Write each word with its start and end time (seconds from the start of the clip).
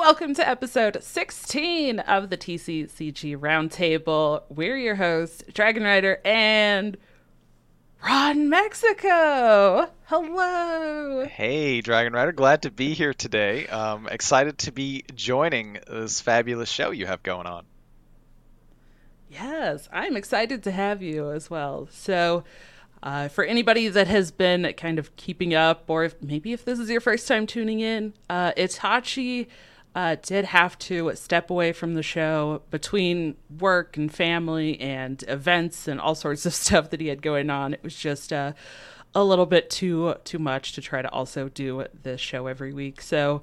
Welcome 0.00 0.32
to 0.36 0.48
episode 0.48 0.96
16 1.04 1.98
of 2.00 2.30
the 2.30 2.38
TCCG 2.38 3.36
Roundtable. 3.36 4.44
We're 4.48 4.78
your 4.78 4.94
hosts, 4.94 5.44
Dragon 5.52 5.82
Rider 5.82 6.22
and 6.24 6.96
Ron 8.02 8.48
Mexico. 8.48 9.90
Hello. 10.06 11.26
Hey, 11.26 11.82
Dragon 11.82 12.14
Rider. 12.14 12.32
Glad 12.32 12.62
to 12.62 12.70
be 12.70 12.94
here 12.94 13.12
today. 13.12 13.66
Um, 13.66 14.08
excited 14.08 14.56
to 14.60 14.72
be 14.72 15.04
joining 15.14 15.80
this 15.86 16.22
fabulous 16.22 16.70
show 16.70 16.92
you 16.92 17.04
have 17.04 17.22
going 17.22 17.46
on. 17.46 17.66
Yes, 19.28 19.86
I'm 19.92 20.16
excited 20.16 20.62
to 20.62 20.70
have 20.70 21.02
you 21.02 21.30
as 21.30 21.50
well. 21.50 21.88
So, 21.92 22.44
uh, 23.02 23.28
for 23.28 23.44
anybody 23.44 23.88
that 23.88 24.08
has 24.08 24.30
been 24.30 24.72
kind 24.78 24.98
of 24.98 25.14
keeping 25.16 25.52
up, 25.52 25.84
or 25.88 26.04
if, 26.04 26.22
maybe 26.22 26.54
if 26.54 26.64
this 26.64 26.78
is 26.78 26.88
your 26.88 27.02
first 27.02 27.28
time 27.28 27.46
tuning 27.46 27.80
in, 27.80 28.14
uh, 28.30 28.52
Itachi 28.52 29.46
uh, 29.94 30.16
did 30.22 30.46
have 30.46 30.78
to 30.78 31.12
step 31.14 31.50
away 31.50 31.72
from 31.72 31.94
the 31.94 32.02
show 32.02 32.62
between 32.70 33.36
work 33.58 33.96
and 33.96 34.12
family 34.12 34.80
and 34.80 35.24
events 35.26 35.88
and 35.88 36.00
all 36.00 36.14
sorts 36.14 36.46
of 36.46 36.54
stuff 36.54 36.90
that 36.90 37.00
he 37.00 37.08
had 37.08 37.22
going 37.22 37.50
on. 37.50 37.74
It 37.74 37.82
was 37.82 37.96
just 37.96 38.32
uh, 38.32 38.52
a 39.14 39.24
little 39.24 39.46
bit 39.46 39.68
too 39.70 40.14
too 40.24 40.38
much 40.38 40.72
to 40.74 40.80
try 40.80 41.02
to 41.02 41.10
also 41.10 41.48
do 41.48 41.84
this 42.02 42.20
show 42.20 42.46
every 42.46 42.72
week. 42.72 43.00
So, 43.00 43.42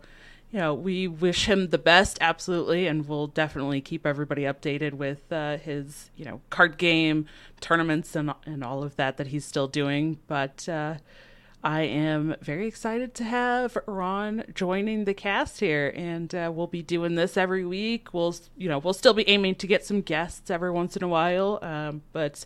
you 0.51 0.59
know, 0.59 0.73
we 0.73 1.07
wish 1.09 1.45
him 1.45 1.69
the 1.69 1.77
best, 1.77 2.17
absolutely, 2.21 2.87
and 2.87 3.07
we'll 3.07 3.27
definitely 3.27 3.81
keep 3.81 4.05
everybody 4.05 4.43
updated 4.43 4.93
with 4.93 5.29
uh, 5.31 5.57
his 5.57 6.11
you 6.15 6.23
know 6.23 6.39
card 6.49 6.77
game 6.77 7.25
tournaments 7.59 8.15
and 8.15 8.31
and 8.45 8.63
all 8.63 8.83
of 8.83 8.95
that 8.95 9.17
that 9.17 9.27
he's 9.27 9.43
still 9.43 9.67
doing. 9.67 10.19
But 10.27 10.69
uh, 10.69 10.95
I 11.63 11.81
am 11.81 12.35
very 12.41 12.67
excited 12.67 13.15
to 13.15 13.23
have 13.23 13.77
Ron 13.87 14.43
joining 14.53 15.05
the 15.05 15.13
cast 15.13 15.59
here, 15.59 15.91
and 15.95 16.33
uh, 16.33 16.51
we'll 16.53 16.67
be 16.67 16.83
doing 16.83 17.15
this 17.15 17.35
every 17.35 17.65
week. 17.65 18.13
We'll, 18.13 18.35
you 18.55 18.69
know, 18.69 18.77
we'll 18.77 18.93
still 18.93 19.13
be 19.13 19.27
aiming 19.27 19.55
to 19.55 19.67
get 19.67 19.83
some 19.83 20.01
guests 20.01 20.51
every 20.51 20.71
once 20.71 20.95
in 20.95 21.03
a 21.03 21.07
while, 21.07 21.59
um, 21.63 22.03
but 22.13 22.45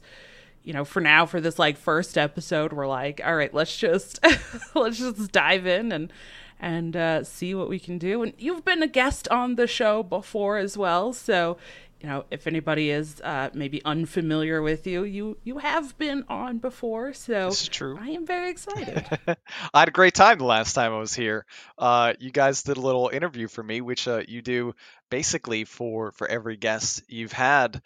you 0.64 0.74
know, 0.74 0.86
for 0.86 1.02
now, 1.02 1.26
for 1.26 1.42
this 1.42 1.60
like 1.60 1.78
first 1.78 2.18
episode, 2.18 2.72
we're 2.72 2.88
like, 2.88 3.20
all 3.24 3.36
right, 3.36 3.54
let's 3.54 3.76
just 3.76 4.20
let's 4.76 5.00
just 5.00 5.32
dive 5.32 5.66
in 5.66 5.92
and 5.92 6.14
and 6.60 6.96
uh, 6.96 7.24
see 7.24 7.54
what 7.54 7.68
we 7.68 7.80
can 7.80 7.98
do. 7.98 8.22
And 8.24 8.34
you've 8.38 8.64
been 8.64 8.84
a 8.84 8.88
guest 8.88 9.28
on 9.30 9.56
the 9.56 9.68
show 9.68 10.04
before 10.04 10.58
as 10.58 10.78
well, 10.78 11.12
so 11.12 11.58
you 12.02 12.10
know, 12.10 12.26
if 12.32 12.48
anybody 12.48 12.90
is 12.90 13.22
uh, 13.22 13.50
maybe 13.54 13.84
unfamiliar 13.86 14.62
with 14.62 14.88
you, 14.88 15.04
you 15.04 15.38
you 15.44 15.60
have 15.60 15.96
been 15.98 16.26
on 16.30 16.58
before, 16.58 17.14
so 17.14 17.50
this 17.50 17.64
is 17.64 17.68
true. 17.68 17.98
I 18.00 18.10
am 18.10 18.26
very 18.26 18.50
excited. 18.50 19.06
I 19.74 19.80
had 19.80 19.88
a 19.88 19.92
great 19.92 20.16
time 20.16 20.40
the 20.40 20.46
last 20.46 20.74
time 20.74 20.94
I 20.94 20.98
was 20.98 21.14
here. 21.14 21.46
Uh, 21.78 22.14
you 22.20 22.32
guys 22.32 22.64
did 22.64 22.78
a 22.78 22.82
little 22.82 23.10
interview 23.10 23.48
for 23.48 23.62
me, 23.62 23.82
which 23.82 24.08
uh, 24.08 24.24
you 24.28 24.42
do 24.42 24.74
basically 25.12 25.66
for 25.66 26.12
for 26.14 26.28
every 26.28 26.58
guest 26.58 27.04
you've 27.08 27.34
had. 27.34 27.82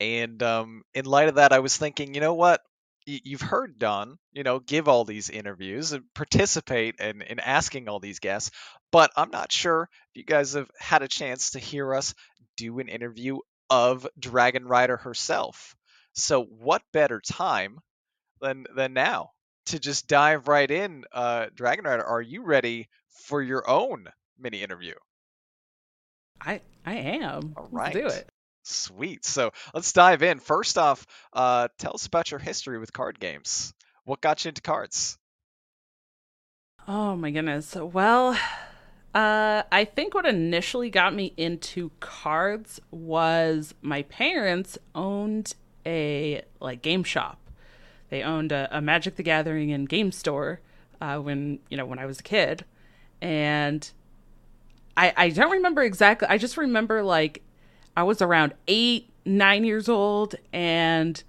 And 0.00 0.42
um, 0.42 0.82
in 0.94 1.04
light 1.04 1.28
of 1.28 1.36
that, 1.36 1.52
I 1.52 1.60
was 1.60 1.76
thinking, 1.76 2.14
you 2.14 2.20
know 2.20 2.34
what? 2.34 2.62
you've 3.06 3.40
heard 3.40 3.78
Dawn, 3.78 4.18
you 4.32 4.44
know, 4.44 4.60
give 4.60 4.86
all 4.86 5.04
these 5.04 5.30
interviews 5.30 5.92
and 5.92 6.04
participate 6.14 6.96
in, 7.00 7.22
in 7.22 7.40
asking 7.40 7.88
all 7.88 7.98
these 7.98 8.20
guests, 8.20 8.50
but 8.92 9.10
I'm 9.16 9.30
not 9.30 9.50
sure 9.50 9.88
if 10.14 10.18
you 10.18 10.24
guys 10.24 10.52
have 10.52 10.70
had 10.78 11.02
a 11.02 11.08
chance 11.08 11.52
to 11.52 11.58
hear 11.58 11.92
us 11.94 12.14
do 12.56 12.78
an 12.78 12.88
interview 12.88 13.38
of 13.70 14.06
Dragon 14.18 14.66
Rider 14.66 14.96
herself. 14.98 15.76
So 16.12 16.42
what 16.42 16.82
better 16.92 17.20
time 17.20 17.78
than 18.40 18.66
than 18.74 18.92
now 18.92 19.30
to 19.66 19.78
just 19.78 20.08
dive 20.08 20.48
right 20.48 20.70
in? 20.70 21.04
Uh, 21.12 21.46
Dragon 21.54 21.84
Rider, 21.84 22.04
are 22.04 22.20
you 22.20 22.42
ready 22.42 22.88
for 23.08 23.40
your 23.40 23.68
own 23.70 24.08
mini 24.38 24.62
interview? 24.62 24.94
I 26.40 26.60
I 26.84 26.94
am. 26.94 27.54
All 27.56 27.68
right. 27.70 27.94
Let's 27.94 28.14
do 28.14 28.18
it. 28.20 28.28
Sweet. 28.62 29.24
So 29.24 29.52
let's 29.72 29.92
dive 29.92 30.22
in. 30.22 30.38
First 30.38 30.76
off, 30.78 31.06
uh, 31.32 31.68
tell 31.78 31.94
us 31.94 32.06
about 32.06 32.30
your 32.30 32.40
history 32.40 32.78
with 32.78 32.92
card 32.92 33.18
games. 33.18 33.72
What 34.04 34.20
got 34.20 34.44
you 34.44 34.50
into 34.50 34.62
cards? 34.62 35.18
Oh 36.88 37.16
my 37.16 37.30
goodness. 37.30 37.74
Well, 37.74 38.36
uh, 39.14 39.64
I 39.72 39.84
think 39.84 40.14
what 40.14 40.24
initially 40.24 40.88
got 40.88 41.14
me 41.14 41.34
into 41.36 41.90
cards 41.98 42.80
was 42.90 43.74
my 43.82 44.02
parents 44.02 44.78
owned 44.94 45.54
a 45.84 46.42
like 46.60 46.82
game 46.82 47.02
shop. 47.02 47.38
They 48.10 48.22
owned 48.22 48.52
a, 48.52 48.68
a 48.70 48.80
Magic 48.80 49.16
the 49.16 49.22
Gathering 49.22 49.72
and 49.72 49.88
game 49.88 50.12
store 50.12 50.60
uh, 51.00 51.18
when 51.18 51.58
you 51.68 51.76
know 51.76 51.86
when 51.86 51.98
I 51.98 52.06
was 52.06 52.20
a 52.20 52.22
kid, 52.22 52.64
and 53.20 53.90
I 54.96 55.12
I 55.16 55.28
don't 55.30 55.50
remember 55.50 55.82
exactly. 55.82 56.28
I 56.28 56.38
just 56.38 56.56
remember 56.56 57.02
like 57.02 57.42
I 57.96 58.04
was 58.04 58.22
around 58.22 58.54
eight 58.68 59.10
nine 59.24 59.64
years 59.64 59.88
old, 59.88 60.36
and 60.52 61.22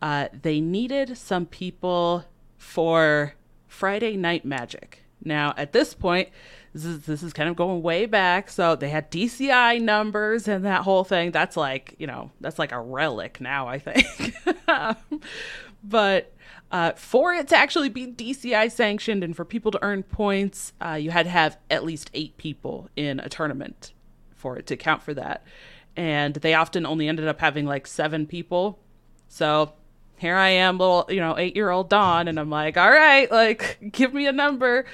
uh, 0.00 0.28
they 0.42 0.60
needed 0.60 1.16
some 1.16 1.46
people 1.46 2.24
for 2.56 3.34
Friday 3.68 4.16
Night 4.16 4.44
Magic. 4.44 5.04
Now 5.24 5.54
at 5.56 5.72
this 5.72 5.94
point 5.94 6.30
this 6.72 6.84
is 6.84 7.00
this 7.00 7.22
is 7.22 7.32
kind 7.32 7.48
of 7.48 7.56
going 7.56 7.82
way 7.82 8.06
back. 8.06 8.50
So 8.50 8.76
they 8.76 8.88
had 8.88 9.10
DCI 9.10 9.80
numbers 9.80 10.48
and 10.48 10.64
that 10.64 10.82
whole 10.82 11.04
thing. 11.04 11.30
That's 11.30 11.56
like 11.56 11.94
you 11.98 12.06
know 12.06 12.30
that's 12.40 12.58
like 12.58 12.72
a 12.72 12.80
relic 12.80 13.40
now, 13.40 13.68
I 13.68 13.78
think. 13.78 14.34
but 15.84 16.32
uh, 16.70 16.92
for 16.92 17.34
it 17.34 17.48
to 17.48 17.56
actually 17.56 17.90
be 17.90 18.06
DCI 18.06 18.72
sanctioned 18.72 19.22
and 19.22 19.36
for 19.36 19.44
people 19.44 19.70
to 19.72 19.78
earn 19.82 20.02
points, 20.02 20.72
uh, 20.80 20.94
you 20.94 21.10
had 21.10 21.24
to 21.24 21.30
have 21.30 21.58
at 21.70 21.84
least 21.84 22.10
eight 22.14 22.38
people 22.38 22.88
in 22.96 23.20
a 23.20 23.28
tournament 23.28 23.92
for 24.34 24.56
it 24.56 24.66
to 24.68 24.76
count 24.76 25.02
for 25.02 25.12
that. 25.12 25.44
And 25.94 26.34
they 26.36 26.54
often 26.54 26.86
only 26.86 27.06
ended 27.06 27.28
up 27.28 27.40
having 27.40 27.66
like 27.66 27.86
seven 27.86 28.26
people. 28.26 28.78
So 29.28 29.74
here 30.16 30.36
I 30.36 30.50
am, 30.50 30.78
little, 30.78 31.04
you 31.08 31.20
know, 31.20 31.36
eight 31.36 31.56
year 31.56 31.70
old 31.70 31.88
Dawn, 31.88 32.28
and 32.28 32.38
I'm 32.38 32.50
like, 32.50 32.76
all 32.76 32.90
right, 32.90 33.30
like, 33.30 33.78
give 33.92 34.14
me 34.14 34.26
a 34.26 34.32
number. 34.32 34.84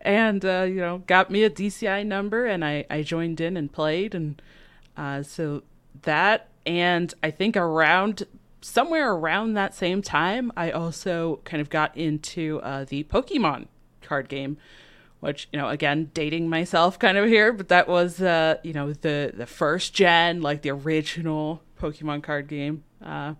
And, 0.00 0.44
uh, 0.44 0.66
you 0.68 0.76
know, 0.76 1.02
got 1.06 1.30
me 1.30 1.44
a 1.44 1.50
DCI 1.50 2.06
number, 2.06 2.46
and 2.46 2.64
I, 2.64 2.86
I 2.88 3.02
joined 3.02 3.40
in 3.40 3.56
and 3.56 3.70
played. 3.70 4.14
And 4.14 4.40
uh, 4.96 5.22
so 5.22 5.62
that, 6.02 6.48
and 6.64 7.12
I 7.22 7.30
think 7.30 7.56
around 7.56 8.24
somewhere 8.60 9.12
around 9.12 9.54
that 9.54 9.74
same 9.74 10.02
time, 10.02 10.52
I 10.56 10.70
also 10.70 11.40
kind 11.44 11.60
of 11.60 11.70
got 11.70 11.96
into 11.96 12.60
uh, 12.62 12.84
the 12.84 13.04
Pokemon 13.04 13.66
card 14.02 14.28
game. 14.28 14.58
Which 15.20 15.48
you 15.52 15.58
know, 15.58 15.68
again, 15.68 16.12
dating 16.14 16.48
myself 16.48 16.96
kind 16.96 17.18
of 17.18 17.26
here, 17.26 17.52
but 17.52 17.68
that 17.70 17.88
was 17.88 18.22
uh, 18.22 18.58
you 18.62 18.72
know 18.72 18.92
the 18.92 19.32
the 19.34 19.46
first 19.46 19.92
gen, 19.92 20.42
like 20.42 20.62
the 20.62 20.70
original 20.70 21.60
Pokemon 21.80 22.22
card 22.22 22.46
game. 22.46 22.84
Uh, 23.02 23.34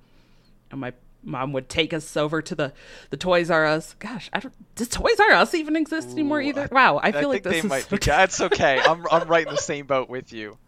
and 0.73 0.81
my 0.81 0.93
mom 1.23 1.53
would 1.53 1.69
take 1.69 1.93
us 1.93 2.17
over 2.17 2.43
to 2.43 2.55
the 2.55 2.73
the 3.11 3.17
Toys 3.17 3.51
R 3.51 3.67
Us. 3.67 3.95
Gosh, 3.99 4.31
I 4.33 4.41
don't, 4.41 4.55
does 4.75 4.89
Toys 4.89 5.19
R 5.21 5.33
Us 5.33 5.55
even 5.55 5.77
exist 5.77 6.11
anymore 6.11 6.41
either? 6.41 6.69
Wow, 6.71 7.01
I 7.03 7.13
feel 7.13 7.31
I 7.31 7.35
like 7.35 7.43
this 7.43 7.53
they 7.53 7.59
is 7.59 7.65
might. 7.65 7.89
Be, 7.89 7.99
that's 7.99 8.41
okay. 8.41 8.81
I'm 8.81 9.05
I'm 9.11 9.29
right 9.29 9.47
in 9.47 9.55
the 9.55 9.61
same 9.61 9.87
boat 9.87 10.09
with 10.09 10.33
you. 10.33 10.59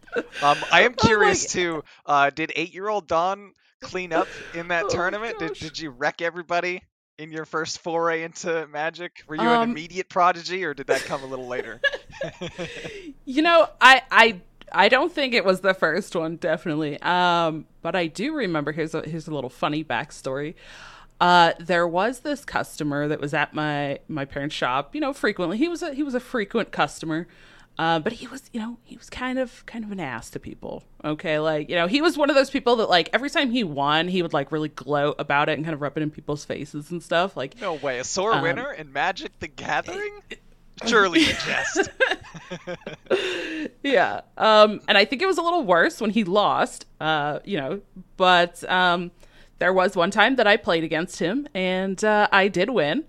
Um, 0.42 0.58
I 0.72 0.82
am 0.82 0.94
curious 0.98 1.44
oh 1.44 1.48
too. 1.48 1.84
Uh, 2.06 2.30
did 2.30 2.52
eight 2.56 2.74
year 2.74 2.88
old 2.88 3.06
Dawn 3.06 3.52
clean 3.80 4.12
up 4.12 4.28
in 4.54 4.68
that 4.68 4.86
oh 4.86 4.88
tournament? 4.88 5.38
Did 5.38 5.54
did 5.54 5.78
you 5.78 5.90
wreck 5.90 6.22
everybody? 6.22 6.82
In 7.18 7.32
your 7.32 7.44
first 7.44 7.80
foray 7.80 8.22
into 8.22 8.66
magic, 8.68 9.24
were 9.28 9.36
you 9.36 9.42
um, 9.42 9.64
an 9.64 9.70
immediate 9.72 10.08
prodigy, 10.08 10.64
or 10.64 10.72
did 10.72 10.86
that 10.86 11.02
come 11.02 11.22
a 11.22 11.26
little 11.26 11.46
later? 11.46 11.78
you 13.26 13.42
know, 13.42 13.68
I 13.78 14.00
I 14.10 14.40
I 14.72 14.88
don't 14.88 15.12
think 15.12 15.34
it 15.34 15.44
was 15.44 15.60
the 15.60 15.74
first 15.74 16.14
one, 16.14 16.36
definitely. 16.36 17.00
Um, 17.02 17.66
but 17.82 17.96
I 17.96 18.06
do 18.06 18.34
remember. 18.34 18.72
Here's 18.72 18.94
a 18.94 19.02
here's 19.02 19.28
a 19.28 19.34
little 19.34 19.50
funny 19.50 19.84
backstory. 19.84 20.54
Uh, 21.20 21.52
there 21.58 21.86
was 21.86 22.20
this 22.20 22.44
customer 22.44 23.08
that 23.08 23.20
was 23.20 23.34
at 23.34 23.54
my 23.54 23.98
my 24.08 24.24
parents' 24.24 24.54
shop. 24.54 24.94
You 24.94 25.00
know, 25.00 25.12
frequently. 25.12 25.58
He 25.58 25.68
was 25.68 25.82
a 25.82 25.94
he 25.94 26.02
was 26.02 26.14
a 26.14 26.20
frequent 26.20 26.72
customer. 26.72 27.26
Uh, 27.78 27.98
but 27.98 28.12
he 28.12 28.26
was, 28.26 28.50
you 28.52 28.60
know, 28.60 28.76
he 28.84 28.94
was 28.98 29.08
kind 29.08 29.38
of 29.38 29.64
kind 29.64 29.84
of 29.84 29.90
an 29.90 30.00
ass 30.00 30.28
to 30.28 30.38
people. 30.38 30.84
Okay, 31.02 31.38
like 31.38 31.70
you 31.70 31.76
know, 31.76 31.86
he 31.86 32.02
was 32.02 32.18
one 32.18 32.28
of 32.28 32.36
those 32.36 32.50
people 32.50 32.76
that 32.76 32.90
like 32.90 33.08
every 33.14 33.30
time 33.30 33.50
he 33.50 33.64
won, 33.64 34.06
he 34.06 34.20
would 34.20 34.34
like 34.34 34.52
really 34.52 34.68
gloat 34.68 35.16
about 35.18 35.48
it 35.48 35.52
and 35.52 35.64
kind 35.64 35.72
of 35.72 35.80
rub 35.80 35.96
it 35.96 36.02
in 36.02 36.10
people's 36.10 36.44
faces 36.44 36.90
and 36.90 37.02
stuff. 37.02 37.38
Like, 37.38 37.58
no 37.58 37.74
way, 37.74 37.98
a 37.98 38.04
sore 38.04 38.34
um, 38.34 38.42
winner 38.42 38.70
in 38.70 38.92
Magic 38.92 39.38
the 39.38 39.48
Gathering. 39.48 40.12
It, 40.28 40.42
Surely 40.86 41.24
a 41.30 41.34
jest. 41.34 41.90
yeah. 43.82 44.22
Um, 44.36 44.80
and 44.88 44.96
I 44.96 45.04
think 45.04 45.22
it 45.22 45.26
was 45.26 45.38
a 45.38 45.42
little 45.42 45.64
worse 45.64 46.00
when 46.00 46.10
he 46.10 46.24
lost, 46.24 46.86
uh, 47.00 47.40
you 47.44 47.58
know, 47.58 47.80
but 48.16 48.68
um, 48.70 49.10
there 49.58 49.72
was 49.72 49.96
one 49.96 50.10
time 50.10 50.36
that 50.36 50.46
I 50.46 50.56
played 50.56 50.84
against 50.84 51.18
him 51.18 51.46
and 51.54 52.02
uh, 52.02 52.28
I 52.32 52.48
did 52.48 52.70
win. 52.70 53.04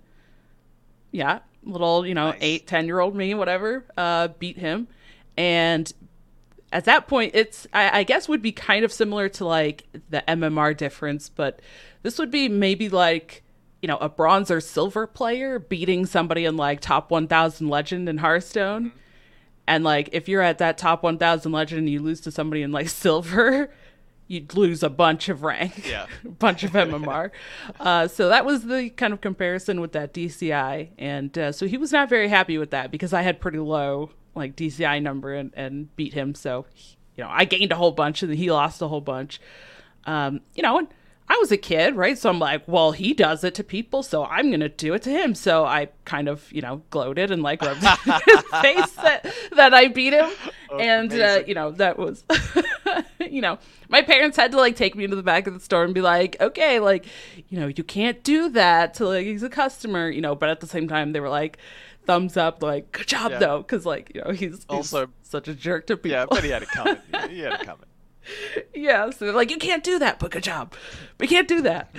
Yeah. 1.10 1.40
Little, 1.64 2.06
you 2.06 2.14
know, 2.14 2.30
nice. 2.30 2.38
eight, 2.40 2.66
10 2.66 2.86
year 2.86 3.00
old 3.00 3.14
me, 3.14 3.34
whatever, 3.34 3.84
uh, 3.96 4.28
beat 4.38 4.58
him. 4.58 4.88
And 5.36 5.92
at 6.72 6.84
that 6.86 7.06
point, 7.06 7.32
it's, 7.34 7.66
I, 7.72 8.00
I 8.00 8.02
guess, 8.02 8.28
would 8.28 8.42
be 8.42 8.52
kind 8.52 8.84
of 8.84 8.92
similar 8.92 9.28
to 9.30 9.46
like 9.46 9.86
the 10.10 10.24
MMR 10.26 10.76
difference, 10.76 11.28
but 11.28 11.60
this 12.02 12.18
would 12.18 12.30
be 12.30 12.48
maybe 12.48 12.88
like 12.88 13.42
you 13.82 13.88
know, 13.88 13.98
a 13.98 14.08
bronze 14.08 14.50
or 14.50 14.60
silver 14.60 15.06
player 15.06 15.58
beating 15.58 16.06
somebody 16.06 16.44
in 16.44 16.56
like 16.56 16.80
top 16.80 17.10
1000 17.10 17.68
legend 17.68 18.08
in 18.08 18.18
Hearthstone. 18.18 18.86
Mm-hmm. 18.86 18.98
And 19.66 19.84
like 19.84 20.08
if 20.12 20.28
you're 20.28 20.42
at 20.42 20.58
that 20.58 20.78
top 20.78 21.02
1000 21.02 21.52
legend 21.52 21.80
and 21.80 21.90
you 21.90 22.00
lose 22.00 22.20
to 22.22 22.30
somebody 22.30 22.62
in 22.62 22.72
like 22.72 22.88
silver, 22.88 23.72
you'd 24.28 24.54
lose 24.54 24.82
a 24.82 24.88
bunch 24.88 25.28
of 25.28 25.42
rank, 25.42 25.86
Yeah. 25.88 26.06
a 26.24 26.28
bunch 26.30 26.62
of 26.64 26.70
MMR. 26.72 27.30
uh, 27.80 28.08
so 28.08 28.28
that 28.28 28.44
was 28.46 28.64
the 28.64 28.88
kind 28.90 29.12
of 29.12 29.20
comparison 29.20 29.80
with 29.80 29.92
that 29.92 30.14
DCI, 30.14 30.90
and 30.96 31.36
uh, 31.36 31.52
so 31.52 31.66
he 31.66 31.76
was 31.76 31.92
not 31.92 32.08
very 32.08 32.28
happy 32.28 32.56
with 32.56 32.70
that 32.70 32.90
because 32.90 33.12
I 33.12 33.22
had 33.22 33.40
pretty 33.40 33.58
low 33.58 34.10
like 34.34 34.56
DCI 34.56 35.02
number 35.02 35.34
and, 35.34 35.52
and 35.54 35.94
beat 35.96 36.14
him. 36.14 36.34
So 36.34 36.66
you 37.16 37.24
know 37.24 37.30
I 37.30 37.44
gained 37.44 37.72
a 37.72 37.76
whole 37.76 37.92
bunch 37.92 38.22
and 38.22 38.32
he 38.34 38.50
lost 38.50 38.80
a 38.80 38.88
whole 38.88 39.00
bunch. 39.02 39.40
Um, 40.04 40.40
you 40.54 40.62
know, 40.62 40.78
and 40.78 40.88
I 41.34 41.36
was 41.38 41.50
a 41.50 41.56
kid, 41.56 41.96
right? 41.96 42.18
So 42.18 42.28
I'm 42.28 42.38
like, 42.38 42.62
well, 42.68 42.92
he 42.92 43.14
does 43.14 43.42
it 43.42 43.54
to 43.54 43.64
people, 43.64 44.02
so 44.02 44.24
I'm 44.26 44.50
gonna 44.50 44.68
do 44.68 44.92
it 44.92 45.02
to 45.04 45.10
him. 45.10 45.34
So 45.34 45.64
I 45.64 45.88
kind 46.04 46.28
of, 46.28 46.50
you 46.52 46.60
know, 46.60 46.82
gloated 46.90 47.30
and 47.30 47.42
like 47.42 47.62
rubbed 47.62 47.80
his 47.80 48.42
face 48.60 48.90
that 48.96 49.32
that 49.56 49.72
I 49.72 49.88
beat 49.88 50.12
him, 50.12 50.30
and 50.78 51.10
uh, 51.12 51.42
you 51.46 51.54
know 51.54 51.70
that 51.72 51.98
was, 51.98 52.24
you 53.20 53.40
know, 53.40 53.58
my 53.88 54.02
parents 54.02 54.36
had 54.36 54.50
to 54.52 54.58
like 54.58 54.76
take 54.76 54.94
me 54.94 55.04
into 55.04 55.16
the 55.16 55.22
back 55.22 55.46
of 55.46 55.54
the 55.54 55.60
store 55.60 55.84
and 55.84 55.94
be 55.94 56.02
like, 56.02 56.36
okay, 56.40 56.80
like, 56.80 57.06
you 57.48 57.58
know, 57.58 57.68
you 57.68 57.82
can't 57.84 58.22
do 58.22 58.50
that 58.50 58.94
to 58.94 59.06
like 59.06 59.24
he's 59.24 59.42
a 59.42 59.48
customer, 59.48 60.10
you 60.10 60.20
know. 60.20 60.34
But 60.34 60.50
at 60.50 60.60
the 60.60 60.66
same 60.66 60.86
time, 60.86 61.12
they 61.12 61.20
were 61.20 61.30
like, 61.30 61.56
thumbs 62.04 62.36
up, 62.36 62.62
like, 62.62 62.92
good 62.92 63.06
job 63.06 63.30
Yeah. 63.32 63.38
though, 63.38 63.58
because 63.58 63.86
like 63.86 64.12
you 64.14 64.20
know 64.22 64.32
he's, 64.32 64.40
he's 64.56 64.66
Also- 64.68 65.08
such 65.22 65.48
a 65.48 65.54
jerk 65.54 65.86
to 65.86 65.96
people. 65.96 66.10
Yeah, 66.10 66.26
but 66.28 66.44
he 66.44 66.50
had 66.50 66.62
it 66.62 66.68
coming. 66.68 66.98
He 67.30 67.40
had 67.40 67.54
it 67.54 67.60
coming. 67.64 67.86
yeah 68.74 69.10
so 69.10 69.24
they're 69.26 69.34
like 69.34 69.50
you 69.50 69.58
can't 69.58 69.84
do 69.84 69.98
that 69.98 70.18
but 70.18 70.30
good 70.30 70.42
job. 70.42 70.74
We 71.18 71.26
can't 71.26 71.48
do 71.48 71.62
that. 71.62 71.94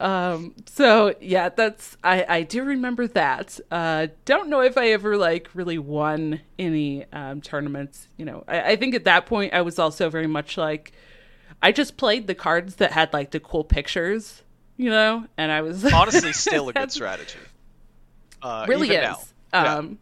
Um 0.00 0.54
so 0.66 1.14
yeah 1.20 1.50
that's 1.50 1.96
i 2.02 2.24
i 2.28 2.42
do 2.42 2.64
remember 2.64 3.06
that. 3.08 3.60
Uh 3.70 4.08
don't 4.24 4.48
know 4.48 4.60
if 4.60 4.76
i 4.76 4.88
ever 4.88 5.16
like 5.16 5.48
really 5.54 5.78
won 5.78 6.40
any 6.58 7.04
um 7.12 7.40
tournaments 7.40 8.08
you 8.16 8.24
know. 8.24 8.44
I, 8.48 8.72
I 8.72 8.76
think 8.76 8.94
at 8.94 9.04
that 9.04 9.26
point 9.26 9.54
i 9.54 9.62
was 9.62 9.78
also 9.78 10.10
very 10.10 10.26
much 10.26 10.56
like 10.56 10.92
i 11.62 11.70
just 11.70 11.96
played 11.96 12.26
the 12.26 12.34
cards 12.34 12.76
that 12.76 12.92
had 12.92 13.12
like 13.12 13.30
the 13.30 13.40
cool 13.40 13.64
pictures 13.64 14.42
you 14.76 14.90
know 14.90 15.26
and 15.36 15.52
i 15.52 15.62
was 15.62 15.84
Honestly, 15.92 16.32
still 16.46 16.68
a 16.68 16.72
good 16.72 16.90
strategy. 16.90 17.38
Uh, 18.42 18.66
really 18.68 18.88
even 18.88 19.10
is. 19.10 19.32
Um, 19.52 19.98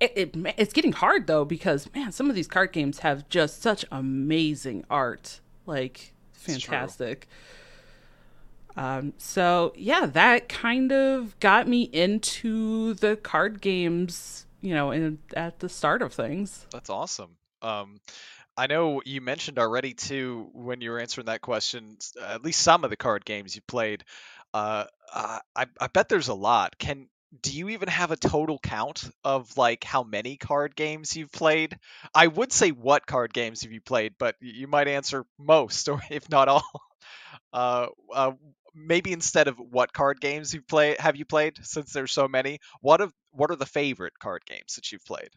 it, 0.00 0.12
it 0.16 0.54
it's 0.58 0.72
getting 0.72 0.92
hard 0.92 1.26
though 1.26 1.44
because 1.44 1.92
man, 1.94 2.10
some 2.12 2.28
of 2.30 2.36
these 2.36 2.48
card 2.48 2.72
games 2.72 3.00
have 3.00 3.28
just 3.28 3.62
such 3.62 3.84
amazing 3.92 4.84
art, 4.90 5.40
like 5.66 6.14
fantastic. 6.32 7.28
Um, 8.76 9.12
so 9.18 9.72
yeah, 9.76 10.06
that 10.06 10.48
kind 10.48 10.90
of 10.92 11.38
got 11.40 11.68
me 11.68 11.82
into 11.82 12.94
the 12.94 13.16
card 13.16 13.60
games, 13.60 14.46
you 14.60 14.74
know, 14.74 14.90
in, 14.90 15.18
at 15.34 15.58
the 15.60 15.68
start 15.68 16.02
of 16.02 16.12
things. 16.12 16.66
That's 16.72 16.88
awesome. 16.88 17.36
Um, 17.62 18.00
I 18.56 18.66
know 18.66 19.02
you 19.04 19.20
mentioned 19.20 19.58
already 19.58 19.94
too 19.94 20.50
when 20.52 20.80
you 20.80 20.90
were 20.90 20.98
answering 20.98 21.26
that 21.26 21.40
question. 21.40 21.98
At 22.22 22.42
least 22.42 22.62
some 22.62 22.84
of 22.84 22.90
the 22.90 22.96
card 22.96 23.24
games 23.24 23.54
you 23.54 23.62
played. 23.66 24.04
Uh, 24.54 24.84
I 25.12 25.40
I 25.54 25.66
I 25.80 25.86
bet 25.88 26.08
there's 26.08 26.28
a 26.28 26.34
lot. 26.34 26.78
Can 26.78 27.08
do 27.42 27.56
you 27.56 27.68
even 27.70 27.88
have 27.88 28.10
a 28.10 28.16
total 28.16 28.58
count 28.58 29.08
of 29.24 29.56
like 29.56 29.84
how 29.84 30.02
many 30.02 30.36
card 30.36 30.74
games 30.74 31.16
you've 31.16 31.32
played? 31.32 31.78
I 32.14 32.26
would 32.26 32.52
say 32.52 32.70
what 32.70 33.06
card 33.06 33.32
games 33.32 33.62
have 33.62 33.72
you 33.72 33.80
played, 33.80 34.14
but 34.18 34.34
you 34.40 34.66
might 34.66 34.88
answer 34.88 35.24
most, 35.38 35.88
or 35.88 36.00
if 36.10 36.28
not 36.28 36.48
all. 36.48 36.64
Uh, 37.52 37.86
uh, 38.12 38.32
maybe 38.74 39.12
instead 39.12 39.48
of 39.48 39.58
what 39.58 39.92
card 39.92 40.20
games 40.20 40.54
you 40.54 40.62
play 40.62 40.96
have 40.98 41.16
you 41.16 41.24
played, 41.24 41.58
since 41.62 41.92
there's 41.92 42.12
so 42.12 42.28
many. 42.28 42.58
What 42.80 43.00
of 43.00 43.12
what 43.32 43.50
are 43.50 43.56
the 43.56 43.66
favorite 43.66 44.18
card 44.18 44.44
games 44.46 44.74
that 44.74 44.90
you've 44.90 45.04
played? 45.04 45.30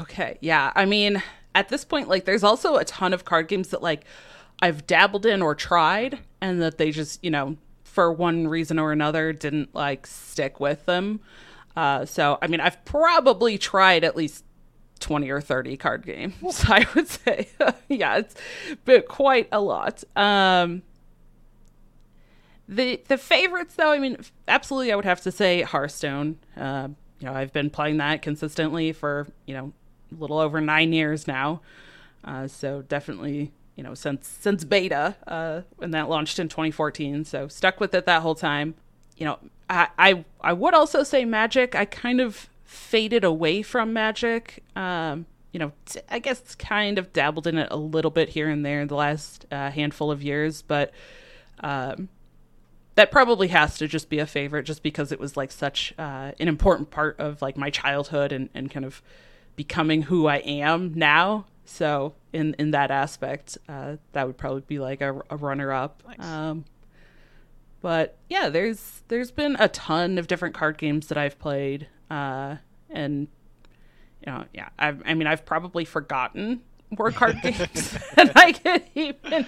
Okay, 0.00 0.38
yeah. 0.40 0.72
I 0.74 0.84
mean, 0.84 1.22
at 1.54 1.68
this 1.68 1.84
point, 1.84 2.08
like, 2.08 2.24
there's 2.24 2.44
also 2.44 2.76
a 2.76 2.84
ton 2.84 3.12
of 3.14 3.24
card 3.24 3.48
games 3.48 3.68
that 3.68 3.82
like 3.82 4.04
I've 4.60 4.86
dabbled 4.86 5.26
in 5.26 5.42
or 5.42 5.54
tried, 5.54 6.18
and 6.40 6.60
that 6.62 6.78
they 6.78 6.90
just, 6.90 7.22
you 7.22 7.30
know, 7.30 7.56
for 7.98 8.12
one 8.12 8.46
reason 8.46 8.78
or 8.78 8.92
another, 8.92 9.32
didn't 9.32 9.74
like 9.74 10.06
stick 10.06 10.60
with 10.60 10.86
them. 10.86 11.18
Uh, 11.74 12.04
so, 12.06 12.38
I 12.40 12.46
mean, 12.46 12.60
I've 12.60 12.84
probably 12.84 13.58
tried 13.58 14.04
at 14.04 14.14
least 14.14 14.44
20 15.00 15.28
or 15.30 15.40
30 15.40 15.76
card 15.78 16.06
games, 16.06 16.64
I 16.68 16.86
would 16.94 17.08
say. 17.08 17.48
yeah, 17.88 18.18
it's 18.18 18.36
been 18.84 19.02
quite 19.08 19.48
a 19.50 19.60
lot. 19.60 20.04
Um, 20.14 20.82
the 22.68 23.02
the 23.08 23.18
favorites 23.18 23.74
though, 23.74 23.90
I 23.90 23.98
mean, 23.98 24.16
absolutely 24.46 24.92
I 24.92 24.94
would 24.94 25.04
have 25.04 25.22
to 25.22 25.32
say 25.32 25.62
Hearthstone. 25.62 26.38
Uh, 26.56 26.90
you 27.18 27.26
know, 27.26 27.34
I've 27.34 27.52
been 27.52 27.68
playing 27.68 27.96
that 27.96 28.22
consistently 28.22 28.92
for, 28.92 29.26
you 29.44 29.54
know, 29.54 29.72
a 30.16 30.20
little 30.20 30.38
over 30.38 30.60
9 30.60 30.92
years 30.92 31.26
now. 31.26 31.62
Uh, 32.22 32.46
so 32.46 32.82
definitely, 32.82 33.50
you 33.78 33.84
know, 33.84 33.94
since 33.94 34.26
since 34.26 34.64
beta, 34.64 35.14
uh, 35.28 35.62
when 35.76 35.92
that 35.92 36.08
launched 36.08 36.40
in 36.40 36.48
2014, 36.48 37.24
so 37.24 37.46
stuck 37.46 37.78
with 37.78 37.94
it 37.94 38.06
that 38.06 38.22
whole 38.22 38.34
time. 38.34 38.74
You 39.16 39.26
know, 39.26 39.38
I 39.70 39.88
I, 39.96 40.24
I 40.40 40.52
would 40.52 40.74
also 40.74 41.04
say 41.04 41.24
Magic. 41.24 41.76
I 41.76 41.84
kind 41.84 42.20
of 42.20 42.50
faded 42.64 43.22
away 43.22 43.62
from 43.62 43.92
Magic. 43.92 44.64
Um, 44.74 45.26
you 45.52 45.60
know, 45.60 45.70
t- 45.86 46.00
I 46.10 46.18
guess 46.18 46.56
kind 46.56 46.98
of 46.98 47.12
dabbled 47.12 47.46
in 47.46 47.56
it 47.56 47.68
a 47.70 47.76
little 47.76 48.10
bit 48.10 48.30
here 48.30 48.50
and 48.50 48.66
there 48.66 48.80
in 48.80 48.88
the 48.88 48.96
last 48.96 49.46
uh, 49.52 49.70
handful 49.70 50.10
of 50.10 50.24
years, 50.24 50.60
but 50.60 50.92
um, 51.60 52.08
that 52.96 53.12
probably 53.12 53.46
has 53.48 53.78
to 53.78 53.86
just 53.86 54.08
be 54.08 54.18
a 54.18 54.26
favorite, 54.26 54.64
just 54.64 54.82
because 54.82 55.12
it 55.12 55.20
was 55.20 55.36
like 55.36 55.52
such 55.52 55.94
uh, 55.98 56.32
an 56.40 56.48
important 56.48 56.90
part 56.90 57.14
of 57.20 57.40
like 57.40 57.56
my 57.56 57.70
childhood 57.70 58.32
and, 58.32 58.48
and 58.54 58.72
kind 58.72 58.84
of 58.84 59.02
becoming 59.54 60.02
who 60.02 60.26
I 60.26 60.38
am 60.38 60.94
now. 60.94 61.46
So 61.68 62.14
in 62.32 62.54
in 62.58 62.70
that 62.70 62.90
aspect, 62.90 63.58
uh, 63.68 63.96
that 64.12 64.26
would 64.26 64.38
probably 64.38 64.62
be 64.62 64.78
like 64.78 65.02
a, 65.02 65.20
a 65.28 65.36
runner 65.36 65.70
up. 65.70 66.02
Nice. 66.06 66.26
Um, 66.26 66.64
but 67.82 68.16
yeah, 68.30 68.48
there's 68.48 69.02
there's 69.08 69.30
been 69.30 69.54
a 69.60 69.68
ton 69.68 70.16
of 70.16 70.26
different 70.26 70.54
card 70.54 70.78
games 70.78 71.08
that 71.08 71.18
I've 71.18 71.38
played, 71.38 71.86
uh, 72.10 72.56
and 72.88 73.28
you 74.26 74.32
know, 74.32 74.44
yeah, 74.54 74.70
I've, 74.78 75.02
I 75.04 75.12
mean, 75.12 75.26
I've 75.26 75.44
probably 75.44 75.84
forgotten 75.84 76.62
more 76.98 77.10
card 77.10 77.40
games 77.42 77.96
than 78.16 78.32
I 78.34 78.52
can 78.52 78.82
even 78.94 79.46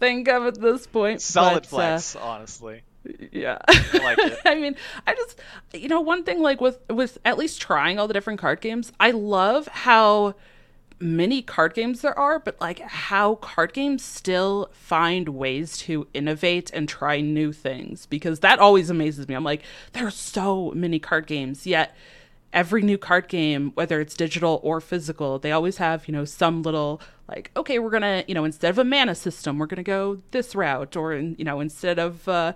think 0.00 0.28
of 0.28 0.46
at 0.46 0.60
this 0.60 0.88
point. 0.88 1.22
Solid 1.22 1.68
but, 1.70 2.16
uh, 2.16 2.18
honestly. 2.20 2.82
yeah. 3.30 3.58
I 3.68 3.98
like 4.02 4.18
it. 4.18 4.38
I 4.44 4.56
mean, 4.56 4.74
I 5.06 5.14
just 5.14 5.40
you 5.72 5.88
know, 5.88 6.00
one 6.00 6.24
thing 6.24 6.42
like 6.42 6.60
with 6.60 6.80
with 6.90 7.18
at 7.24 7.38
least 7.38 7.60
trying 7.60 8.00
all 8.00 8.08
the 8.08 8.14
different 8.14 8.40
card 8.40 8.60
games, 8.60 8.92
I 8.98 9.12
love 9.12 9.68
how 9.68 10.34
many 11.00 11.40
card 11.40 11.74
games 11.74 12.02
there 12.02 12.18
are, 12.18 12.38
but 12.38 12.60
like 12.60 12.80
how 12.80 13.36
card 13.36 13.72
games 13.72 14.04
still 14.04 14.68
find 14.72 15.30
ways 15.30 15.78
to 15.78 16.06
innovate 16.12 16.70
and 16.72 16.88
try 16.88 17.20
new 17.20 17.52
things 17.52 18.06
because 18.06 18.40
that 18.40 18.58
always 18.58 18.90
amazes 18.90 19.26
me. 19.26 19.34
I'm 19.34 19.44
like, 19.44 19.62
there 19.92 20.06
are 20.06 20.10
so 20.10 20.72
many 20.72 20.98
card 20.98 21.26
games, 21.26 21.66
yet 21.66 21.96
every 22.52 22.82
new 22.82 22.98
card 22.98 23.28
game, 23.28 23.70
whether 23.74 24.00
it's 24.00 24.14
digital 24.14 24.60
or 24.62 24.80
physical, 24.80 25.38
they 25.38 25.52
always 25.52 25.78
have, 25.78 26.06
you 26.06 26.12
know, 26.12 26.24
some 26.24 26.62
little 26.62 27.00
like, 27.28 27.50
okay, 27.56 27.78
we're 27.78 27.90
gonna, 27.90 28.24
you 28.26 28.34
know, 28.34 28.44
instead 28.44 28.70
of 28.70 28.78
a 28.78 28.84
mana 28.84 29.14
system, 29.14 29.58
we're 29.58 29.66
gonna 29.66 29.82
go 29.82 30.20
this 30.32 30.54
route, 30.54 30.96
or 30.96 31.14
you 31.14 31.44
know, 31.44 31.60
instead 31.60 31.98
of 31.98 32.28
uh 32.28 32.52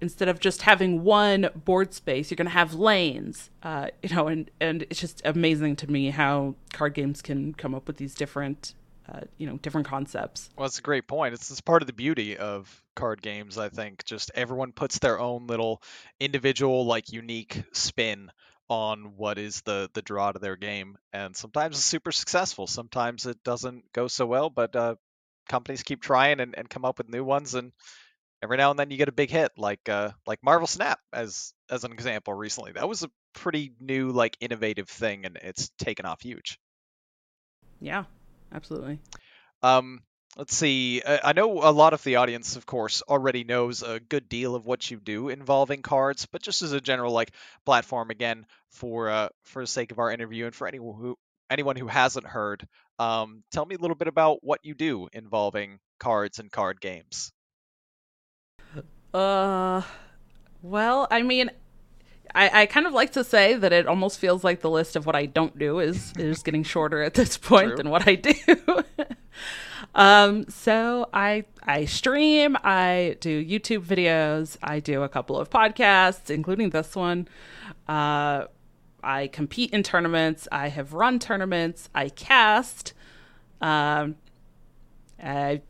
instead 0.00 0.28
of 0.28 0.40
just 0.40 0.62
having 0.62 1.02
one 1.04 1.50
board 1.54 1.92
space, 1.94 2.30
you're 2.30 2.36
going 2.36 2.46
to 2.46 2.52
have 2.52 2.74
lanes. 2.74 3.50
Uh, 3.62 3.88
you 4.02 4.14
know, 4.14 4.28
and 4.28 4.50
and 4.60 4.82
it's 4.84 5.00
just 5.00 5.22
amazing 5.24 5.76
to 5.76 5.90
me 5.90 6.10
how 6.10 6.54
card 6.72 6.94
games 6.94 7.22
can 7.22 7.54
come 7.54 7.74
up 7.74 7.86
with 7.86 7.96
these 7.96 8.14
different, 8.14 8.74
uh, 9.08 9.20
you 9.38 9.46
know, 9.46 9.56
different 9.58 9.86
concepts. 9.86 10.50
Well, 10.56 10.66
that's 10.66 10.78
a 10.78 10.82
great 10.82 11.06
point. 11.06 11.34
It's, 11.34 11.50
it's 11.50 11.60
part 11.60 11.82
of 11.82 11.86
the 11.86 11.92
beauty 11.92 12.36
of 12.36 12.82
card 12.94 13.22
games, 13.22 13.58
I 13.58 13.68
think. 13.68 14.04
Just 14.04 14.30
everyone 14.34 14.72
puts 14.72 14.98
their 14.98 15.18
own 15.18 15.46
little 15.46 15.82
individual, 16.18 16.86
like 16.86 17.12
unique 17.12 17.62
spin 17.72 18.30
on 18.68 19.16
what 19.16 19.36
is 19.36 19.62
the 19.62 19.90
the 19.94 20.02
draw 20.02 20.30
to 20.30 20.38
their 20.38 20.56
game, 20.56 20.96
and 21.12 21.36
sometimes 21.36 21.76
it's 21.76 21.84
super 21.84 22.12
successful. 22.12 22.66
Sometimes 22.66 23.26
it 23.26 23.42
doesn't 23.42 23.92
go 23.92 24.06
so 24.06 24.26
well, 24.26 24.48
but 24.48 24.76
uh, 24.76 24.94
companies 25.48 25.82
keep 25.82 26.00
trying 26.00 26.38
and, 26.38 26.54
and 26.56 26.70
come 26.70 26.84
up 26.84 26.98
with 26.98 27.08
new 27.08 27.24
ones, 27.24 27.54
and 27.54 27.72
every 28.42 28.56
now 28.56 28.70
and 28.70 28.78
then 28.78 28.90
you 28.90 28.96
get 28.96 29.08
a 29.08 29.12
big 29.12 29.30
hit, 29.30 29.52
like 29.56 29.88
uh, 29.88 30.10
like 30.26 30.40
Marvel 30.42 30.66
Snap 30.66 30.98
as 31.12 31.52
as 31.70 31.84
an 31.84 31.92
example. 31.92 32.34
Recently, 32.34 32.72
that 32.72 32.88
was 32.88 33.02
a 33.02 33.10
pretty 33.34 33.72
new, 33.80 34.10
like 34.10 34.36
innovative 34.40 34.88
thing, 34.88 35.24
and 35.26 35.36
it's 35.36 35.70
taken 35.78 36.06
off 36.06 36.20
huge. 36.22 36.58
Yeah, 37.80 38.04
absolutely. 38.52 38.98
Um, 39.62 40.02
let's 40.36 40.56
see. 40.56 41.02
I 41.04 41.32
know 41.32 41.62
a 41.62 41.72
lot 41.72 41.92
of 41.92 42.02
the 42.04 42.16
audience, 42.16 42.56
of 42.56 42.66
course, 42.66 43.02
already 43.02 43.44
knows 43.44 43.82
a 43.82 44.00
good 44.00 44.28
deal 44.28 44.54
of 44.54 44.66
what 44.66 44.90
you 44.90 44.98
do 44.98 45.28
involving 45.28 45.82
cards, 45.82 46.26
but 46.26 46.42
just 46.42 46.62
as 46.62 46.72
a 46.72 46.80
general 46.80 47.12
like 47.12 47.32
platform 47.64 48.10
again 48.10 48.46
for 48.70 49.08
uh, 49.10 49.28
for 49.44 49.62
the 49.62 49.66
sake 49.66 49.92
of 49.92 49.98
our 49.98 50.10
interview 50.10 50.46
and 50.46 50.54
for 50.54 50.66
anyone 50.66 51.00
who 51.00 51.16
anyone 51.50 51.76
who 51.76 51.88
hasn't 51.88 52.26
heard, 52.26 52.66
um, 52.98 53.42
tell 53.50 53.66
me 53.66 53.74
a 53.74 53.78
little 53.78 53.96
bit 53.96 54.08
about 54.08 54.38
what 54.42 54.60
you 54.62 54.74
do 54.74 55.08
involving 55.12 55.78
cards 55.98 56.38
and 56.38 56.50
card 56.50 56.80
games. 56.80 57.32
Uh, 59.12 59.82
well, 60.62 61.08
I 61.10 61.22
mean, 61.22 61.50
I, 62.34 62.62
I 62.62 62.66
kind 62.66 62.86
of 62.86 62.92
like 62.92 63.12
to 63.12 63.24
say 63.24 63.54
that 63.54 63.72
it 63.72 63.86
almost 63.86 64.18
feels 64.18 64.44
like 64.44 64.60
the 64.60 64.70
list 64.70 64.96
of 64.96 65.06
what 65.06 65.16
I 65.16 65.26
don't 65.26 65.58
do 65.58 65.80
is 65.80 66.12
is 66.18 66.42
getting 66.42 66.62
shorter 66.62 67.02
at 67.02 67.14
this 67.14 67.36
point 67.36 67.68
True. 67.68 67.76
than 67.76 67.90
what 67.90 68.06
I 68.06 68.14
do. 68.14 68.34
um, 69.94 70.48
so 70.48 71.08
I 71.12 71.44
I 71.62 71.86
stream, 71.86 72.56
I 72.62 73.16
do 73.20 73.44
YouTube 73.44 73.84
videos, 73.84 74.56
I 74.62 74.80
do 74.80 75.02
a 75.02 75.08
couple 75.08 75.38
of 75.38 75.50
podcasts, 75.50 76.30
including 76.30 76.70
this 76.70 76.94
one. 76.94 77.28
Uh, 77.88 78.44
I 79.02 79.28
compete 79.28 79.70
in 79.72 79.82
tournaments. 79.82 80.46
I 80.52 80.68
have 80.68 80.92
run 80.92 81.18
tournaments. 81.18 81.88
I 81.94 82.10
cast. 82.10 82.92
Um, 83.60 84.16
I 85.22 85.62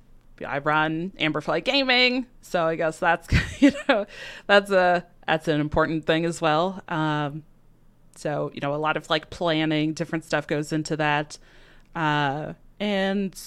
I 0.47 0.59
run 0.59 1.13
Amberfly 1.19 1.65
Gaming, 1.65 2.27
so 2.41 2.65
I 2.65 2.77
guess 2.77 2.99
that's 2.99 3.29
you 3.61 3.73
know 3.89 4.07
that's 4.47 4.71
a 4.71 5.07
that's 5.27 5.49
an 5.49 5.61
important 5.61 6.07
thing 6.07 6.25
as 6.25 6.41
well. 6.41 6.83
Um, 6.89 7.45
so 8.17 8.51
you 8.55 8.61
know 8.61 8.75
a 8.75 8.77
lot 8.77 8.97
of 8.97 9.09
like 9.11 9.31
planning, 9.31 9.93
different 9.93 10.25
stuff 10.25 10.47
goes 10.47 10.73
into 10.73 10.97
that, 10.97 11.39
uh, 11.95 12.55
and 12.79 13.39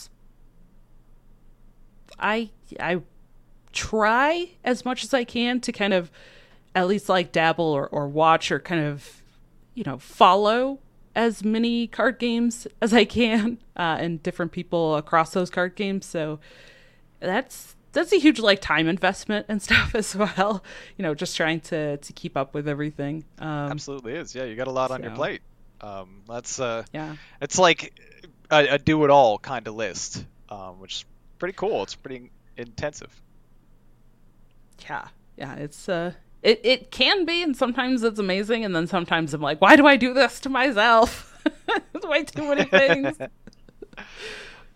I 2.19 2.49
I 2.79 3.01
try 3.71 4.51
as 4.63 4.85
much 4.85 5.03
as 5.03 5.13
I 5.13 5.23
can 5.23 5.59
to 5.61 5.71
kind 5.71 5.93
of 5.93 6.11
at 6.75 6.87
least 6.87 7.09
like 7.09 7.31
dabble 7.31 7.65
or, 7.65 7.87
or 7.87 8.07
watch 8.07 8.51
or 8.51 8.59
kind 8.59 8.85
of 8.85 9.23
you 9.73 9.83
know 9.83 9.97
follow 9.97 10.79
as 11.15 11.43
many 11.43 11.87
card 11.87 12.19
games 12.19 12.67
as 12.81 12.93
I 12.93 13.05
can 13.05 13.59
uh, 13.75 13.97
and 13.99 14.21
different 14.23 14.51
people 14.51 14.95
across 14.95 15.31
those 15.31 15.49
card 15.49 15.75
games. 15.75 16.05
So 16.05 16.39
that's 17.23 17.75
that's 17.91 18.11
a 18.11 18.17
huge 18.19 18.39
like 18.39 18.59
time 18.61 18.87
investment 18.87 19.45
and 19.49 19.61
stuff 19.67 19.95
as 19.95 20.15
well. 20.15 20.63
You 20.97 21.03
know, 21.03 21.13
just 21.15 21.35
trying 21.35 21.61
to 21.61 21.97
to 21.97 22.13
keep 22.13 22.35
up 22.37 22.53
with 22.53 22.67
everything. 22.67 23.23
Um, 23.39 23.71
Absolutely 23.71 24.13
is. 24.13 24.35
Yeah, 24.35 24.43
you 24.45 24.55
got 24.55 24.67
a 24.67 24.71
lot 24.71 24.91
on 24.91 25.01
your 25.03 25.11
plate. 25.11 25.41
Um, 25.81 26.21
that's 26.27 26.59
uh, 26.59 26.83
Yeah. 26.93 27.15
it's 27.41 27.59
like 27.59 27.99
a, 28.49 28.67
a 28.75 28.77
do-it-all 28.77 29.39
kind 29.39 29.67
of 29.67 29.75
list, 29.75 30.23
um, 30.49 30.79
which 30.79 30.93
is 30.95 31.05
pretty 31.39 31.53
cool. 31.55 31.83
It's 31.83 31.95
pretty 31.95 32.31
intensive. 32.57 33.13
Yeah. 34.89 35.07
Yeah. 35.37 35.55
It's 35.55 35.89
uh. 35.89 36.13
It, 36.41 36.59
it 36.65 36.91
can 36.91 37.23
be, 37.23 37.41
and 37.41 37.55
sometimes 37.55 38.03
it's 38.03 38.19
amazing, 38.19 38.65
and 38.65 38.75
then 38.75 38.85
sometimes 38.85 39.33
I'm 39.33 39.39
like, 39.41 39.61
why 39.61 39.77
do 39.77 39.87
I 39.87 39.95
do 39.95 40.13
this 40.13 40.39
to 40.41 40.49
myself? 40.49 41.29
It's 41.95 42.05
way 42.05 42.23
too 42.25 42.43
many 42.49 42.65
things. 42.65 43.17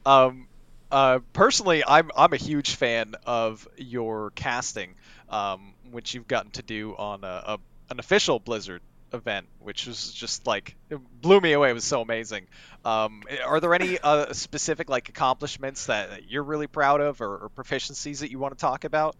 Um, 0.05 0.46
uh, 0.91 1.19
personally, 1.33 1.83
I'm 1.85 2.11
I'm 2.15 2.33
a 2.33 2.37
huge 2.37 2.75
fan 2.75 3.15
of 3.25 3.67
your 3.77 4.31
casting, 4.31 4.95
um, 5.29 5.73
which 5.91 6.13
you've 6.13 6.27
gotten 6.27 6.51
to 6.51 6.63
do 6.63 6.95
on 6.97 7.23
a, 7.23 7.27
a 7.27 7.59
an 7.89 7.99
official 7.99 8.39
Blizzard 8.39 8.81
event, 9.13 9.47
which 9.59 9.87
was 9.87 10.11
just 10.11 10.45
like 10.45 10.75
it 10.89 10.99
blew 11.21 11.39
me 11.39 11.53
away. 11.53 11.69
It 11.69 11.73
was 11.73 11.85
so 11.85 12.01
amazing. 12.01 12.47
Um, 12.83 13.23
are 13.45 13.59
there 13.59 13.73
any 13.73 13.97
uh, 13.99 14.33
specific 14.33 14.89
like 14.89 15.09
accomplishments 15.09 15.85
that, 15.85 16.09
that 16.09 16.29
you're 16.29 16.43
really 16.43 16.67
proud 16.67 17.01
of, 17.01 17.21
or, 17.21 17.37
or 17.37 17.49
proficiencies 17.49 18.19
that 18.19 18.31
you 18.31 18.39
want 18.39 18.57
to 18.57 18.59
talk 18.59 18.83
about? 18.83 19.15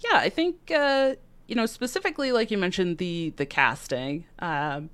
yeah 0.00 0.18
i 0.18 0.28
think 0.28 0.70
uh 0.70 1.14
you 1.46 1.54
know 1.54 1.66
specifically 1.66 2.32
like 2.32 2.50
you 2.50 2.58
mentioned 2.58 2.98
the 2.98 3.32
the 3.36 3.46
casting 3.46 4.24
um 4.38 4.90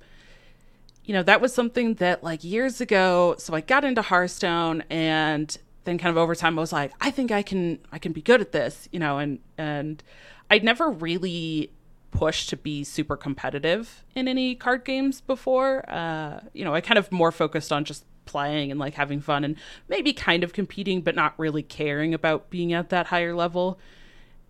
you 1.03 1.13
know 1.13 1.23
that 1.23 1.41
was 1.41 1.53
something 1.53 1.95
that 1.95 2.23
like 2.23 2.43
years 2.43 2.81
ago 2.81 3.35
so 3.37 3.53
i 3.53 3.61
got 3.61 3.83
into 3.85 4.01
hearthstone 4.01 4.83
and 4.89 5.57
then 5.85 5.97
kind 5.97 6.09
of 6.09 6.17
over 6.17 6.35
time 6.35 6.57
i 6.57 6.61
was 6.61 6.73
like 6.73 6.91
i 7.01 7.09
think 7.09 7.31
i 7.31 7.41
can 7.41 7.79
i 7.91 7.97
can 7.97 8.11
be 8.11 8.21
good 8.21 8.41
at 8.41 8.51
this 8.51 8.89
you 8.91 8.99
know 8.99 9.17
and 9.17 9.39
and 9.57 10.03
i'd 10.49 10.63
never 10.63 10.89
really 10.89 11.71
pushed 12.11 12.49
to 12.49 12.57
be 12.57 12.83
super 12.83 13.17
competitive 13.17 14.05
in 14.15 14.29
any 14.29 14.55
card 14.55 14.85
games 14.85 15.19
before. 15.19 15.83
Uh 15.89 16.39
you 16.53 16.63
know 16.63 16.73
i 16.73 16.81
kind 16.81 16.97
of 16.97 17.11
more 17.11 17.31
focused 17.31 17.71
on 17.71 17.83
just 17.83 18.05
playing 18.25 18.71
and 18.71 18.79
like 18.79 18.95
having 18.95 19.21
fun 19.21 19.43
and 19.43 19.55
maybe 19.87 20.11
kind 20.11 20.43
of 20.43 20.53
competing 20.53 21.01
but 21.01 21.15
not 21.15 21.33
really 21.37 21.63
caring 21.63 22.13
about 22.13 22.49
being 22.49 22.73
at 22.73 22.89
that 22.89 23.07
higher 23.07 23.35
level. 23.35 23.79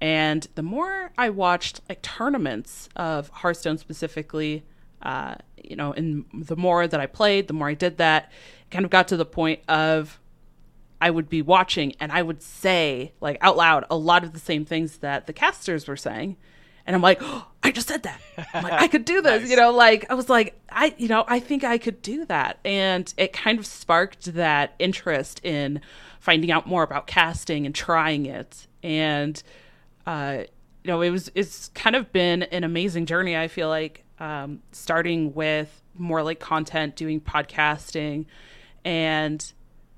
And 0.01 0.47
the 0.55 0.63
more 0.63 1.11
I 1.17 1.29
watched 1.29 1.81
like 1.87 2.01
tournaments 2.01 2.89
of 2.95 3.29
Hearthstone 3.29 3.77
specifically, 3.77 4.65
uh, 5.01 5.35
you 5.61 5.75
know, 5.75 5.93
and 5.93 6.25
the 6.33 6.55
more 6.55 6.87
that 6.87 6.99
I 6.99 7.05
played, 7.05 7.47
the 7.47 7.53
more 7.53 7.69
I 7.69 7.73
did 7.73 7.97
that, 7.97 8.31
it 8.61 8.71
kind 8.71 8.85
of 8.85 8.91
got 8.91 9.07
to 9.09 9.17
the 9.17 9.25
point 9.25 9.61
of 9.67 10.19
I 11.01 11.09
would 11.09 11.29
be 11.29 11.41
watching 11.41 11.93
and 11.99 12.11
I 12.11 12.21
would 12.21 12.41
say 12.41 13.13
like 13.21 13.37
out 13.41 13.57
loud 13.57 13.85
a 13.89 13.97
lot 13.97 14.23
of 14.23 14.33
the 14.33 14.39
same 14.39 14.65
things 14.65 14.97
that 14.97 15.27
the 15.27 15.33
casters 15.33 15.87
were 15.87 15.97
saying. 15.97 16.37
And 16.87 16.95
I'm 16.95 17.01
like, 17.01 17.17
oh, 17.21 17.47
I 17.63 17.71
just 17.71 17.87
said 17.87 18.03
that. 18.03 18.21
I'm 18.53 18.63
like, 18.63 18.73
I 18.73 18.87
could 18.87 19.05
do 19.05 19.21
this. 19.23 19.41
Nice. 19.41 19.49
You 19.49 19.57
know, 19.57 19.71
like 19.71 20.05
I 20.09 20.13
was 20.13 20.29
like, 20.29 20.59
I, 20.69 20.93
you 20.97 21.07
know, 21.07 21.25
I 21.27 21.39
think 21.39 21.63
I 21.63 21.77
could 21.79 22.01
do 22.01 22.25
that. 22.25 22.59
And 22.63 23.11
it 23.17 23.33
kind 23.33 23.57
of 23.57 23.65
sparked 23.65 24.33
that 24.35 24.75
interest 24.77 25.41
in 25.43 25.81
finding 26.19 26.51
out 26.51 26.67
more 26.67 26.83
about 26.83 27.07
casting 27.07 27.65
and 27.65 27.73
trying 27.73 28.27
it. 28.27 28.67
And 28.83 29.41
uh, 30.05 30.43
you 30.83 30.91
know, 30.91 31.01
it 31.01 31.09
was 31.09 31.31
it's 31.33 31.69
kind 31.69 31.95
of 31.95 32.11
been 32.11 32.43
an 32.43 32.63
amazing 32.63 33.07
journey. 33.07 33.35
I 33.35 33.47
feel 33.47 33.69
like 33.69 34.03
um, 34.19 34.61
starting 34.71 35.33
with 35.33 35.81
more 35.95 36.21
like 36.21 36.39
content, 36.39 36.95
doing 36.95 37.19
podcasting, 37.19 38.25
and 38.83 39.51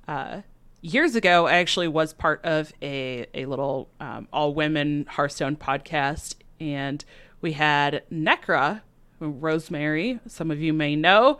uh, 0.08 0.42
years 0.88 1.16
ago, 1.16 1.48
I 1.48 1.58
actually 1.58 1.88
was 1.88 2.14
part 2.14 2.44
of 2.44 2.74
a 2.82 3.28
a 3.34 3.46
little 3.46 3.90
um, 4.00 4.28
all 4.32 4.54
women 4.54 5.06
Hearthstone 5.10 5.56
podcast, 5.56 6.36
and 6.60 7.04
we 7.42 7.54
had 7.54 8.04
Necra, 8.12 8.82
Rosemary. 9.20 10.20
Some 10.28 10.52
of 10.52 10.62
you 10.62 10.74
may 10.74 10.96
know. 10.96 11.40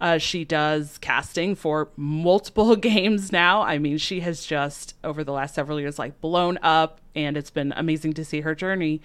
Uh, 0.00 0.18
she 0.18 0.44
does 0.44 0.96
casting 0.98 1.56
for 1.56 1.88
multiple 1.96 2.76
games 2.92 3.32
now. 3.32 3.62
I 3.62 3.78
mean, 3.78 3.98
she 3.98 4.20
has 4.20 4.44
just 4.44 4.94
over 5.02 5.24
the 5.24 5.32
last 5.32 5.54
several 5.54 5.80
years 5.80 5.98
like 5.98 6.20
blown 6.20 6.58
up, 6.62 7.00
and 7.14 7.36
it's 7.36 7.50
been 7.50 7.72
amazing 7.76 8.12
to 8.14 8.24
see 8.24 8.40
her 8.42 8.54
journey. 8.54 9.00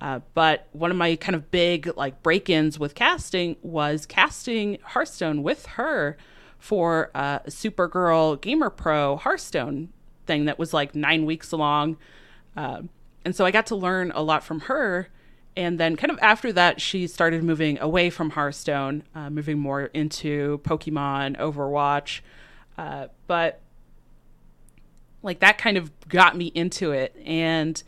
Uh, 0.00 0.20
but 0.34 0.68
one 0.72 0.90
of 0.90 0.96
my 0.96 1.16
kind 1.16 1.34
of 1.34 1.50
big 1.50 1.96
like 1.96 2.22
break-ins 2.22 2.78
with 2.78 2.94
casting 2.94 3.56
was 3.62 4.04
casting 4.04 4.78
Hearthstone 4.82 5.42
with 5.42 5.64
her 5.66 6.18
for 6.58 7.10
uh, 7.14 7.40
a 7.44 7.50
Supergirl 7.50 8.40
Gamer 8.40 8.70
Pro 8.70 9.16
Hearthstone 9.16 9.90
thing 10.26 10.46
that 10.46 10.58
was 10.58 10.74
like 10.74 10.94
nine 10.94 11.24
weeks 11.26 11.52
long, 11.52 11.96
Um 12.56 12.90
and 13.26 13.34
so 13.34 13.44
I 13.44 13.50
got 13.50 13.66
to 13.66 13.76
learn 13.76 14.12
a 14.14 14.22
lot 14.22 14.44
from 14.44 14.60
her. 14.60 15.08
And 15.56 15.80
then, 15.80 15.96
kind 15.96 16.12
of 16.12 16.18
after 16.22 16.52
that, 16.52 16.80
she 16.80 17.08
started 17.08 17.42
moving 17.42 17.76
away 17.80 18.08
from 18.08 18.30
Hearthstone, 18.30 19.02
uh, 19.16 19.30
moving 19.30 19.58
more 19.58 19.86
into 19.86 20.58
Pokemon, 20.58 21.36
Overwatch. 21.38 22.20
Uh, 22.78 23.08
but 23.26 23.60
like 25.24 25.40
that 25.40 25.58
kind 25.58 25.76
of 25.76 25.90
got 26.08 26.36
me 26.36 26.52
into 26.54 26.92
it. 26.92 27.16
And 27.24 27.82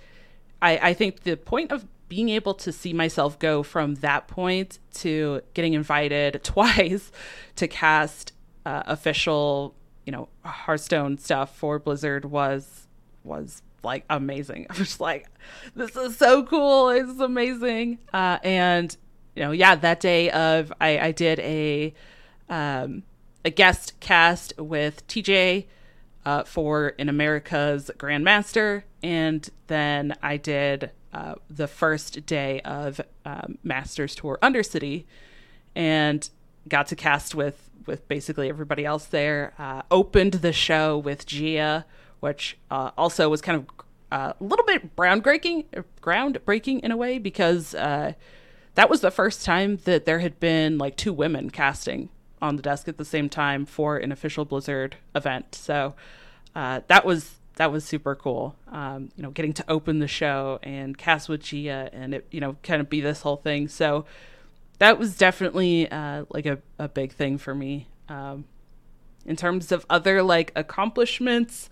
I, 0.61 0.79
I 0.79 0.95
think 0.95 1.23
the 1.23 1.37
point 1.37 1.71
of 1.71 1.87
being 2.09 2.31
able 2.31 2.55
to 2.55 2.73
see 2.73 2.93
myself 2.93 3.39
go 3.39 3.63
from 3.63 3.95
that 3.97 4.27
point 4.27 4.81
to 4.95 5.43
getting 5.55 5.75
invited 5.75 6.41
twice 6.43 7.13
to 7.55 7.69
cast 7.69 8.33
uh, 8.69 8.83
official, 8.87 9.75
you 10.05 10.13
know, 10.13 10.29
Hearthstone 10.45 11.17
stuff 11.17 11.57
for 11.57 11.79
Blizzard 11.79 12.27
was 12.27 12.87
was 13.25 13.63
like 13.83 14.05
amazing. 14.11 14.67
I 14.71 14.79
was 14.79 15.01
like, 15.01 15.27
this 15.75 15.97
is 15.97 16.19
so 16.19 16.43
cool. 16.43 16.91
It's 16.91 17.19
amazing. 17.19 17.99
Uh, 18.13 18.39
and 18.45 18.95
you 19.35 19.43
know, 19.43 19.53
yeah, 19.53 19.75
that 19.75 20.01
day 20.01 20.31
of 20.31 20.71
I, 20.83 20.99
I 20.99 21.13
did 21.13 21.41
a 21.41 21.95
um, 22.51 23.05
a 23.43 23.51
guest 23.51 23.99
cast 24.01 24.53
with 24.59 25.07
TJ 25.07 25.65
uh, 26.27 26.45
for 26.45 26.89
in 26.89 27.09
America's 27.09 27.91
Grandmaster, 27.97 28.83
and 29.03 29.49
then 29.69 30.15
I 30.23 30.37
did 30.37 30.91
uh, 31.15 31.37
the 31.49 31.69
first 31.69 32.27
day 32.27 32.61
of 32.67 33.01
um, 33.25 33.57
Masters 33.63 34.15
Tour 34.15 34.39
Undercity, 34.43 35.07
and 35.75 36.29
got 36.69 36.87
to 36.89 36.97
cast 36.97 37.35
with 37.35 37.69
with 37.87 38.07
basically 38.07 38.49
everybody 38.49 38.85
else 38.85 39.07
there. 39.07 39.55
Uh, 39.59 39.83
opened 39.91 40.35
the 40.35 40.53
show 40.53 40.99
with 40.99 41.27
Gia, 41.27 41.87
which 42.21 42.59
uh, 42.71 42.91
also 42.97 43.29
was 43.29 43.41
kind 43.41 43.57
of 43.59 43.85
uh, 44.13 44.33
a 44.39 44.45
little 44.45 44.65
bit 44.65 44.95
groundbreaking, 44.95 45.65
groundbreaking 46.01 46.81
in 46.81 46.91
a 46.91 46.97
way 46.97 47.19
because 47.19 47.75
uh, 47.75 48.13
that 48.75 48.89
was 48.89 49.01
the 49.01 49.11
first 49.11 49.45
time 49.45 49.79
that 49.85 50.05
there 50.05 50.21
had 50.21 50.39
been 50.39 50.79
like 50.79 50.97
two 50.97 51.13
women 51.13 51.51
casting 51.51 52.11
on 52.41 52.57
the 52.57 52.63
desk 52.63 52.87
at 52.89 52.97
the 52.97 53.05
same 53.05 53.29
time 53.29 53.67
for 53.67 53.97
an 53.97 54.13
official 54.13 54.45
Blizzard 54.45 54.97
event. 55.15 55.55
So 55.55 55.95
uh, 56.55 56.83
that 56.87 57.05
was 57.05 57.35
that 57.57 57.73
was 57.73 57.85
super 57.85 58.15
cool. 58.15 58.55
Um, 58.71 59.11
you 59.17 59.23
know, 59.23 59.31
getting 59.31 59.53
to 59.55 59.65
open 59.69 59.99
the 59.99 60.07
show 60.07 60.61
and 60.63 60.97
cast 60.97 61.29
with 61.29 61.43
Gia 61.43 61.91
and 61.93 62.15
it, 62.15 62.27
you 62.31 62.41
know, 62.41 62.57
kind 62.63 62.81
of 62.81 62.89
be 62.89 63.01
this 63.01 63.23
whole 63.23 63.37
thing. 63.37 63.67
So 63.67 64.05
that 64.79 64.99
was 64.99 65.17
definitely 65.17 65.91
uh, 65.91 66.25
like 66.31 66.47
a, 66.47 66.59
a 66.79 66.89
big 66.89 67.13
thing 67.13 67.39
for 67.39 67.55
me. 67.55 67.89
Um, 68.09 68.45
in 69.27 69.37
terms 69.37 69.73
of 69.73 69.85
other 69.91 70.23
like 70.23 70.53
accomplishments, 70.57 71.69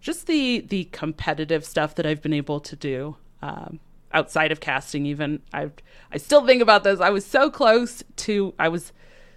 just 0.00 0.26
the 0.26 0.60
the 0.60 0.84
competitive 0.84 1.64
stuff 1.64 1.94
that 1.96 2.06
I've 2.06 2.22
been 2.22 2.32
able 2.32 2.60
to 2.60 2.76
do. 2.76 3.16
Um, 3.42 3.80
outside 4.12 4.52
of 4.52 4.60
casting 4.60 5.04
even 5.06 5.42
I 5.52 5.70
I 6.12 6.18
still 6.18 6.46
think 6.46 6.62
about 6.62 6.84
this. 6.84 7.00
I 7.00 7.10
was 7.10 7.26
so 7.26 7.50
close 7.50 8.02
to 8.16 8.54
I 8.58 8.68
was 8.68 8.92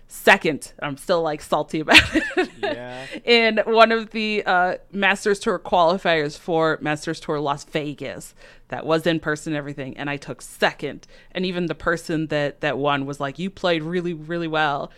second. 0.07 0.73
I'm 0.81 0.97
still 0.97 1.21
like 1.21 1.41
salty 1.41 1.79
about 1.81 1.99
it. 2.15 2.49
Yeah. 2.61 3.05
in 3.23 3.59
one 3.65 3.91
of 3.91 4.11
the 4.11 4.43
uh, 4.45 4.75
Masters 4.91 5.39
Tour 5.39 5.59
qualifiers 5.59 6.37
for 6.37 6.77
Masters 6.81 7.19
Tour 7.19 7.39
Las 7.39 7.63
Vegas, 7.65 8.33
that 8.69 8.85
was 8.85 9.05
in 9.07 9.19
person 9.19 9.53
and 9.53 9.57
everything, 9.57 9.95
and 9.97 10.09
I 10.09 10.17
took 10.17 10.41
second. 10.41 11.07
And 11.31 11.45
even 11.45 11.67
the 11.67 11.75
person 11.75 12.27
that 12.27 12.61
that 12.61 12.77
won 12.77 13.05
was 13.05 13.19
like, 13.19 13.39
"You 13.39 13.49
played 13.49 13.83
really, 13.83 14.13
really 14.13 14.47
well." 14.47 14.91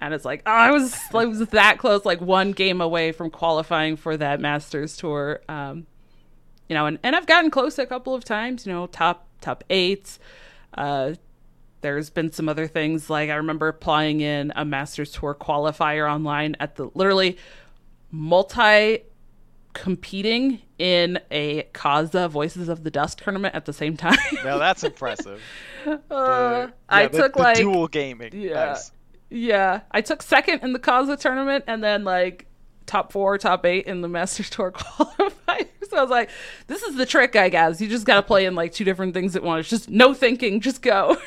And 0.00 0.14
it's 0.14 0.24
like, 0.24 0.42
oh, 0.46 0.52
I 0.52 0.70
was 0.70 0.96
I 1.12 1.24
was 1.24 1.40
that 1.40 1.78
close, 1.78 2.04
like 2.04 2.20
one 2.20 2.52
game 2.52 2.80
away 2.80 3.10
from 3.12 3.30
qualifying 3.30 3.96
for 3.96 4.16
that 4.16 4.40
Masters 4.40 4.96
Tour. 4.96 5.40
Um, 5.48 5.86
you 6.68 6.74
know, 6.74 6.86
and, 6.86 6.98
and 7.02 7.16
I've 7.16 7.26
gotten 7.26 7.50
close 7.50 7.78
a 7.78 7.86
couple 7.86 8.14
of 8.14 8.24
times. 8.24 8.66
You 8.66 8.72
know, 8.72 8.86
top 8.86 9.26
top 9.40 9.64
eights. 9.70 10.18
Uh, 10.74 11.14
there's 11.80 12.10
been 12.10 12.32
some 12.32 12.48
other 12.48 12.66
things 12.66 13.08
like 13.08 13.30
I 13.30 13.34
remember 13.34 13.68
applying 13.68 14.20
in 14.20 14.52
a 14.56 14.64
Masters 14.64 15.12
Tour 15.12 15.34
qualifier 15.34 16.10
online 16.10 16.56
at 16.60 16.76
the 16.76 16.90
literally 16.94 17.38
multi 18.10 19.04
competing 19.74 20.60
in 20.78 21.20
a 21.30 21.64
Kaza 21.74 22.28
Voices 22.28 22.68
of 22.68 22.82
the 22.84 22.90
Dust 22.90 23.18
tournament 23.18 23.54
at 23.54 23.64
the 23.64 23.72
same 23.72 23.96
time. 23.96 24.18
now 24.44 24.58
that's 24.58 24.84
impressive. 24.84 25.40
Uh, 25.86 25.94
the, 26.10 26.66
yeah, 26.66 26.70
I 26.90 27.06
the, 27.06 27.18
took 27.18 27.32
the 27.34 27.38
like 27.38 27.56
dual 27.56 27.88
gaming. 27.88 28.30
Yeah, 28.34 28.66
nice. 28.66 28.92
yeah. 29.30 29.82
I 29.90 30.02
took 30.02 30.20
second 30.20 30.62
in 30.62 30.74
the 30.74 30.78
Kaza 30.78 31.18
tournament, 31.18 31.64
and 31.66 31.82
then 31.82 32.04
like 32.04 32.47
top 32.88 33.12
four, 33.12 33.38
top 33.38 33.64
eight 33.64 33.86
in 33.86 34.00
the 34.00 34.08
Masters 34.08 34.50
Tour 34.50 34.72
qualifier. 34.72 35.68
So 35.88 35.96
I 35.96 36.02
was 36.02 36.10
like, 36.10 36.30
this 36.66 36.82
is 36.82 36.96
the 36.96 37.06
trick, 37.06 37.36
I 37.36 37.48
guess. 37.48 37.80
You 37.80 37.88
just 37.88 38.04
got 38.04 38.16
to 38.16 38.22
play 38.22 38.46
in 38.46 38.54
like 38.54 38.72
two 38.72 38.84
different 38.84 39.14
things 39.14 39.36
at 39.36 39.42
once. 39.42 39.68
Just 39.68 39.88
no 39.88 40.12
thinking, 40.12 40.60
just 40.60 40.82
go. 40.82 41.16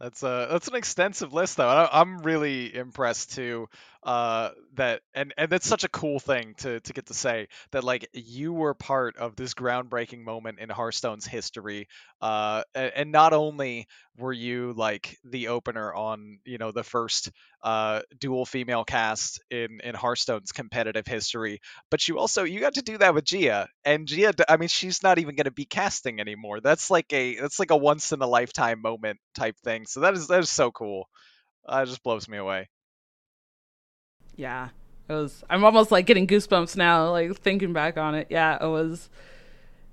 That's 0.00 0.22
a 0.22 0.46
that's 0.48 0.68
an 0.68 0.76
extensive 0.76 1.32
list 1.32 1.56
though. 1.56 1.88
I'm 1.90 2.20
really 2.20 2.72
impressed 2.72 3.34
too. 3.34 3.68
Uh, 4.00 4.50
that 4.74 5.02
and 5.12 5.34
and 5.36 5.50
that's 5.50 5.66
such 5.66 5.82
a 5.82 5.88
cool 5.88 6.20
thing 6.20 6.54
to 6.56 6.78
to 6.80 6.92
get 6.92 7.06
to 7.06 7.14
say 7.14 7.48
that 7.72 7.82
like 7.82 8.08
you 8.12 8.52
were 8.52 8.72
part 8.72 9.16
of 9.16 9.34
this 9.34 9.54
groundbreaking 9.54 10.22
moment 10.22 10.60
in 10.60 10.68
Hearthstone's 10.70 11.26
history. 11.26 11.88
Uh, 12.20 12.62
and 12.76 13.10
not 13.10 13.32
only 13.32 13.88
were 14.16 14.32
you 14.32 14.72
like 14.76 15.16
the 15.24 15.48
opener 15.48 15.92
on 15.92 16.38
you 16.44 16.58
know 16.58 16.70
the 16.70 16.84
first 16.84 17.32
uh 17.64 18.00
dual 18.20 18.46
female 18.46 18.84
cast 18.84 19.40
in 19.50 19.80
in 19.82 19.96
Hearthstone's 19.96 20.52
competitive 20.52 21.06
history, 21.06 21.60
but 21.90 22.06
you 22.06 22.18
also 22.18 22.44
you 22.44 22.60
got 22.60 22.74
to 22.74 22.82
do 22.82 22.98
that 22.98 23.14
with 23.14 23.24
Gia, 23.24 23.68
and 23.84 24.06
Gia, 24.06 24.32
I 24.48 24.58
mean, 24.58 24.68
she's 24.68 25.02
not 25.02 25.18
even 25.18 25.34
going 25.34 25.44
to 25.46 25.50
be 25.50 25.64
casting 25.64 26.20
anymore. 26.20 26.60
That's 26.60 26.88
like 26.88 27.12
a 27.12 27.34
that's 27.40 27.58
like 27.58 27.72
a 27.72 27.76
once 27.76 28.12
in 28.12 28.22
a 28.22 28.26
lifetime 28.28 28.80
moment 28.80 29.18
type 29.34 29.56
thing. 29.64 29.86
So 29.86 30.00
that 30.00 30.14
is 30.14 30.28
that 30.28 30.40
is 30.40 30.50
so 30.50 30.70
cool. 30.70 31.08
Uh, 31.68 31.82
it 31.84 31.86
just 31.86 32.02
blows 32.02 32.28
me 32.28 32.38
away 32.38 32.68
yeah, 34.38 34.68
it 35.08 35.12
was. 35.12 35.42
I'm 35.50 35.64
almost 35.64 35.90
like 35.90 36.06
getting 36.06 36.26
goosebumps 36.26 36.76
now, 36.76 37.10
like 37.10 37.36
thinking 37.38 37.72
back 37.72 37.98
on 37.98 38.14
it. 38.14 38.28
Yeah, 38.30 38.64
it 38.64 38.68
was. 38.68 39.10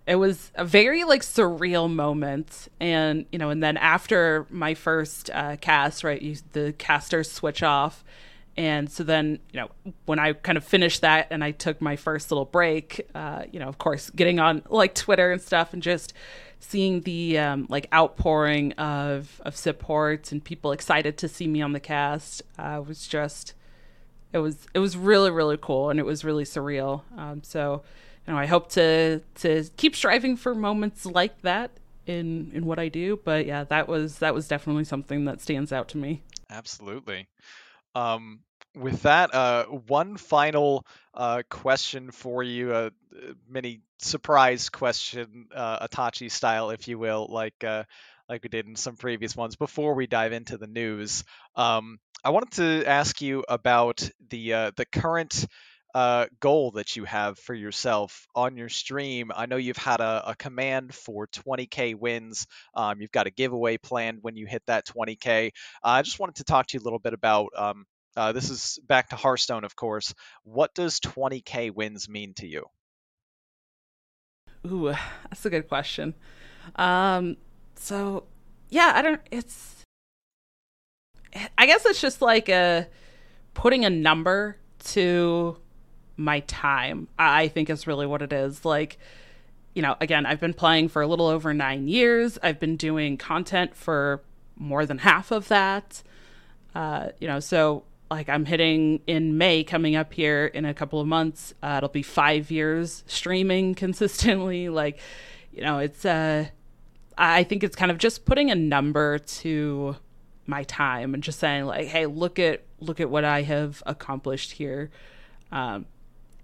It 0.08 0.16
was 0.18 0.52
a 0.54 0.64
very 0.64 1.04
like 1.04 1.24
surreal 1.24 1.92
moment, 1.92 2.68
and 2.80 3.26
you 3.32 3.40
know, 3.40 3.50
and 3.50 3.62
then 3.62 3.76
after 3.76 4.46
my 4.52 4.76
first 4.76 5.32
uh, 5.34 5.58
cast, 5.58 6.04
right, 6.04 6.22
you, 6.22 6.38
the 6.54 6.74
casters 6.78 7.30
switch 7.30 7.64
off, 7.64 8.04
and 8.56 8.90
so 8.90 9.04
then 9.04 9.40
you 9.52 9.62
know 9.62 9.70
when 10.06 10.20
I 10.20 10.34
kind 10.34 10.60
of 10.60 10.64
finished 10.64 11.02
that 11.02 11.28
and 11.32 11.44
I 11.44 11.50
took 11.50 11.82
my 11.82 11.96
first 11.96 12.30
little 12.30 12.46
break, 12.46 13.10
uh, 13.16 13.46
you 13.52 13.60
know, 13.60 13.68
of 13.68 13.80
course, 13.80 14.12
getting 14.12 14.40
on 14.40 14.62
like 14.70 14.94
Twitter 14.94 15.32
and 15.32 15.42
stuff, 15.42 15.74
and 15.74 15.82
just 15.82 16.14
seeing 16.60 17.02
the 17.02 17.40
um, 17.40 17.66
like 17.68 17.88
outpouring 17.92 18.74
of 18.74 19.42
of 19.44 19.56
support 19.56 20.32
and 20.32 20.44
people 20.44 20.72
excited 20.72 21.18
to 21.18 21.28
see 21.28 21.48
me 21.48 21.64
on 21.64 21.72
the 21.72 21.80
cast 21.80 22.44
uh, 22.60 22.80
was 22.86 23.08
just 23.08 23.56
it 24.36 24.40
was 24.40 24.68
it 24.74 24.80
was 24.80 24.98
really 24.98 25.32
really 25.32 25.58
cool 25.58 25.90
and 25.90 25.98
it 26.00 26.06
was 26.06 26.26
really 26.26 26.44
surreal. 26.44 27.04
Um, 27.18 27.42
so 27.42 27.84
you 28.28 28.34
know 28.34 28.40
I 28.40 28.46
hope 28.46 28.70
to 28.72 29.22
to 29.36 29.64
keep 29.78 29.96
striving 29.96 30.36
for 30.36 30.54
moments 30.54 31.06
like 31.06 31.42
that 31.44 31.72
in 32.06 32.52
in 32.54 32.66
what 32.66 32.78
I 32.78 32.90
do. 32.90 33.18
But 33.24 33.46
yeah, 33.46 33.64
that 33.64 33.88
was 33.88 34.20
that 34.20 34.34
was 34.36 34.50
definitely 34.50 34.84
something 34.84 35.24
that 35.26 35.40
stands 35.40 35.72
out 35.72 35.88
to 35.90 35.98
me. 35.98 36.22
Absolutely. 36.50 37.30
Um, 37.96 38.42
with 38.76 39.04
that, 39.04 39.34
uh, 39.34 39.64
one 39.68 40.18
final 40.18 40.86
uh, 41.14 41.44
question 41.50 42.12
for 42.12 42.44
you, 42.44 42.74
a 42.74 42.88
uh, 42.88 42.90
mini 43.50 43.80
surprise 44.00 44.70
question, 44.70 45.48
uh, 45.56 45.88
Itachi 45.88 46.30
style, 46.30 46.72
if 46.72 46.90
you 46.90 47.00
will, 47.00 47.26
like 47.30 47.64
uh, 47.64 47.86
like 48.28 48.44
we 48.44 48.50
did 48.50 48.68
in 48.68 48.76
some 48.76 48.98
previous 48.98 49.34
ones. 49.34 49.56
Before 49.56 49.94
we 49.94 50.08
dive 50.08 50.34
into 50.34 50.58
the 50.58 50.68
news, 50.68 51.24
um, 51.56 52.00
I 52.26 52.30
wanted 52.30 52.54
to 52.54 52.90
ask 52.90 53.22
you 53.22 53.46
about 53.48 54.10
the 54.32 54.54
uh, 54.54 54.72
the 54.76 54.86
current 54.86 55.46
uh, 55.94 56.26
goal 56.40 56.72
that 56.72 56.96
you 56.96 57.04
have 57.06 57.38
for 57.38 57.54
yourself 57.54 58.26
on 58.34 58.58
your 58.58 58.68
stream. 58.68 59.32
I 59.34 59.46
know 59.46 59.58
you've 59.58 59.78
had 59.78 60.00
a, 60.00 60.32
a 60.32 60.36
command 60.36 60.96
for 60.96 61.28
20k 61.28 61.94
wins. 61.94 62.48
Um, 62.74 63.00
you've 63.00 63.12
got 63.12 63.28
a 63.28 63.30
giveaway 63.30 63.78
planned 63.78 64.20
when 64.24 64.36
you 64.36 64.48
hit 64.48 64.64
that 64.66 64.88
20k. 64.88 65.48
Uh, 65.48 65.50
I 65.84 66.02
just 66.02 66.20
wanted 66.20 66.38
to 66.38 66.46
talk 66.46 66.66
to 66.66 66.74
you 66.78 66.82
a 66.82 66.84
little 66.84 66.98
bit 66.98 67.14
about. 67.14 67.50
Um, 67.56 67.86
uh, 68.18 68.32
this 68.32 68.50
is 68.50 68.80
back 68.88 69.10
to 69.10 69.16
Hearthstone, 69.16 69.64
of 69.64 69.76
course. 69.76 70.16
What 70.42 70.74
does 70.74 71.00
20k 71.02 71.76
wins 71.76 72.10
mean 72.10 72.34
to 72.38 72.48
you? 72.48 72.66
Ooh, 74.66 74.96
that's 75.30 75.46
a 75.46 75.52
good 75.52 75.70
question. 75.70 76.16
Um, 76.76 77.38
so 77.76 78.24
yeah, 78.72 78.94
I 78.96 79.04
don't. 79.04 79.22
It's 79.30 79.85
I 81.58 81.66
guess 81.66 81.86
it's 81.86 82.02
just 82.02 82.22
like 82.22 82.50
a 82.50 82.88
putting 83.54 83.86
a 83.86 83.90
number 83.90 84.58
to 84.86 85.58
my 86.18 86.42
time. 86.42 87.08
I 87.18 87.48
think 87.48 87.70
is 87.70 87.88
really 87.88 88.06
what 88.06 88.22
it 88.22 88.32
is. 88.32 88.64
Like, 88.66 88.98
you 89.74 89.82
know, 89.82 89.96
again, 90.00 90.26
I've 90.26 90.40
been 90.40 90.54
playing 90.54 90.90
for 90.90 91.02
a 91.02 91.08
little 91.08 91.28
over 91.28 91.54
nine 91.54 91.88
years. 91.88 92.38
I've 92.42 92.60
been 92.60 92.78
doing 92.78 93.18
content 93.18 93.76
for 93.76 94.22
more 94.56 94.86
than 94.86 95.00
half 95.00 95.32
of 95.32 95.48
that. 95.50 96.02
Uh, 96.74 97.10
you 97.20 97.28
know, 97.28 97.40
so 97.40 97.84
like 98.10 98.30
I'm 98.30 98.46
hitting 98.46 99.02
in 99.08 99.38
May 99.38 99.64
coming 99.64 99.96
up 99.96 100.14
here 100.14 100.46
in 100.46 100.66
a 100.66 100.74
couple 100.74 101.02
of 101.02 101.08
months. 101.08 101.54
Uh, 101.62 101.76
it'll 101.78 101.90
be 101.90 102.04
five 102.04 102.52
years 102.52 103.04
streaming 103.08 103.76
consistently. 103.84 104.70
Like, 104.70 105.00
you 105.52 105.62
know, 105.62 105.80
it's 105.80 106.06
uh, 106.06 106.46
I 107.18 107.44
think 107.44 107.64
it's 107.64 107.76
kind 107.76 107.92
of 107.92 107.98
just 107.98 108.26
putting 108.26 108.52
a 108.52 108.56
number 108.56 109.20
to 109.20 109.96
my 110.48 110.64
time 110.64 111.14
and 111.14 111.24
just 111.24 111.40
saying 111.40 111.66
like 111.66 111.88
hey 111.88 112.06
look 112.06 112.40
at 112.40 112.64
look 112.80 113.00
at 113.00 113.10
what 113.10 113.24
i 113.24 113.42
have 113.42 113.82
accomplished 113.86 114.54
here. 114.54 114.90
Um, 115.52 115.86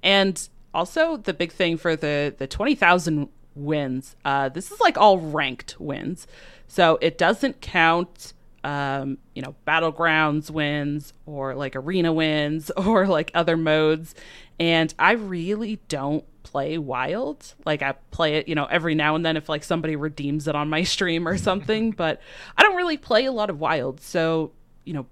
and 0.03 0.47
also 0.73 1.17
the 1.17 1.33
big 1.33 1.51
thing 1.51 1.77
for 1.77 1.95
the 1.95 2.33
the 2.37 2.47
20000 2.47 3.29
wins 3.53 4.15
uh, 4.23 4.49
this 4.49 4.71
is 4.71 4.79
like 4.79 4.97
all 4.97 5.19
ranked 5.19 5.79
wins. 5.79 6.27
So 6.67 6.97
it 7.01 7.17
doesn't 7.17 7.61
count 7.61 8.33
um, 8.63 9.17
you 9.33 9.41
know 9.41 9.55
battlegrounds 9.67 10.49
wins 10.49 11.13
or 11.25 11.55
like 11.55 11.75
arena 11.75 12.13
wins 12.13 12.69
or 12.77 13.07
like 13.07 13.31
other 13.33 13.57
modes. 13.57 14.15
And 14.59 14.93
i 14.99 15.13
really 15.13 15.79
don't 15.87 16.25
play 16.43 16.77
wild. 16.77 17.53
Like 17.65 17.81
i 17.81 17.93
play 18.11 18.35
it 18.35 18.47
you 18.47 18.55
know 18.55 18.65
every 18.65 18.95
now 18.95 19.15
and 19.15 19.25
then 19.25 19.37
if 19.37 19.49
like 19.49 19.63
somebody 19.63 19.95
redeems 19.95 20.47
it 20.47 20.55
on 20.55 20.69
my 20.69 20.83
stream 20.83 21.27
or 21.27 21.37
something 21.37 21.91
but 22.03 22.21
i 22.57 22.63
don't 22.63 22.75
really 22.75 22.97
play 22.97 23.25
a 23.25 23.31
lot 23.31 23.49
of 23.49 23.59
wild. 23.59 24.01
So 24.01 24.51
you 24.85 24.93
know 24.93 25.05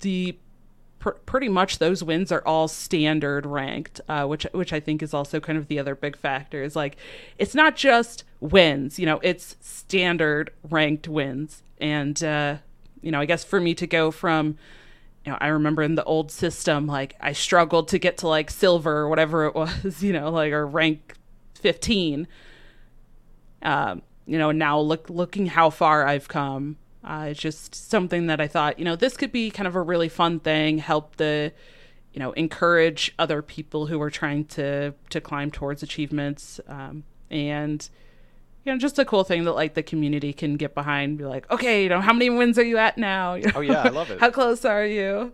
the 0.00 0.36
pr- 0.98 1.10
pretty 1.26 1.48
much 1.48 1.78
those 1.78 2.02
wins 2.02 2.30
are 2.32 2.42
all 2.46 2.68
standard 2.68 3.46
ranked 3.46 4.00
uh, 4.08 4.24
which 4.26 4.44
which 4.52 4.72
i 4.72 4.80
think 4.80 5.02
is 5.02 5.14
also 5.14 5.40
kind 5.40 5.58
of 5.58 5.68
the 5.68 5.78
other 5.78 5.94
big 5.94 6.16
factor 6.16 6.62
is 6.62 6.76
like 6.76 6.96
it's 7.38 7.54
not 7.54 7.76
just 7.76 8.24
wins 8.40 8.98
you 8.98 9.06
know 9.06 9.20
it's 9.22 9.56
standard 9.60 10.50
ranked 10.68 11.08
wins. 11.08 11.62
And 11.80 12.22
uh 12.24 12.56
you 13.02 13.12
know 13.12 13.20
i 13.20 13.24
guess 13.24 13.44
for 13.44 13.60
me 13.60 13.74
to 13.74 13.86
go 13.86 14.10
from 14.10 14.58
you 15.24 15.32
know, 15.32 15.38
I 15.40 15.48
remember 15.48 15.82
in 15.82 15.94
the 15.94 16.04
old 16.04 16.30
system, 16.30 16.86
like 16.86 17.16
I 17.20 17.32
struggled 17.32 17.88
to 17.88 17.98
get 17.98 18.18
to 18.18 18.28
like 18.28 18.50
silver 18.50 18.98
or 18.98 19.08
whatever 19.08 19.46
it 19.46 19.54
was, 19.54 20.02
you 20.02 20.12
know, 20.12 20.30
like 20.30 20.52
or 20.52 20.66
rank 20.66 21.14
15. 21.54 22.26
Um, 23.62 24.02
you 24.26 24.38
know, 24.38 24.52
now 24.52 24.78
look 24.78 25.10
looking 25.10 25.46
how 25.46 25.70
far 25.70 26.06
I've 26.06 26.28
come. 26.28 26.76
Uh, 27.02 27.28
it's 27.30 27.40
just 27.40 27.74
something 27.74 28.26
that 28.26 28.40
I 28.40 28.46
thought, 28.46 28.78
you 28.78 28.84
know, 28.84 28.96
this 28.96 29.16
could 29.16 29.32
be 29.32 29.50
kind 29.50 29.66
of 29.66 29.74
a 29.74 29.80
really 29.80 30.08
fun 30.08 30.40
thing, 30.40 30.78
help 30.78 31.16
the, 31.16 31.52
you 32.12 32.20
know, 32.20 32.32
encourage 32.32 33.14
other 33.18 33.40
people 33.40 33.86
who 33.86 34.00
are 34.02 34.10
trying 34.10 34.44
to 34.46 34.94
to 35.10 35.20
climb 35.20 35.50
towards 35.50 35.82
achievements, 35.82 36.60
um, 36.68 37.04
and 37.30 37.88
you 38.68 38.74
know, 38.74 38.78
just 38.78 38.98
a 38.98 39.04
cool 39.06 39.24
thing 39.24 39.44
that 39.44 39.54
like 39.54 39.72
the 39.72 39.82
community 39.82 40.34
can 40.34 40.58
get 40.58 40.74
behind. 40.74 41.16
Be 41.16 41.24
like, 41.24 41.50
okay, 41.50 41.84
you 41.84 41.88
know, 41.88 42.02
how 42.02 42.12
many 42.12 42.28
wins 42.28 42.58
are 42.58 42.64
you 42.64 42.76
at 42.76 42.98
now? 42.98 43.32
You 43.32 43.44
know, 43.46 43.52
oh 43.54 43.60
yeah, 43.60 43.80
I 43.82 43.88
love 43.88 44.10
it. 44.10 44.20
how 44.20 44.30
close 44.30 44.62
are 44.66 44.84
you? 44.84 45.32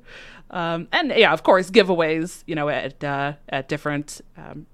Um, 0.51 0.87
and 0.93 1.11
yeah, 1.11 1.33
of 1.33 1.43
course, 1.43 1.69
giveaways. 1.69 2.45
You 2.47 2.55
know, 2.55 2.69
at 2.69 3.03
uh, 3.03 3.33
at 3.49 3.69
different 3.69 4.21
um, 4.37 4.67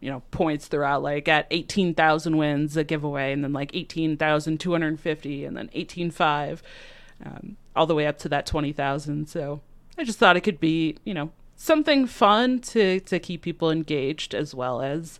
you 0.00 0.10
know 0.10 0.22
points 0.30 0.66
throughout 0.66 1.02
like 1.02 1.28
at 1.28 1.46
18,000 1.50 2.38
wins 2.38 2.74
a 2.74 2.84
giveaway 2.84 3.32
and 3.32 3.44
then 3.44 3.52
like 3.52 3.74
18,250 3.74 5.44
and 5.44 5.56
then 5.56 5.68
18.5 5.74 6.60
um, 7.24 7.56
all 7.74 7.86
the 7.86 7.94
way 7.94 8.06
up 8.06 8.18
to 8.18 8.28
that 8.28 8.46
20,000 8.46 9.26
so 9.26 9.60
I 9.98 10.04
just 10.04 10.18
thought 10.18 10.36
it 10.36 10.42
could 10.42 10.60
be 10.60 10.96
you 11.04 11.14
know 11.14 11.32
something 11.56 12.06
fun 12.06 12.60
to 12.60 13.00
to 13.00 13.18
keep 13.18 13.42
people 13.42 13.70
engaged 13.70 14.34
as 14.34 14.54
well 14.54 14.80
as 14.82 15.18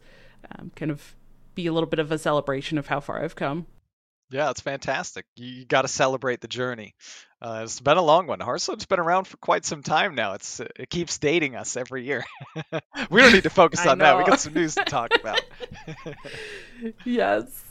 um, 0.52 0.70
kind 0.76 0.90
of 0.90 1.16
be 1.56 1.66
a 1.66 1.72
little 1.72 1.88
bit 1.88 1.98
of 1.98 2.12
a 2.12 2.18
celebration 2.18 2.78
of 2.78 2.86
how 2.86 3.00
far 3.00 3.24
I've 3.24 3.34
come. 3.34 3.66
Yeah, 4.30 4.50
it's 4.50 4.60
fantastic. 4.60 5.24
You, 5.36 5.46
you 5.46 5.64
got 5.64 5.82
to 5.82 5.88
celebrate 5.88 6.40
the 6.40 6.48
journey. 6.48 6.94
Uh, 7.40 7.60
it's 7.64 7.80
been 7.80 7.96
a 7.96 8.02
long 8.02 8.26
one. 8.26 8.40
Hearthstone's 8.40 8.86
been 8.86 8.98
around 8.98 9.24
for 9.26 9.36
quite 9.36 9.64
some 9.64 9.82
time 9.82 10.14
now. 10.14 10.34
It's 10.34 10.60
it 10.60 10.90
keeps 10.90 11.18
dating 11.18 11.54
us 11.54 11.76
every 11.76 12.04
year. 12.04 12.24
we 13.10 13.20
don't 13.20 13.32
need 13.32 13.44
to 13.44 13.50
focus 13.50 13.86
on 13.86 13.98
that. 13.98 14.18
We 14.18 14.24
got 14.24 14.40
some 14.40 14.54
news 14.54 14.74
to 14.74 14.84
talk 14.84 15.10
about. 15.14 15.40
yes. 17.04 17.64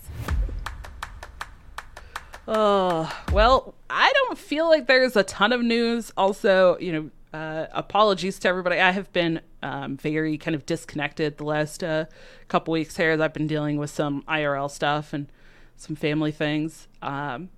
Oh, 2.48 3.12
well, 3.32 3.74
I 3.90 4.12
don't 4.14 4.38
feel 4.38 4.70
like 4.70 4.88
there's 4.88 5.16
a 5.16 5.24
ton 5.24 5.52
of 5.52 5.62
news. 5.62 6.14
Also, 6.16 6.78
you 6.80 6.92
know, 6.92 7.38
uh, 7.38 7.68
apologies 7.74 8.40
to 8.40 8.48
everybody. 8.48 8.80
I 8.80 8.92
have 8.92 9.12
been 9.12 9.42
um, 9.66 9.98
very 9.98 10.38
kind 10.38 10.54
of 10.54 10.66
disconnected 10.68 11.38
the 11.38 11.44
last 11.44 11.84
uh, 11.84 12.06
couple 12.48 12.72
weeks 12.72 12.98
here. 12.98 13.20
I've 13.20 13.34
been 13.34 13.48
dealing 13.48 13.78
with 13.78 13.90
some 13.90 14.22
IRL 14.28 14.70
stuff 14.70 15.12
and 15.12 15.26
some 15.76 15.96
family 15.96 16.32
things. 16.32 16.88
Um, 17.02 17.50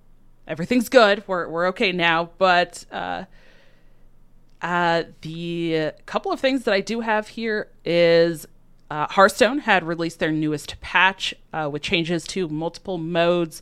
everything's 0.46 0.88
good. 0.88 1.22
We're 1.26 1.48
we're 1.48 1.66
okay 1.68 1.92
now, 1.92 2.30
but 2.38 2.86
uh, 2.90 3.24
uh, 4.62 5.02
the 5.20 5.92
couple 6.06 6.32
of 6.32 6.40
things 6.40 6.64
that 6.64 6.72
I 6.72 6.80
do 6.80 7.00
have 7.00 7.28
here 7.28 7.68
is 7.84 8.48
uh, 8.90 9.06
Hearthstone 9.10 9.58
had 9.58 9.84
released 9.84 10.18
their 10.18 10.32
newest 10.32 10.80
patch 10.80 11.34
uh, 11.52 11.68
with 11.70 11.82
changes 11.82 12.24
to 12.28 12.48
multiple 12.48 12.96
modes. 12.96 13.60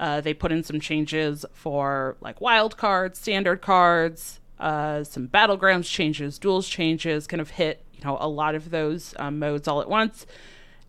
Uh, 0.00 0.20
they 0.20 0.34
put 0.34 0.50
in 0.50 0.64
some 0.64 0.80
changes 0.80 1.46
for 1.52 2.16
like 2.20 2.40
wild 2.40 2.76
cards, 2.76 3.20
standard 3.20 3.62
cards, 3.62 4.40
uh, 4.58 5.04
some 5.04 5.28
battlegrounds 5.28 5.88
changes, 5.88 6.40
duels 6.40 6.68
changes, 6.68 7.28
kind 7.28 7.40
of 7.40 7.50
hit 7.50 7.83
know 8.04 8.16
a 8.20 8.28
lot 8.28 8.54
of 8.54 8.70
those 8.70 9.14
um, 9.18 9.38
modes 9.38 9.68
all 9.68 9.80
at 9.80 9.88
once. 9.88 10.26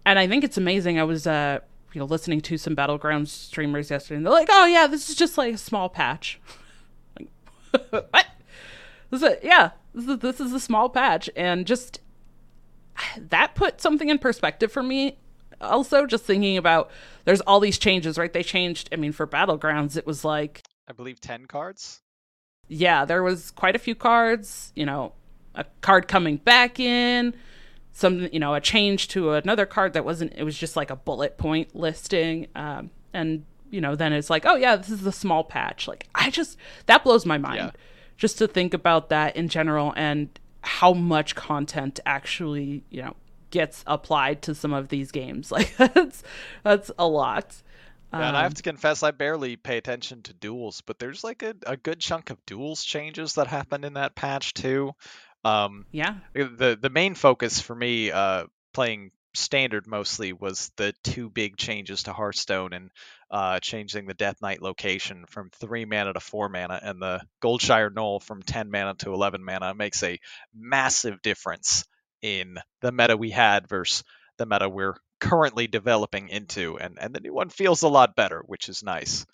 And 0.05 0.19
I 0.19 0.27
think 0.27 0.43
it's 0.43 0.57
amazing. 0.57 0.99
I 0.99 1.03
was 1.03 1.25
uh, 1.25 1.59
you 1.93 1.99
know 1.99 2.05
listening 2.05 2.41
to 2.41 2.57
some 2.57 2.75
battleground 2.75 3.29
streamers 3.29 3.89
yesterday, 3.89 4.17
and 4.17 4.25
they're 4.25 4.33
like, 4.33 4.49
"Oh 4.51 4.65
yeah, 4.65 4.87
this 4.87 5.09
is 5.09 5.15
just 5.15 5.37
like 5.37 5.55
a 5.55 5.57
small 5.57 5.89
patch." 5.89 6.39
like, 7.19 7.29
what? 7.89 8.25
This 9.09 9.21
is 9.21 9.23
a, 9.23 9.37
yeah, 9.43 9.71
this 9.93 10.07
is 10.07 10.19
this 10.19 10.39
is 10.39 10.53
a 10.53 10.59
small 10.59 10.89
patch, 10.89 11.29
and 11.35 11.65
just 11.65 12.01
that 13.17 13.55
put 13.55 13.81
something 13.81 14.09
in 14.09 14.17
perspective 14.17 14.71
for 14.71 14.83
me. 14.83 15.17
Also, 15.61 16.05
just 16.05 16.25
thinking 16.25 16.57
about 16.57 16.91
there's 17.23 17.41
all 17.41 17.59
these 17.59 17.77
changes, 17.77 18.17
right? 18.17 18.33
They 18.33 18.43
changed. 18.43 18.89
I 18.91 18.97
mean, 18.97 19.13
for 19.13 19.25
battlegrounds, 19.25 19.95
it 19.97 20.05
was 20.05 20.25
like 20.25 20.63
I 20.87 20.93
believe 20.93 21.19
ten 21.21 21.45
cards 21.45 22.01
yeah, 22.67 23.05
there 23.05 23.23
was 23.23 23.51
quite 23.51 23.75
a 23.75 23.79
few 23.79 23.95
cards, 23.95 24.71
you 24.75 24.85
know, 24.85 25.13
a 25.55 25.65
card 25.81 26.07
coming 26.07 26.37
back 26.37 26.79
in, 26.79 27.33
some, 27.91 28.27
you 28.31 28.39
know, 28.39 28.53
a 28.53 28.61
change 28.61 29.07
to 29.09 29.31
another 29.31 29.65
card 29.65 29.93
that 29.93 30.05
wasn't, 30.05 30.33
it 30.35 30.43
was 30.43 30.57
just 30.57 30.75
like 30.75 30.89
a 30.89 30.95
bullet 30.95 31.37
point 31.37 31.75
listing. 31.75 32.47
Um, 32.55 32.91
and, 33.13 33.45
you 33.69 33.81
know, 33.81 33.95
then 33.95 34.13
it's 34.13 34.29
like, 34.29 34.45
oh, 34.45 34.55
yeah, 34.55 34.75
this 34.75 34.89
is 34.89 35.05
a 35.05 35.11
small 35.11 35.43
patch. 35.43 35.87
Like, 35.87 36.07
I 36.13 36.29
just, 36.29 36.57
that 36.87 37.03
blows 37.03 37.25
my 37.25 37.37
mind 37.37 37.57
yeah. 37.57 37.71
just 38.17 38.37
to 38.39 38.47
think 38.47 38.73
about 38.73 39.09
that 39.09 39.35
in 39.35 39.47
general 39.47 39.93
and 39.95 40.29
how 40.61 40.93
much 40.93 41.35
content 41.35 41.99
actually, 42.05 42.83
you 42.89 43.01
know, 43.01 43.15
gets 43.51 43.83
applied 43.87 44.41
to 44.41 44.55
some 44.55 44.73
of 44.73 44.89
these 44.89 45.11
games. 45.11 45.51
Like, 45.55 45.75
that's, 45.77 46.23
that's 46.63 46.91
a 46.99 47.07
lot. 47.07 47.61
Yeah, 48.19 48.29
and 48.29 48.37
I 48.37 48.43
have 48.43 48.51
um, 48.51 48.55
to 48.55 48.63
confess, 48.63 49.03
I 49.03 49.11
barely 49.11 49.55
pay 49.55 49.77
attention 49.77 50.21
to 50.23 50.33
duels, 50.33 50.81
but 50.81 50.99
there's 50.99 51.23
like 51.23 51.43
a, 51.43 51.55
a 51.65 51.75
good 51.75 51.99
chunk 51.99 52.29
of 52.29 52.45
duels 52.45 52.83
changes 52.83 53.33
that 53.33 53.47
happened 53.47 53.83
in 53.83 53.93
that 53.93 54.15
patch 54.15 54.53
too. 54.53 54.93
Um, 55.45 55.85
yeah. 55.91 56.15
The 56.33 56.77
the 56.81 56.89
main 56.89 57.13
focus 57.13 57.61
for 57.61 57.75
me, 57.75 58.11
uh, 58.11 58.45
playing 58.73 59.11
standard 59.35 59.85
mostly, 59.85 60.33
was 60.33 60.71
the 60.75 60.93
two 61.03 61.29
big 61.29 61.55
changes 61.55 62.03
to 62.03 62.13
Hearthstone 62.13 62.73
and 62.73 62.89
uh, 63.29 63.59
changing 63.59 64.07
the 64.07 64.15
Death 64.15 64.41
Knight 64.41 64.61
location 64.61 65.25
from 65.27 65.51
three 65.51 65.85
mana 65.85 66.13
to 66.13 66.19
four 66.19 66.49
mana, 66.49 66.79
and 66.81 66.99
the 66.99 67.21
Goldshire 67.43 67.91
Gnoll 67.91 68.23
from 68.23 68.41
ten 68.41 68.71
mana 68.71 68.95
to 68.95 69.13
eleven 69.13 69.43
mana. 69.45 69.69
It 69.69 69.77
makes 69.77 70.01
a 70.01 70.19
massive 70.53 71.21
difference 71.21 71.85
in 72.23 72.57
the 72.81 72.91
meta 72.91 73.15
we 73.15 73.29
had 73.29 73.67
versus 73.67 74.03
the 74.37 74.47
meta 74.47 74.67
we're 74.67 74.95
currently 75.19 75.67
developing 75.67 76.29
into, 76.29 76.79
and 76.79 76.97
and 76.99 77.13
the 77.13 77.19
new 77.19 77.33
one 77.33 77.49
feels 77.49 77.83
a 77.83 77.87
lot 77.87 78.15
better, 78.15 78.41
which 78.47 78.67
is 78.67 78.81
nice. 78.81 79.27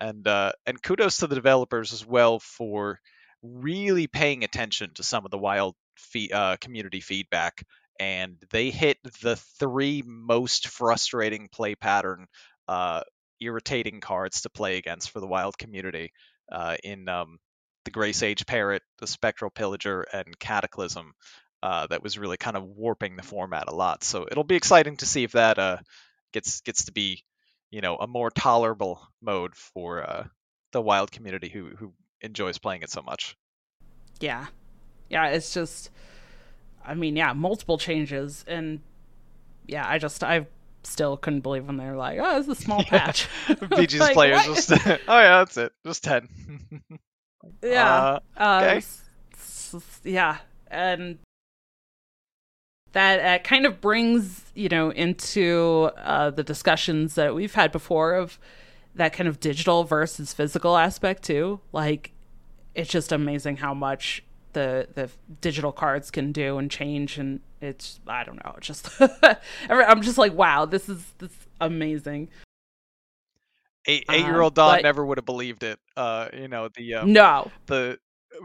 And 0.00 0.26
uh, 0.26 0.52
and 0.66 0.82
kudos 0.82 1.18
to 1.18 1.28
the 1.28 1.36
developers 1.36 1.92
as 1.92 2.04
well 2.04 2.40
for 2.40 2.98
really 3.42 4.06
paying 4.06 4.44
attention 4.44 4.92
to 4.94 5.02
some 5.02 5.24
of 5.24 5.30
the 5.30 5.38
wild 5.38 5.74
fee- 5.96 6.30
uh, 6.32 6.56
community 6.60 7.00
feedback, 7.00 7.64
and 8.00 8.36
they 8.50 8.70
hit 8.70 8.98
the 9.22 9.36
three 9.58 10.02
most 10.04 10.68
frustrating 10.68 11.48
play 11.48 11.74
pattern, 11.74 12.26
uh, 12.68 13.02
irritating 13.40 14.00
cards 14.00 14.42
to 14.42 14.50
play 14.50 14.76
against 14.76 15.10
for 15.10 15.20
the 15.20 15.26
wild 15.26 15.58
community 15.58 16.12
uh, 16.50 16.76
in 16.82 17.08
um, 17.08 17.38
the 17.84 17.90
Grey 17.90 18.12
Sage 18.12 18.46
Parrot, 18.46 18.82
the 18.98 19.06
Spectral 19.06 19.50
Pillager, 19.50 20.04
and 20.12 20.38
Cataclysm 20.38 21.12
uh, 21.62 21.86
that 21.88 22.02
was 22.02 22.18
really 22.18 22.36
kind 22.36 22.56
of 22.56 22.64
warping 22.64 23.16
the 23.16 23.22
format 23.22 23.68
a 23.68 23.74
lot. 23.74 24.04
So 24.04 24.26
it'll 24.30 24.44
be 24.44 24.56
exciting 24.56 24.96
to 24.98 25.06
see 25.06 25.24
if 25.24 25.32
that 25.32 25.58
uh, 25.58 25.78
gets 26.32 26.60
gets 26.60 26.84
to 26.84 26.92
be, 26.92 27.24
you 27.70 27.80
know, 27.80 27.96
a 27.96 28.06
more 28.06 28.30
tolerable 28.30 29.00
mode 29.20 29.54
for 29.54 30.02
uh, 30.08 30.24
the 30.72 30.82
wild 30.82 31.10
community 31.10 31.48
who 31.48 31.70
who 31.76 31.92
enjoys 32.20 32.58
playing 32.58 32.82
it 32.82 32.90
so 32.90 33.02
much. 33.02 33.36
Yeah, 34.20 34.46
yeah, 35.08 35.28
it's 35.28 35.52
just, 35.54 35.90
I 36.84 36.94
mean, 36.94 37.16
yeah, 37.16 37.32
multiple 37.32 37.78
changes, 37.78 38.44
and 38.48 38.80
yeah, 39.66 39.88
I 39.88 39.98
just 39.98 40.24
I 40.24 40.46
still 40.82 41.16
couldn't 41.16 41.40
believe 41.40 41.66
when 41.66 41.76
they're 41.76 41.96
like, 41.96 42.18
oh, 42.20 42.38
it's 42.38 42.48
a 42.48 42.54
small 42.54 42.82
patch. 42.84 43.28
BG's 43.48 44.00
like, 44.00 44.14
players 44.14 44.44
just, 44.44 44.70
oh 44.72 44.76
yeah, 45.08 45.38
that's 45.38 45.56
it, 45.56 45.72
just 45.86 46.04
ten. 46.04 46.28
yeah. 47.62 48.18
Uh, 48.36 48.60
okay. 48.62 48.82
Uh, 49.74 49.80
yeah, 50.02 50.38
and 50.70 51.18
that 52.92 53.40
uh, 53.40 53.42
kind 53.44 53.66
of 53.66 53.80
brings 53.80 54.44
you 54.54 54.68
know 54.68 54.90
into 54.90 55.90
uh, 55.98 56.30
the 56.30 56.42
discussions 56.42 57.14
that 57.14 57.34
we've 57.34 57.54
had 57.54 57.70
before 57.70 58.14
of 58.14 58.38
that 58.98 59.12
kind 59.12 59.28
of 59.28 59.40
digital 59.40 59.84
versus 59.84 60.32
physical 60.32 60.76
aspect 60.76 61.22
too. 61.22 61.60
Like 61.72 62.12
it's 62.74 62.90
just 62.90 63.10
amazing 63.10 63.56
how 63.56 63.74
much 63.74 64.22
the 64.52 64.88
the 64.94 65.10
digital 65.40 65.72
cards 65.72 66.10
can 66.10 66.32
do 66.32 66.58
and 66.58 66.70
change. 66.70 67.18
And 67.18 67.40
it's 67.60 67.98
i 68.06 68.22
don't 68.22 68.36
know 68.44 68.54
just 68.60 68.88
i'm 69.68 70.00
just 70.00 70.16
like 70.16 70.32
wow 70.32 70.64
this 70.64 70.88
is 70.88 71.04
this 71.18 71.30
is 71.30 71.46
amazing. 71.60 72.28
Eight 73.86 74.04
eight 74.10 74.24
year 74.24 74.40
old 74.42 74.58
um, 74.58 74.72
Dawn 74.72 74.82
never 74.82 75.04
would 75.04 75.16
have 75.16 75.24
believed 75.24 75.62
it. 75.62 75.78
Uh, 75.96 76.28
you 76.32 76.48
know 76.48 76.68
the 76.76 76.94
um, 76.94 77.12
no. 77.12 77.50
the 77.66 77.98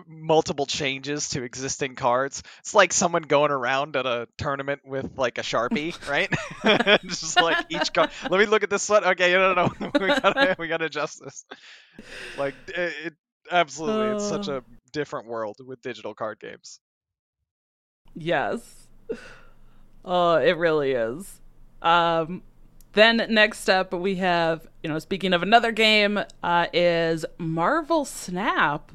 multiple 0.08 0.66
changes 0.66 1.30
to 1.30 1.44
existing 1.44 1.96
cards. 1.96 2.44
It's 2.60 2.74
like 2.74 2.94
someone 2.94 3.24
going 3.24 3.52
around 3.52 3.96
at 3.96 4.06
a 4.06 4.28
tournament 4.38 4.82
with 4.86 5.18
like 5.18 5.38
a 5.38 5.42
sharpie, 5.42 5.94
right? 6.10 6.32
Just 7.04 7.40
like 7.42 7.66
each 7.70 7.94
card. 7.94 8.10
Let 8.30 8.40
me 8.40 8.46
look 8.46 8.64
at 8.64 8.70
this 8.70 8.88
one. 8.90 9.04
Okay, 9.04 9.34
no, 9.34 9.54
no, 9.54 9.66
no. 9.80 9.92
we 10.00 10.08
gotta 10.08 10.56
we 10.60 10.68
gotta 10.68 10.86
adjust 10.86 11.22
this. 11.24 11.46
Like 12.38 12.56
it, 12.68 12.94
it 13.06 13.14
absolutely, 13.52 14.08
uh, 14.08 14.16
it's 14.16 14.28
such 14.28 14.48
a 14.48 14.64
different 14.92 15.28
world 15.28 15.58
with 15.66 15.82
digital 15.82 16.14
card 16.14 16.40
games. 16.40 16.80
Yes. 18.16 18.88
Uh, 20.06 20.42
it 20.44 20.58
really 20.58 20.92
is. 20.92 21.42
Um, 21.82 22.44
then 22.94 23.26
next 23.30 23.70
up 23.70 23.94
we 23.94 24.16
have, 24.16 24.68
you 24.84 24.90
know, 24.90 25.00
speaking 25.00 25.34
of 25.34 25.42
another 25.44 25.72
game, 25.72 26.20
uh, 26.44 26.68
is 26.72 27.26
Marvel 27.38 28.06
Snap 28.06 28.92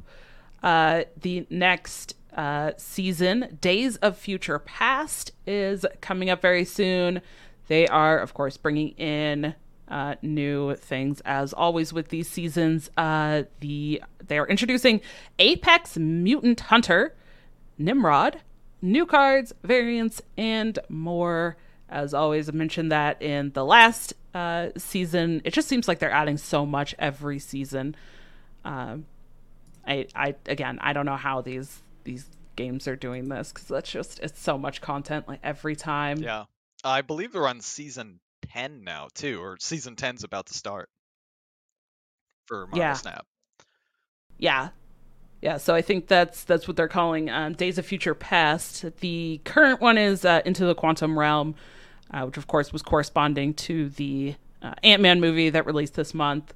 uh, 0.63 1.05
the 1.21 1.47
next 1.51 2.15
uh, 2.37 2.73
season, 2.77 3.59
Days 3.61 3.97
of 3.97 4.17
Future 4.17 4.59
Past, 4.59 5.33
is 5.47 5.85
coming 6.01 6.31
up 6.31 6.41
very 6.41 6.65
soon. 6.65 7.21
They 7.69 7.87
are, 7.87 8.19
of 8.19 8.35
course, 8.35 8.57
bringing 8.57 8.91
in 8.91 9.55
uh, 9.89 10.15
new 10.23 10.75
things 10.77 11.21
as 11.25 11.53
always 11.53 11.93
with 11.93 12.09
these 12.09 12.29
seasons. 12.29 12.91
Uh, 12.97 13.45
the 13.61 14.03
they 14.27 14.39
are 14.39 14.47
introducing 14.47 15.01
Apex 15.39 15.97
Mutant 15.97 16.61
Hunter, 16.61 17.17
Nimrod, 17.79 18.41
new 18.83 19.07
cards, 19.07 19.53
variants, 19.63 20.23
and 20.37 20.79
more. 20.89 21.57
As 21.89 22.13
always, 22.13 22.49
I 22.49 22.53
mentioned 22.53 22.93
that 22.93 23.23
in 23.23 23.53
the 23.53 23.65
last 23.65 24.13
uh, 24.35 24.69
season. 24.77 25.41
It 25.45 25.55
just 25.55 25.69
seems 25.69 25.89
like 25.89 25.99
they're 25.99 26.11
adding 26.11 26.37
so 26.37 26.67
much 26.67 26.95
every 26.99 27.39
season. 27.39 27.97
Um, 28.65 29.07
I, 29.89 30.07
I 30.15 30.35
again, 30.47 30.79
I 30.81 30.93
don't 30.93 31.07
know 31.07 31.17
how 31.17 31.41
these 31.41 31.83
these 32.05 32.29
games 32.57 32.87
are 32.87 32.97
doing 32.97 33.29
this 33.29 33.53
because 33.53 33.69
that's 33.69 33.91
just 33.91 34.21
it's 34.21 34.41
so 34.41 34.59
much 34.59 34.81
content 34.81 35.27
like 35.27 35.41
every 35.43 35.77
time. 35.77 36.19
Yeah, 36.19 36.45
I 36.85 37.01
believe 37.03 37.33
they're 37.33 37.49
on 37.49 37.61
season 37.61 38.21
10 38.53 38.85
now 38.85 39.09
too, 39.15 39.41
or 39.41 39.57
season 39.61 39.97
10's 39.97 40.25
about 40.25 40.47
to 40.47 40.55
start 40.55 40.89
for 42.47 42.67
Marvel 42.67 42.79
Yeah. 42.79 42.93
Snap. 42.95 43.27
Yeah. 44.39 44.69
Yeah, 45.41 45.59
so 45.59 45.73
I 45.73 45.83
think 45.83 46.09
that's 46.09 46.43
that's 46.43 46.67
what 46.67 46.77
they're 46.77 46.89
calling 46.89 47.31
um, 47.31 47.53
Days 47.53 47.79
of 47.79 47.87
Future 47.87 48.15
Past. 48.15 48.85
The 48.99 49.41
current 49.45 49.81
one 49.81 49.97
is 49.97 50.25
uh, 50.25 50.43
Into 50.45 50.65
the 50.67 50.75
Quantum 50.75 51.17
Realm, 51.17 51.55
uh, 52.13 52.23
which 52.23 52.37
of 52.37 52.49
course 52.49 52.73
was 52.73 52.83
corresponding 52.83 53.55
to 53.55 53.89
the 53.91 54.35
uh, 54.63 54.75
Ant 54.83 55.01
Man 55.01 55.21
movie 55.21 55.49
that 55.51 55.65
released 55.65 55.95
this 55.95 56.13
month, 56.13 56.55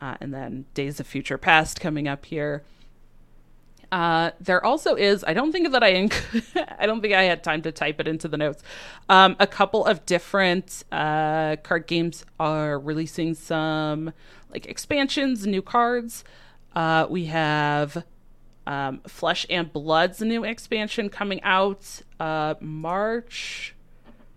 uh, 0.00 0.16
and 0.20 0.32
then 0.32 0.66
Days 0.74 1.00
of 1.00 1.06
Future 1.06 1.38
Past 1.38 1.80
coming 1.80 2.08
up 2.08 2.26
here. 2.26 2.62
Uh, 3.92 4.30
there 4.40 4.64
also 4.64 4.94
is. 4.94 5.24
I 5.24 5.34
don't 5.34 5.50
think 5.50 5.72
that 5.72 5.82
I. 5.82 5.94
Inc- 5.94 6.76
I 6.78 6.86
don't 6.86 7.00
think 7.00 7.12
I 7.12 7.24
had 7.24 7.42
time 7.42 7.62
to 7.62 7.72
type 7.72 8.00
it 8.00 8.06
into 8.06 8.28
the 8.28 8.36
notes. 8.36 8.62
Um, 9.08 9.36
a 9.40 9.46
couple 9.46 9.84
of 9.84 10.06
different 10.06 10.84
uh, 10.92 11.56
card 11.62 11.86
games 11.86 12.24
are 12.38 12.78
releasing 12.78 13.34
some 13.34 14.12
like 14.52 14.66
expansions, 14.66 15.46
new 15.46 15.62
cards. 15.62 16.22
Uh, 16.74 17.06
we 17.10 17.26
have 17.26 18.04
um, 18.66 19.00
Flesh 19.08 19.44
and 19.50 19.72
Blood's 19.72 20.20
new 20.20 20.44
expansion 20.44 21.08
coming 21.08 21.42
out 21.42 22.02
uh, 22.20 22.54
March 22.60 23.74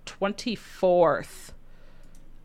twenty 0.06 0.56
fourth. 0.56 1.53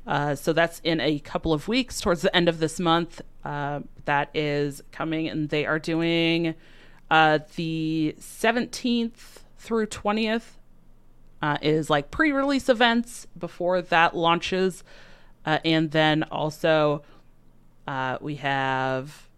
Uh, 0.09 0.35
so 0.35 0.55
that's 0.55 0.81
in 0.85 1.01
a 1.01 1.18
couple 1.18 1.53
of 1.53 1.68
weeks, 1.68 2.01
towards 2.01 2.23
the 2.23 2.35
end 2.35 2.49
of 2.49 2.61
this 2.61 2.81
month. 2.81 3.21
Uh, 3.44 3.81
that 4.07 4.31
is 4.35 4.83
coming, 4.90 5.29
and 5.29 5.51
they 5.51 5.66
are 5.66 5.79
doing 5.79 6.55
uh, 7.11 7.38
the 7.57 8.14
17th 8.18 9.42
through 9.59 9.87
20th 9.87 10.57
uh, 11.42 11.59
is 11.61 11.90
like 11.90 12.11
pre-release 12.11 12.71
events 12.71 13.27
before 13.38 13.83
that 13.83 14.16
launches, 14.16 14.83
uh, 15.44 15.59
and 15.62 15.90
then 15.90 16.23
also 16.25 17.03
we 18.21 18.37
have 18.37 19.29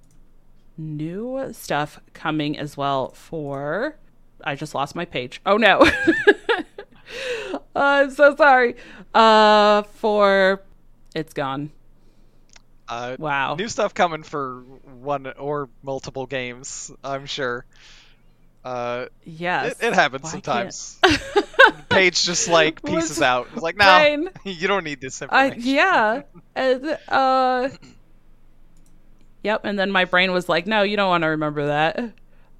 new 0.79 1.53
stuff 1.53 2.01
coming 2.15 2.57
as 2.57 2.77
well 2.77 3.11
for. 3.11 3.97
I 4.45 4.55
just 4.55 4.75
lost 4.75 4.95
my 4.95 5.05
page. 5.05 5.41
Oh 5.45 5.57
no. 5.57 5.85
Uh, 7.53 7.59
I'm 7.75 8.11
so 8.11 8.35
sorry. 8.37 8.75
Uh, 9.15 9.83
for 9.83 10.61
it's 11.15 11.33
gone. 11.33 11.71
Uh, 12.89 13.17
Wow. 13.19 13.55
New 13.55 13.69
stuff 13.69 13.95
coming 13.95 14.23
for 14.25 14.61
one 15.01 15.27
or 15.27 15.69
multiple 15.83 16.27
games, 16.27 16.91
I'm 17.05 17.27
sure. 17.27 17.65
Uh, 18.65 19.07
Yes. 19.25 19.81
it, 19.81 19.87
it 19.89 19.95
happens 19.95 20.25
Why 20.25 20.31
sometimes. 20.31 20.99
Page 21.89 22.25
just 22.25 22.49
like 22.49 22.83
pieces 22.85 23.23
out. 23.23 23.49
It's 23.53 23.63
like, 23.63 23.77
no, 23.77 24.29
you 24.45 24.69
don't 24.69 24.85
need 24.85 25.01
this 25.01 25.23
information. 25.23 25.61
yeah. 25.63 26.23
And, 26.57 26.99
uh. 27.09 27.69
Yep. 29.43 29.61
And 29.65 29.79
then 29.79 29.91
my 29.91 30.05
brain 30.05 30.33
was 30.33 30.49
like, 30.49 30.67
"No, 30.67 30.83
you 30.83 30.97
don't 30.97 31.09
want 31.09 31.23
to 31.23 31.29
remember 31.29 31.67
that." 31.69 32.13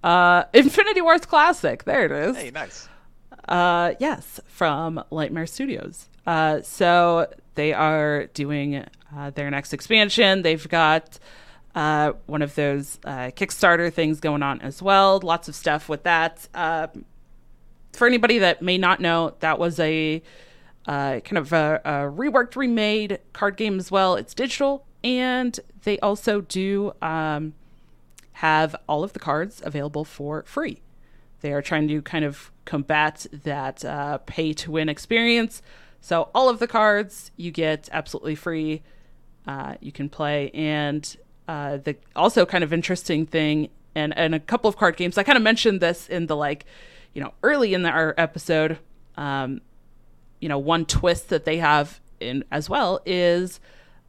Uh, 0.03 0.45
Infinity 0.55 1.03
Wars 1.03 1.27
Classic. 1.27 1.85
There 1.85 2.07
it 2.07 2.13
is. 2.13 2.37
Hey, 2.37 2.51
nice. 2.51 2.89
Uh, 3.51 3.95
yes, 3.99 4.41
from 4.47 5.03
Lightmare 5.11 5.47
Studios. 5.47 6.09
Uh, 6.27 6.63
so 6.63 7.27
they 7.57 7.73
are 7.73 8.27
doing 8.27 8.87
uh, 9.17 9.31
their 9.31 9.51
next 9.51 9.73
expansion. 9.73 10.43
They've 10.43 10.69
got 10.69 11.19
uh, 11.75 12.13
one 12.27 12.43
of 12.43 12.55
those 12.55 12.99
uh, 13.05 13.31
Kickstarter 13.35 13.93
things 13.93 14.21
going 14.21 14.45
on 14.45 14.61
as 14.61 14.81
well. 14.81 15.19
Lots 15.21 15.49
of 15.49 15.57
stuff 15.57 15.89
with 15.89 16.05
that. 16.05 16.47
Uh, 16.55 16.87
for 17.93 18.07
anybody 18.07 18.39
that 18.39 18.63
may 18.63 18.79
not 18.79 19.01
know, 19.01 19.35
that 19.41 19.59
was 19.59 19.81
a 19.81 20.23
uh, 20.87 21.21
kind 21.21 21.39
of 21.39 21.53
a, 21.53 21.81
a 21.85 21.91
reworked, 22.11 22.55
remade 22.55 23.19
card 23.33 23.57
game 23.57 23.79
as 23.79 23.91
well. 23.91 24.15
It's 24.15 24.33
digital, 24.33 24.87
and 25.03 25.59
they 25.83 25.99
also 25.99 26.41
do 26.41 26.93
um, 27.03 27.55
have 28.35 28.77
all 28.89 29.03
of 29.03 29.13
the 29.13 29.19
cards 29.19 29.61
available 29.65 30.05
for 30.05 30.45
free. 30.45 30.81
They 31.41 31.53
are 31.53 31.63
trying 31.63 31.89
to 31.89 32.01
kind 32.03 32.25
of 32.25 32.53
combat 32.71 33.27
that 33.33 33.85
uh, 33.85 34.19
pay 34.19 34.53
to 34.53 34.71
win 34.71 34.89
experience. 34.89 35.61
So, 36.01 36.31
all 36.33 36.49
of 36.49 36.61
the 36.61 36.69
cards 36.69 37.33
you 37.37 37.51
get 37.51 37.89
absolutely 37.91 38.37
free. 38.37 38.83
Uh, 39.45 39.75
you 39.81 39.91
can 39.91 40.09
play. 40.09 40.51
And 40.55 41.17
uh, 41.49 41.79
the 41.79 41.97
also 42.15 42.47
kind 42.47 42.63
of 42.63 42.73
interesting 42.73 43.27
thing, 43.27 43.71
and, 43.97 44.17
and 44.17 44.37
a 44.37 44.39
couple 44.39 44.69
of 44.69 44.77
card 44.77 44.97
games, 44.97 45.19
I 45.19 45.25
kind 45.25 45.37
of 45.37 45.43
mentioned 45.43 45.81
this 45.81 46.09
in 46.09 46.27
the 46.27 46.37
like, 46.37 46.65
you 47.13 47.21
know, 47.21 47.35
early 47.43 47.75
in 47.75 47.83
the, 47.83 47.91
our 47.91 48.15
episode. 48.17 48.79
Um, 49.17 49.61
you 50.41 50.49
know, 50.49 50.59
one 50.59 50.87
twist 50.87 51.29
that 51.31 51.45
they 51.45 51.59
have 51.59 52.01
in 52.21 52.45
as 52.53 52.71
well 52.71 53.01
is 53.05 53.59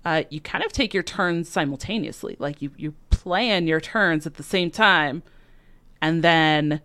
uh, 0.06 0.24
you 0.30 0.40
kind 0.40 0.64
of 0.64 0.72
take 0.72 0.94
your 0.94 1.04
turns 1.04 1.50
simultaneously. 1.50 2.36
Like 2.38 2.62
you, 2.62 2.70
you 2.78 2.94
plan 3.10 3.66
your 3.66 3.82
turns 3.82 4.28
at 4.28 4.36
the 4.36 4.44
same 4.44 4.70
time, 4.70 5.24
and 6.00 6.24
then 6.24 6.82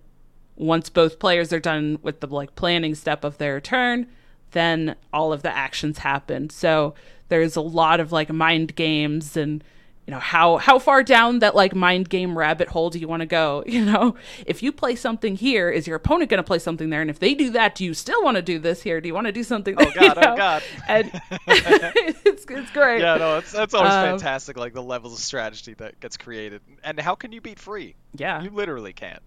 once 0.57 0.88
both 0.88 1.19
players 1.19 1.53
are 1.53 1.61
done 1.61 1.99
with 2.03 2.21
the 2.21 2.27
like 2.27 2.55
planning 2.55 2.95
step 2.95 3.25
of 3.25 3.38
their 3.38 3.61
turn, 3.61 4.07
then 4.53 4.97
all 5.12 5.33
of 5.33 5.42
the 5.42 5.55
actions 5.55 5.99
happen. 5.99 6.49
So 6.51 6.95
there's 7.29 7.57
a 7.57 7.61
lot 7.61 8.01
of 8.01 8.12
like 8.12 8.31
mind 8.33 8.75
games 8.77 9.37
and 9.37 9.62
you 10.07 10.12
know 10.12 10.21
how 10.21 10.59
how 10.59 10.79
far 10.79 11.03
down 11.03 11.40
that 11.40 11.57
like 11.57 11.75
mind 11.75 12.09
game 12.09 12.38
rabbit 12.38 12.69
hole 12.69 12.90
do 12.90 12.99
you 13.01 13.09
want 13.09 13.23
to 13.23 13.27
go 13.27 13.64
you 13.66 13.85
know 13.85 14.14
if 14.47 14.62
you 14.62 14.71
play 14.71 14.95
something 14.95 15.35
here 15.35 15.69
is 15.69 15.88
your 15.88 15.97
opponent 15.97 16.31
going 16.31 16.38
to 16.38 16.45
play 16.45 16.61
something 16.61 16.90
there 16.90 17.01
and 17.01 17.11
if 17.11 17.19
they 17.19 17.35
do 17.35 17.51
that 17.51 17.75
do 17.75 17.85
you 17.85 17.92
still 17.92 18.23
want 18.23 18.37
to 18.37 18.42
do 18.42 18.61
this 18.61 18.81
here 18.83 19.01
do 19.01 19.09
you 19.09 19.14
want 19.14 19.27
to 19.27 19.33
do 19.33 19.42
something 19.42 19.75
Oh 19.77 19.83
you 19.88 19.95
god, 19.95 20.16
know? 20.16 20.33
oh 20.35 20.37
god. 20.37 20.62
and 20.87 21.11
it's, 21.49 22.47
it's 22.49 22.71
great 22.71 23.01
Yeah, 23.01 23.16
no, 23.16 23.38
it's 23.38 23.51
that's 23.51 23.75
always 23.75 23.92
Um, 23.92 24.05
fantastic. 24.11 24.57
Like 24.57 24.75
the 24.75 24.83
levels 24.83 25.14
of 25.14 25.19
strategy 25.19 25.75
that 25.75 25.99
gets 25.99 26.16
created, 26.16 26.61
and 26.85 27.01
how 27.01 27.16
can 27.16 27.33
you 27.33 27.40
beat 27.40 27.59
free? 27.59 27.97
yeah 28.14 28.40
You 28.42 28.51
literally 28.51 28.92
can't. 28.92 29.23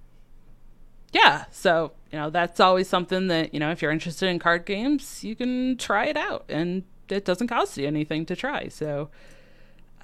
Yeah 1.13 1.45
so 1.51 1.91
you 2.11 2.19
know 2.19 2.29
that's 2.29 2.59
always 2.59 2.87
something 2.87 3.27
that 3.27 3.53
you 3.53 3.59
know 3.59 3.71
if 3.71 3.81
you're 3.81 3.91
interested 3.91 4.27
in 4.27 4.39
card 4.39 4.65
games 4.65 5.23
you 5.23 5.35
can 5.35 5.77
try 5.77 6.05
it 6.05 6.17
out 6.17 6.45
and 6.49 6.83
it 7.09 7.25
doesn't 7.25 7.47
cost 7.47 7.77
you 7.77 7.87
anything 7.87 8.25
to 8.25 8.35
try 8.35 8.67
so 8.67 9.09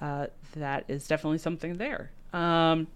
uh, 0.00 0.26
that 0.56 0.84
is 0.88 1.06
definitely 1.06 1.38
something 1.38 1.76
there. 1.78 2.10
Um, 2.32 2.88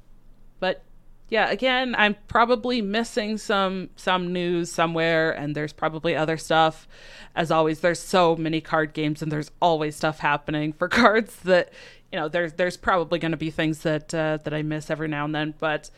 but 0.59 0.83
yeah 1.29 1.49
again 1.49 1.95
i'm 1.97 2.17
probably 2.27 2.83
missing 2.83 3.39
some 3.39 3.89
some 3.95 4.33
news 4.33 4.71
somewhere 4.71 5.31
and 5.31 5.55
there's 5.55 5.73
probably 5.73 6.17
other 6.17 6.37
stuff. 6.37 6.89
As 7.37 7.53
always 7.53 7.81
there's 7.81 8.01
so 8.01 8.35
many 8.35 8.61
card 8.61 8.93
games 8.93 9.23
and 9.23 9.31
there's 9.31 9.53
always 9.63 9.95
stuff 9.95 10.19
happening 10.19 10.73
for 10.73 10.89
cards 11.01 11.37
that 11.45 11.73
you 12.11 12.19
know 12.19 12.29
there's 12.29 12.55
there's 12.55 12.77
probably 12.77 13.21
going 13.21 13.31
to 13.31 13.39
be 13.39 13.51
things 13.51 13.79
that 13.83 14.13
uh, 14.13 14.39
that 14.43 14.53
i 14.53 14.63
miss 14.63 14.91
every 14.91 15.07
now 15.07 15.25
and 15.25 15.35
then 15.35 15.55
but 15.61 15.89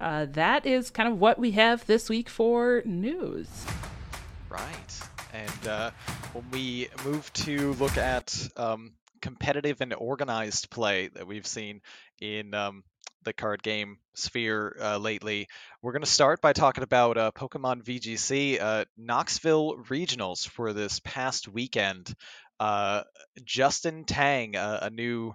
uh, 0.00 0.26
that 0.30 0.66
is 0.66 0.90
kind 0.90 1.08
of 1.08 1.18
what 1.18 1.38
we 1.38 1.52
have 1.52 1.84
this 1.86 2.08
week 2.08 2.28
for 2.28 2.82
news. 2.84 3.48
Right. 4.48 5.00
And 5.32 5.68
uh, 5.68 5.90
when 6.32 6.44
we 6.50 6.88
move 7.04 7.30
to 7.34 7.74
look 7.74 7.96
at 7.96 8.48
um, 8.56 8.92
competitive 9.20 9.80
and 9.80 9.94
organized 9.94 10.70
play 10.70 11.08
that 11.08 11.26
we've 11.26 11.46
seen 11.46 11.80
in 12.20 12.54
um, 12.54 12.84
the 13.24 13.32
card 13.32 13.62
game 13.62 13.98
sphere 14.14 14.76
uh, 14.80 14.98
lately, 14.98 15.48
we're 15.82 15.92
going 15.92 16.02
to 16.02 16.10
start 16.10 16.40
by 16.40 16.52
talking 16.52 16.84
about 16.84 17.18
uh, 17.18 17.30
Pokemon 17.32 17.82
VGC 17.82 18.60
uh, 18.60 18.84
Knoxville 18.96 19.76
Regionals 19.88 20.48
for 20.48 20.72
this 20.72 21.00
past 21.00 21.48
weekend. 21.48 22.14
Uh, 22.58 23.02
Justin 23.44 24.04
Tang, 24.04 24.56
a 24.56 24.90
new, 24.90 25.34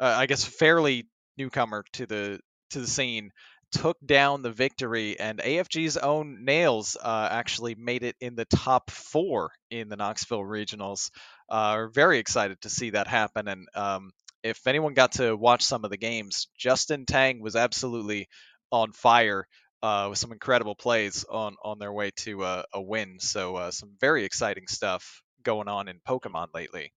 uh, 0.00 0.14
I 0.16 0.26
guess, 0.26 0.44
fairly 0.44 1.08
newcomer 1.36 1.84
to 1.92 2.06
the 2.06 2.40
to 2.70 2.80
the 2.80 2.86
scene, 2.86 3.30
took 3.74 3.96
down 4.04 4.42
the 4.42 4.52
victory, 4.52 5.18
and 5.18 5.38
AFG's 5.38 5.96
own 5.96 6.44
Nails 6.44 6.96
uh, 7.00 7.28
actually 7.30 7.74
made 7.74 8.04
it 8.04 8.16
in 8.20 8.36
the 8.36 8.44
top 8.44 8.90
four 8.90 9.50
in 9.70 9.88
the 9.88 9.96
Knoxville 9.96 10.40
regionals. 10.40 11.10
Uh, 11.48 11.74
we're 11.76 11.88
very 11.88 12.18
excited 12.18 12.60
to 12.62 12.70
see 12.70 12.90
that 12.90 13.08
happen, 13.08 13.48
and 13.48 13.68
um, 13.74 14.12
if 14.42 14.66
anyone 14.66 14.94
got 14.94 15.12
to 15.12 15.36
watch 15.36 15.64
some 15.64 15.84
of 15.84 15.90
the 15.90 15.96
games, 15.96 16.48
Justin 16.56 17.06
Tang 17.06 17.40
was 17.40 17.56
absolutely 17.56 18.28
on 18.70 18.92
fire 18.92 19.46
uh, 19.82 20.06
with 20.10 20.18
some 20.18 20.32
incredible 20.32 20.74
plays 20.74 21.24
on 21.24 21.56
on 21.62 21.78
their 21.78 21.92
way 21.92 22.10
to 22.16 22.44
a, 22.44 22.64
a 22.72 22.80
win. 22.80 23.16
So 23.20 23.56
uh, 23.56 23.70
some 23.70 23.96
very 24.00 24.24
exciting 24.24 24.66
stuff 24.68 25.22
going 25.42 25.68
on 25.68 25.88
in 25.88 26.00
Pokemon 26.06 26.48
lately. 26.54 26.92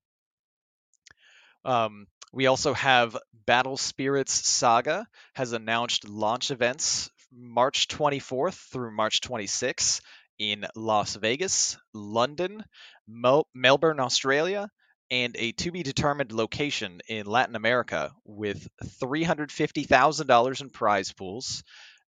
Um, 1.65 2.07
we 2.31 2.47
also 2.47 2.73
have 2.73 3.17
Battle 3.45 3.77
Spirits 3.77 4.33
Saga 4.33 5.07
has 5.33 5.53
announced 5.53 6.07
launch 6.07 6.51
events 6.51 7.09
March 7.31 7.87
24th 7.87 8.71
through 8.71 8.95
March 8.95 9.21
26th 9.21 10.01
in 10.39 10.65
Las 10.75 11.15
Vegas, 11.15 11.77
London, 11.93 12.63
Mel- 13.07 13.47
Melbourne, 13.53 13.99
Australia, 13.99 14.69
and 15.09 15.35
a 15.37 15.53
to 15.53 15.71
be 15.71 15.83
determined 15.83 16.31
location 16.31 16.99
in 17.07 17.25
Latin 17.25 17.55
America 17.55 18.11
with 18.25 18.67
$350,000 19.01 20.61
in 20.61 20.69
prize 20.69 21.13
pools, 21.13 21.63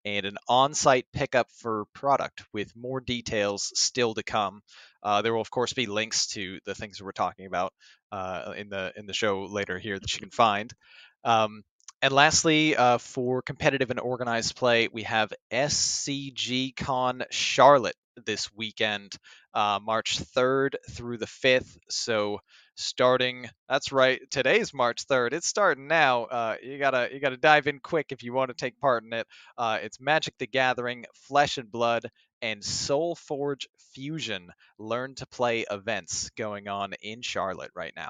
and 0.05 0.25
an 0.25 0.37
on 0.47 0.73
site 0.73 1.05
pickup 1.13 1.47
for 1.51 1.85
product 1.93 2.43
with 2.53 2.75
more 2.75 2.99
details 2.99 3.71
still 3.75 4.13
to 4.13 4.23
come. 4.23 4.61
Uh, 5.03 5.21
there 5.21 5.33
will, 5.33 5.41
of 5.41 5.51
course, 5.51 5.73
be 5.73 5.85
links 5.85 6.27
to 6.27 6.59
the 6.65 6.75
things 6.75 7.01
we're 7.01 7.11
talking 7.11 7.45
about 7.45 7.73
uh, 8.11 8.53
in 8.57 8.69
the 8.69 8.93
in 8.95 9.05
the 9.05 9.13
show 9.13 9.45
later 9.45 9.77
here 9.77 9.99
that 9.99 10.13
you 10.13 10.19
can 10.19 10.29
find. 10.29 10.73
Um, 11.23 11.63
and 12.01 12.13
lastly, 12.13 12.75
uh, 12.75 12.99
for 12.99 13.41
competitive 13.41 13.89
and 13.89 13.99
organized 13.99 14.55
play, 14.55 14.87
we 14.87 15.03
have 15.03 15.33
SCG 15.51 16.75
Con 16.75 17.23
Charlotte 17.31 17.95
this 18.25 18.53
weekend, 18.53 19.15
uh, 19.53 19.79
March 19.83 20.19
3rd 20.19 20.75
through 20.91 21.17
the 21.17 21.25
5th. 21.25 21.77
So 21.89 22.39
starting, 22.77 23.49
that's 23.67 23.91
right, 23.91 24.21
today's 24.29 24.73
March 24.73 25.05
3rd. 25.07 25.33
It's 25.33 25.47
starting 25.47 25.87
now. 25.87 26.25
Uh, 26.25 26.55
you 26.61 26.77
gotta 26.77 27.09
you 27.11 27.19
gotta 27.19 27.37
dive 27.37 27.67
in 27.67 27.79
quick 27.79 28.11
if 28.11 28.23
you 28.23 28.33
want 28.33 28.49
to 28.49 28.55
take 28.55 28.79
part 28.79 29.03
in 29.03 29.11
it. 29.13 29.27
Uh, 29.57 29.79
it's 29.81 29.99
Magic 29.99 30.35
the 30.37 30.47
Gathering, 30.47 31.05
Flesh 31.13 31.57
and 31.57 31.71
Blood, 31.71 32.09
and 32.41 32.61
SolForge 32.61 33.65
Fusion 33.93 34.51
Learn 34.77 35.15
to 35.15 35.25
Play 35.25 35.65
events 35.69 36.29
going 36.37 36.67
on 36.67 36.93
in 37.01 37.21
Charlotte 37.21 37.71
right 37.75 37.93
now. 37.95 38.09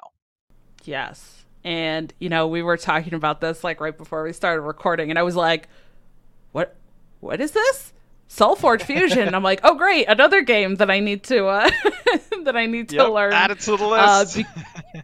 Yes. 0.84 1.44
And, 1.64 2.12
you 2.18 2.28
know, 2.28 2.46
we 2.46 2.62
were 2.62 2.76
talking 2.76 3.14
about 3.14 3.40
this 3.40 3.64
like 3.64 3.80
right 3.80 3.96
before 3.96 4.22
we 4.22 4.32
started 4.32 4.62
recording, 4.62 5.10
and 5.10 5.18
I 5.18 5.22
was 5.22 5.36
like, 5.36 5.68
what 6.52 6.76
what 7.20 7.40
is 7.40 7.50
this? 7.50 7.92
SolForge 8.28 8.82
Fusion. 8.82 9.34
I'm 9.34 9.42
like, 9.42 9.60
oh 9.64 9.74
great, 9.74 10.06
another 10.06 10.42
game 10.42 10.76
that 10.76 10.90
I 10.90 11.00
need 11.00 11.22
to 11.24 11.46
uh 11.46 11.70
that 12.44 12.56
I 12.56 12.66
need 12.66 12.90
to 12.90 12.96
Yep, 12.96 13.08
learn. 13.10 13.32
add 13.32 13.50
it 13.50 13.60
to 13.60 13.76
the 13.76 13.84
Uh, 13.86 14.20
list. 14.20 14.36
be- 14.36 14.46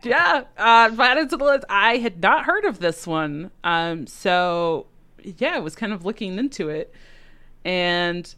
yeah, 0.08 0.44
uh, 0.58 0.90
added 0.98 1.30
to 1.30 1.36
the 1.36 1.44
list. 1.44 1.64
I 1.68 1.96
had 1.98 2.20
not 2.22 2.44
heard 2.44 2.64
of 2.64 2.78
this 2.80 3.06
one. 3.06 3.50
Um, 3.62 4.06
so 4.06 4.86
yeah, 5.22 5.56
I 5.56 5.60
was 5.60 5.74
kind 5.74 5.92
of 5.92 6.04
looking 6.04 6.38
into 6.38 6.68
it, 6.68 6.92
and 7.64 8.32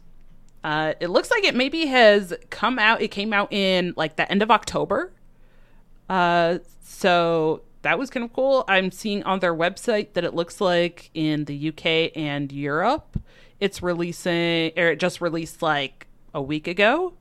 uh, 0.63 0.93
it 0.99 1.09
looks 1.09 1.29
like 1.31 1.43
it 1.43 1.55
maybe 1.55 1.85
has 1.87 2.33
come 2.49 2.79
out. 2.79 3.01
It 3.01 3.09
came 3.09 3.33
out 3.33 3.51
in 3.51 3.93
like 3.97 4.15
the 4.15 4.29
end 4.31 4.41
of 4.41 4.51
October. 4.51 5.11
Uh, 6.09 6.59
so 6.83 7.61
that 7.81 7.99
was 7.99 8.09
kind 8.09 8.23
of 8.23 8.31
cool. 8.33 8.63
I'm 8.67 8.91
seeing 8.91 9.23
on 9.23 9.39
their 9.39 9.53
website 9.53 10.13
that 10.13 10.23
it 10.23 10.33
looks 10.33 10.61
like 10.61 11.09
in 11.13 11.45
the 11.45 11.69
UK 11.69 12.11
and 12.15 12.51
Europe, 12.51 13.19
it's 13.59 13.81
releasing, 13.81 14.71
or 14.77 14.87
it 14.91 14.99
just 14.99 15.21
released 15.21 15.61
like 15.61 16.07
a 16.33 16.41
week 16.41 16.67
ago. 16.67 17.13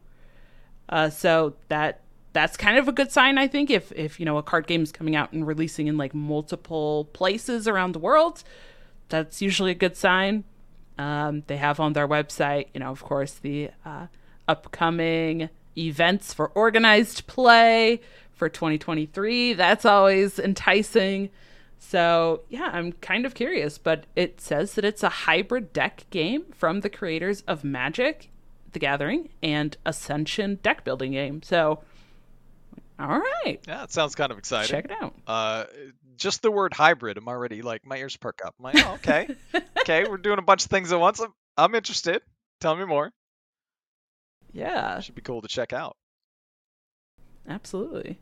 Uh, 0.88 1.10
so 1.10 1.54
that 1.68 2.02
that's 2.32 2.56
kind 2.56 2.76
of 2.76 2.86
a 2.86 2.92
good 2.92 3.10
sign, 3.10 3.38
I 3.38 3.48
think. 3.48 3.70
If 3.70 3.92
if 3.92 4.20
you 4.20 4.26
know 4.26 4.38
a 4.38 4.42
card 4.42 4.66
game 4.66 4.82
is 4.82 4.92
coming 4.92 5.16
out 5.16 5.32
and 5.32 5.46
releasing 5.46 5.86
in 5.86 5.96
like 5.96 6.14
multiple 6.14 7.06
places 7.12 7.66
around 7.66 7.92
the 7.92 7.98
world, 7.98 8.44
that's 9.08 9.40
usually 9.40 9.70
a 9.70 9.74
good 9.74 9.96
sign. 9.96 10.44
Um, 10.98 11.42
they 11.46 11.56
have 11.56 11.80
on 11.80 11.92
their 11.92 12.08
website, 12.08 12.68
you 12.72 12.80
know, 12.80 12.90
of 12.90 13.02
course, 13.02 13.34
the 13.34 13.70
uh, 13.84 14.06
upcoming 14.48 15.50
events 15.76 16.32
for 16.32 16.48
organized 16.48 17.26
play 17.26 18.00
for 18.32 18.48
2023. 18.48 19.54
That's 19.54 19.84
always 19.84 20.38
enticing. 20.38 21.30
So, 21.78 22.42
yeah, 22.48 22.70
I'm 22.72 22.92
kind 22.92 23.26
of 23.26 23.34
curious, 23.34 23.78
but 23.78 24.04
it 24.16 24.40
says 24.40 24.74
that 24.74 24.84
it's 24.84 25.02
a 25.02 25.08
hybrid 25.08 25.72
deck 25.72 26.06
game 26.10 26.46
from 26.52 26.80
the 26.80 26.90
creators 26.90 27.42
of 27.42 27.64
Magic 27.64 28.30
the 28.72 28.80
Gathering 28.80 29.30
and 29.42 29.74
Ascension 29.86 30.58
deck 30.62 30.84
building 30.84 31.12
game. 31.12 31.42
So, 31.42 31.80
all 32.98 33.18
right, 33.20 33.58
yeah, 33.66 33.84
it 33.84 33.90
sounds 33.90 34.14
kind 34.14 34.30
of 34.30 34.36
exciting. 34.38 34.68
check 34.68 34.84
it 34.86 34.90
out. 34.90 35.14
Uh, 35.26 35.64
just 36.18 36.42
the 36.42 36.50
word 36.50 36.74
hybrid, 36.74 37.16
I'm 37.16 37.26
already 37.26 37.62
like 37.62 37.86
my 37.86 37.96
ears 37.96 38.16
perk 38.16 38.40
up. 38.44 38.54
I'm 38.58 38.64
like, 38.64 38.86
oh, 38.86 38.94
okay, 38.94 39.28
okay, 39.80 40.06
we're 40.06 40.18
doing 40.18 40.38
a 40.38 40.42
bunch 40.42 40.64
of 40.64 40.70
things 40.70 40.92
at 40.92 41.00
once. 41.00 41.20
I'm, 41.20 41.32
I'm 41.56 41.74
interested. 41.74 42.20
Tell 42.60 42.76
me 42.76 42.84
more. 42.84 43.12
Yeah, 44.52 45.00
Should 45.00 45.14
be 45.14 45.22
cool 45.22 45.42
to 45.42 45.48
check 45.48 45.72
out. 45.72 45.96
absolutely. 47.48 48.18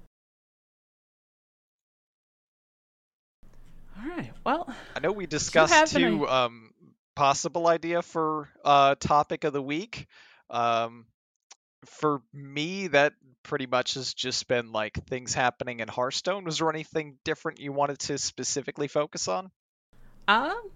Well, 4.44 4.68
I 4.94 5.00
know 5.00 5.12
we 5.12 5.26
discussed 5.26 5.94
two 5.94 6.28
um, 6.28 6.72
possible 7.16 7.66
idea 7.66 8.02
for 8.02 8.48
uh, 8.64 8.94
topic 8.96 9.44
of 9.44 9.52
the 9.52 9.62
week. 9.62 10.07
Um, 10.50 11.07
for 11.87 12.22
me, 12.33 12.88
that 12.88 13.14
pretty 13.42 13.66
much 13.66 13.94
has 13.94 14.14
just 14.14 14.46
been 14.48 14.72
like 14.72 14.94
things 15.07 15.35
happening 15.35 15.80
in 15.80 15.88
Hearthstone. 15.88 16.44
Was 16.44 16.59
there 16.59 16.70
anything 16.70 17.16
different 17.24 17.61
you 17.61 17.72
wanted 17.72 17.98
to 18.00 18.18
specifically 18.18 18.88
focus 18.88 19.28
on? 19.28 19.50
Um, 20.28 20.70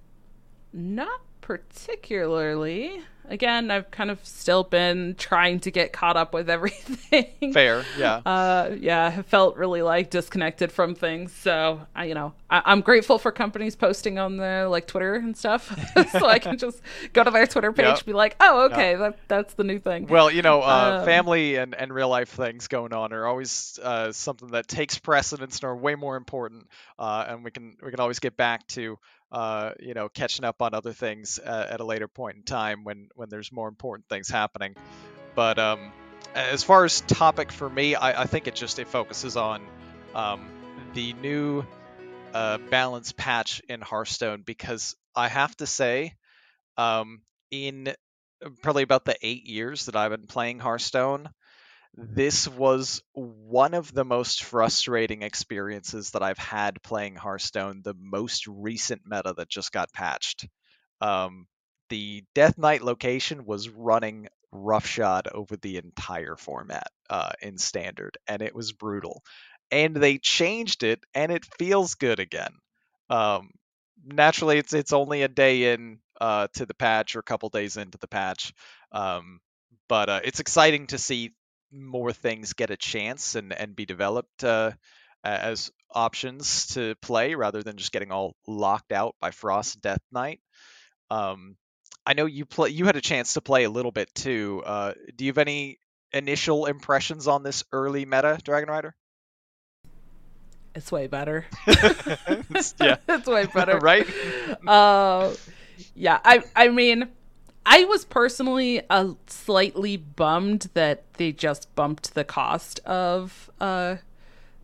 not 0.73 1.21
particularly. 1.41 3.03
Again, 3.31 3.71
I've 3.71 3.91
kind 3.91 4.11
of 4.11 4.25
still 4.25 4.65
been 4.65 5.15
trying 5.19 5.61
to 5.61 5.71
get 5.71 5.93
caught 5.93 6.17
up 6.17 6.33
with 6.33 6.49
everything. 6.59 7.53
Fair, 7.53 7.85
yeah. 7.99 8.23
Uh, 8.25 8.75
yeah, 8.81 9.13
I 9.19 9.21
felt 9.21 9.59
really 9.59 9.83
like 9.83 10.09
disconnected 10.09 10.73
from 10.73 10.95
things. 10.95 11.35
So, 11.35 11.83
I, 11.95 12.07
you 12.07 12.15
know, 12.15 12.33
I, 12.49 12.63
I'm 12.65 12.81
grateful 12.81 13.19
for 13.19 13.31
companies 13.31 13.77
posting 13.77 14.19
on 14.19 14.39
their 14.39 14.67
like 14.67 14.87
Twitter 14.87 15.15
and 15.17 15.37
stuff, 15.37 15.69
so 16.13 16.27
I 16.27 16.39
can 16.39 16.57
just 16.57 16.81
go 17.13 17.23
to 17.23 17.31
their 17.31 17.47
Twitter 17.47 17.71
page, 17.71 17.85
Yep. 17.87 18.07
be 18.07 18.13
like, 18.15 18.35
oh, 18.41 18.65
okay, 18.73 18.95
that 18.97 19.19
that's 19.29 19.53
the 19.53 19.65
new 19.65 19.79
thing. 19.79 20.07
Well, 20.07 20.31
you 20.31 20.41
know, 20.41 20.63
uh, 20.63 20.99
Um, 21.01 21.05
family 21.05 21.57
and, 21.57 21.75
and 21.75 21.93
real 21.93 22.09
life 22.09 22.31
things 22.31 22.67
going 22.67 22.95
on 22.95 23.13
are 23.13 23.27
always 23.27 23.79
uh, 23.83 24.11
something 24.13 24.49
that 24.53 24.69
takes 24.69 24.97
precedence 24.99 25.57
and 25.57 25.65
are 25.65 25.77
way 25.77 25.97
more 25.97 26.17
important. 26.17 26.67
Uh, 26.99 27.27
and 27.29 27.45
we 27.45 27.51
can 27.51 27.77
we 27.85 27.91
can 27.91 28.01
always 28.01 28.21
get 28.21 28.39
back 28.39 28.67
to 28.69 28.99
uh, 29.31 29.73
you 29.81 29.95
know 29.95 30.09
catching 30.09 30.45
up 30.45 30.63
on 30.63 30.75
other 30.75 30.93
things 30.93 31.39
uh, 31.39 31.67
at 31.71 31.81
a 31.81 31.85
later 31.85 32.09
point 32.09 32.37
in 32.37 32.43
time 32.43 32.85
when 32.85 33.09
when 33.15 33.29
there's 33.29 33.53
more 33.53 33.69
important 33.69 34.09
things 34.09 34.29
happening. 34.29 34.75
But 35.35 35.59
um, 35.59 35.93
as 36.35 36.65
far 36.65 36.85
as 36.85 37.01
topic 37.03 37.53
for 37.53 37.69
me, 37.69 37.95
I, 37.95 38.23
I 38.23 38.27
think 38.27 38.47
it 38.47 38.55
just 38.55 38.79
it 38.79 38.89
focuses 38.89 39.37
on 39.37 39.63
um, 40.15 40.49
the 40.95 41.13
new 41.15 41.65
uh, 42.35 42.59
balance 42.71 43.13
patch 43.13 43.61
in 43.69 43.81
Hearthstone 43.81 44.43
because 44.43 44.97
I 45.15 45.29
have 45.29 45.57
to 45.57 45.67
say, 45.67 46.15
um, 46.77 47.21
in 47.51 47.95
probably 48.63 48.83
about 48.83 49.05
the 49.05 49.17
eight 49.23 49.45
years 49.45 49.87
that 49.87 49.97
I've 49.97 50.11
been 50.11 50.27
playing 50.27 50.61
Hearthstone, 50.61 51.29
this 51.99 52.47
was 52.47 53.03
one 53.13 53.75
of 53.75 53.93
the 53.93 54.05
most 54.05 54.45
frustrating 54.45 55.23
experiences 55.23 56.13
that 56.13 56.23
I've 56.23 56.39
had 56.39 56.83
playing 56.83 57.17
Hearthstone, 57.17 57.83
the 57.83 57.95
most 57.99 58.47
recent 58.47 59.03
meta 59.05 59.35
that 59.37 59.49
just 59.49 59.73
got 59.73 59.93
patched. 59.93 60.47
Um, 61.01 61.47
the 61.89 62.25
Death 62.35 62.57
Knight 62.57 62.83
location 62.83 63.45
was 63.45 63.69
running 63.69 64.29
roughshod 64.53 65.29
over 65.33 65.57
the 65.57 65.77
entire 65.77 66.37
format 66.37 66.87
uh, 67.11 67.33
in 67.43 67.59
standard, 67.59 68.17
and 68.29 68.43
it 68.43 68.55
was 68.55 68.73
brutal. 68.73 69.23
And 69.71 69.97
they 69.97 70.19
changed 70.19 70.85
it, 70.85 71.01
and 71.15 71.33
it 71.33 71.45
feels 71.59 71.97
good 71.97 72.21
again. 72.21 72.53
Um, 73.11 73.51
naturally, 74.05 74.59
it's 74.59 74.73
it's 74.73 74.93
only 74.93 75.23
a 75.23 75.29
day 75.29 75.73
in 75.73 75.99
uh, 76.21 76.49
to 76.55 76.65
the 76.65 76.75
patch 76.75 77.17
or 77.17 77.21
a 77.21 77.25
couple 77.25 77.49
days 77.49 77.77
into 77.77 77.99
the 77.99 78.09
patch, 78.09 78.53
um, 78.93 79.41
but 79.89 80.09
uh, 80.09 80.21
it's 80.25 80.41
exciting 80.41 80.87
to 80.89 80.99
see 80.99 81.33
more 81.73 82.13
things 82.13 82.53
get 82.55 82.71
a 82.71 82.77
chance 82.77 83.35
and 83.35 83.53
and 83.53 83.77
be 83.77 83.87
developed 83.87 84.45
uh, 84.45 84.73
as 85.25 85.71
options 85.95 86.67
to 86.75 86.95
play 87.03 87.35
rather 87.35 87.63
than 87.63 87.77
just 87.77 87.93
getting 87.93 88.11
all 88.13 88.35
locked 88.47 88.93
out 88.93 89.15
by 89.21 89.31
Frost 89.31 89.81
Death 89.81 90.01
Knight. 90.13 90.41
Um, 91.11 91.57
I 92.07 92.15
know 92.15 92.27
you 92.27 92.45
play. 92.47 92.71
You 92.71 92.87
had 92.87 92.97
a 92.97 93.01
chance 93.01 93.35
to 93.35 93.41
play 93.41 93.65
a 93.65 93.71
little 93.71 93.93
bit 93.93 94.15
too. 94.15 94.63
Uh, 94.65 94.93
do 95.17 95.25
you 95.25 95.31
have 95.31 95.39
any 95.39 95.79
initial 96.13 96.67
impressions 96.67 97.27
on 97.29 97.43
this 97.43 97.65
early 97.73 98.05
meta, 98.07 98.39
Dragon 98.43 98.69
Rider? 98.69 98.95
it's 100.75 100.93
way 100.93 101.07
better. 101.09 101.45
It's- 101.67 102.75
yeah, 102.81 102.97
it's 103.09 103.27
way 103.27 103.47
better. 103.55 103.79
right. 103.79 104.07
uh, 104.67 105.35
yeah, 105.95 106.19
I 106.25 106.45
I 106.55 106.69
mean, 106.69 107.09
I 107.71 107.85
was 107.85 108.07
personally 108.07 108.81
uh, 108.89 109.13
slightly 109.27 109.99
bummed 109.99 110.71
that 110.73 111.03
they 111.15 111.33
just 111.33 111.73
bumped 111.75 112.15
the 112.15 112.25
cost 112.25 112.81
of 112.87 113.51
uh, 113.61 113.97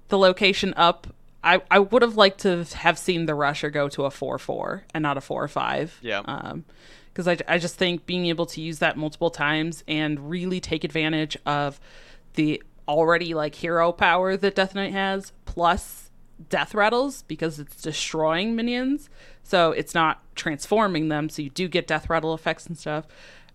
the 0.08 0.16
location 0.16 0.72
up. 0.74 1.08
I, 1.42 1.60
I 1.70 1.80
would 1.80 2.00
have 2.00 2.16
liked 2.16 2.40
to 2.40 2.64
have 2.76 2.98
seen 2.98 3.26
the 3.26 3.34
rusher 3.34 3.68
go 3.68 3.90
to 3.90 4.06
a 4.06 4.10
four 4.10 4.38
four 4.38 4.84
and 4.94 5.02
not 5.02 5.18
a 5.18 5.20
four 5.20 5.46
five. 5.48 5.98
Yeah. 6.00 6.22
Um, 6.24 6.64
because 7.12 7.28
I, 7.28 7.36
I 7.46 7.58
just 7.58 7.76
think 7.76 8.06
being 8.06 8.26
able 8.26 8.46
to 8.46 8.62
use 8.62 8.78
that 8.78 8.96
multiple 8.96 9.30
times 9.30 9.84
and 9.86 10.30
really 10.30 10.58
take 10.58 10.82
advantage 10.82 11.36
of 11.44 11.78
the 12.34 12.62
already 12.88 13.34
like 13.34 13.54
hero 13.54 13.92
power 13.92 14.34
that 14.36 14.54
Death 14.54 14.74
Knight 14.74 14.92
has, 14.92 15.32
plus 15.44 16.03
death 16.48 16.74
rattles 16.74 17.22
because 17.22 17.58
it's 17.58 17.80
destroying 17.80 18.56
minions. 18.56 19.08
So 19.42 19.72
it's 19.72 19.94
not 19.94 20.22
transforming 20.34 21.08
them. 21.08 21.28
So 21.28 21.42
you 21.42 21.50
do 21.50 21.68
get 21.68 21.86
death 21.86 22.08
rattle 22.08 22.34
effects 22.34 22.66
and 22.66 22.78
stuff. 22.78 23.06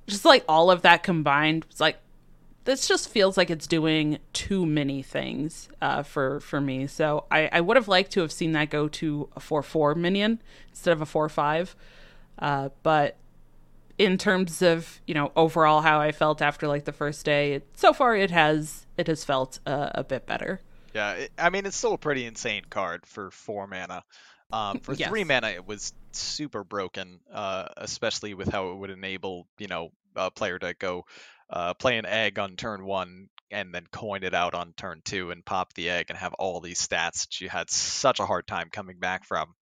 Just 0.08 0.26
like 0.26 0.44
all 0.48 0.72
of 0.72 0.82
that 0.82 1.04
combined, 1.04 1.66
it's 1.70 1.80
like 1.80 1.98
this 2.66 2.88
just 2.88 3.10
feels 3.10 3.38
like 3.38 3.50
it's 3.50 3.68
doing 3.68 4.20
too 4.34 4.66
many 4.66 5.02
things 5.02 5.70
uh, 5.82 6.04
for 6.04 6.40
for 6.40 6.60
me. 6.62 6.88
So 6.88 7.26
I, 7.32 7.50
I 7.52 7.62
would 7.62 7.78
have 7.78 7.88
liked 7.88 8.12
to 8.12 8.22
have 8.22 8.32
seen 8.32 8.52
that 8.54 8.70
go 8.70 8.88
to 8.88 9.30
a 9.36 9.40
four 9.40 9.64
four 9.64 9.96
minion 9.96 10.42
instead 10.70 10.92
of 10.92 11.02
a 11.02 11.06
four 11.06 11.30
five. 11.30 11.76
Uh, 12.38 12.70
but 12.84 13.18
in 13.98 14.18
terms 14.18 14.62
of 14.62 15.02
you 15.06 15.14
know 15.14 15.32
overall 15.36 15.82
how 15.82 16.00
I 16.00 16.12
felt 16.12 16.42
after 16.42 16.68
like 16.68 16.86
the 16.86 16.94
first 16.94 17.26
day, 17.26 17.62
so 17.74 17.94
far 17.94 18.16
it 18.16 18.32
has 18.32 18.86
it 18.98 19.08
has 19.08 19.24
felt 19.24 19.60
uh, 19.66 19.90
a 19.96 20.04
bit 20.04 20.26
better. 20.26 20.62
Yeah, 20.94 21.14
it, 21.14 21.32
I 21.38 21.50
mean 21.50 21.66
it's 21.66 21.78
still 21.78 21.94
a 21.94 21.98
pretty 21.98 22.26
insane 22.26 22.64
card 22.70 23.06
for 23.06 23.32
four 23.32 23.68
mana. 23.68 24.04
Um, 24.52 24.80
for 24.80 24.96
Yes. 24.96 25.10
three 25.10 25.24
mana, 25.24 25.50
it 25.50 25.68
was 25.68 25.94
super 26.14 26.64
broken, 26.64 27.20
uh, 27.32 27.68
especially 27.78 28.34
with 28.34 28.50
how 28.50 28.72
it 28.72 28.78
would 28.78 28.90
enable 28.90 29.48
you 29.60 29.68
know 29.68 29.92
a 30.16 30.32
player 30.32 30.58
to 30.60 30.74
go 30.74 31.06
uh, 31.50 31.74
play 31.76 31.98
an 31.98 32.06
egg 32.06 32.40
on 32.40 32.56
turn 32.56 32.86
one 32.86 33.30
and 33.52 33.74
then 33.74 33.86
coin 33.92 34.24
it 34.24 34.34
out 34.34 34.54
on 34.54 34.74
turn 34.74 35.02
two 35.04 35.32
and 35.32 35.46
pop 35.46 35.74
the 35.74 35.90
egg 35.90 36.08
and 36.10 36.18
have 36.18 36.34
all 36.36 36.60
these 36.60 36.86
stats 36.86 37.22
that 37.22 37.42
you 37.42 37.50
had 37.50 37.70
such 37.70 38.20
a 38.20 38.26
hard 38.26 38.46
time 38.48 38.70
coming 38.72 39.00
back 39.00 39.26
from. 39.26 39.54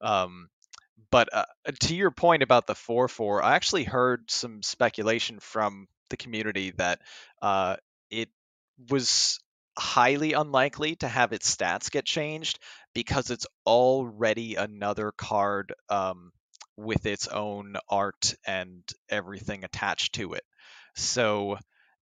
Um, 0.00 0.48
but 1.10 1.28
uh, 1.32 1.44
to 1.80 1.94
your 1.94 2.10
point 2.10 2.42
about 2.42 2.66
the 2.66 2.74
4 2.74 3.08
4, 3.08 3.42
I 3.42 3.54
actually 3.54 3.84
heard 3.84 4.30
some 4.30 4.62
speculation 4.62 5.40
from 5.40 5.88
the 6.10 6.16
community 6.16 6.72
that 6.72 7.00
uh, 7.42 7.76
it 8.10 8.28
was 8.90 9.40
highly 9.76 10.32
unlikely 10.32 10.96
to 10.96 11.08
have 11.08 11.32
its 11.32 11.54
stats 11.54 11.90
get 11.90 12.04
changed 12.04 12.58
because 12.94 13.30
it's 13.30 13.46
already 13.66 14.54
another 14.54 15.12
card 15.12 15.74
um, 15.88 16.32
with 16.76 17.06
its 17.06 17.26
own 17.28 17.76
art 17.88 18.34
and 18.46 18.82
everything 19.08 19.64
attached 19.64 20.14
to 20.14 20.34
it. 20.34 20.44
So 20.94 21.58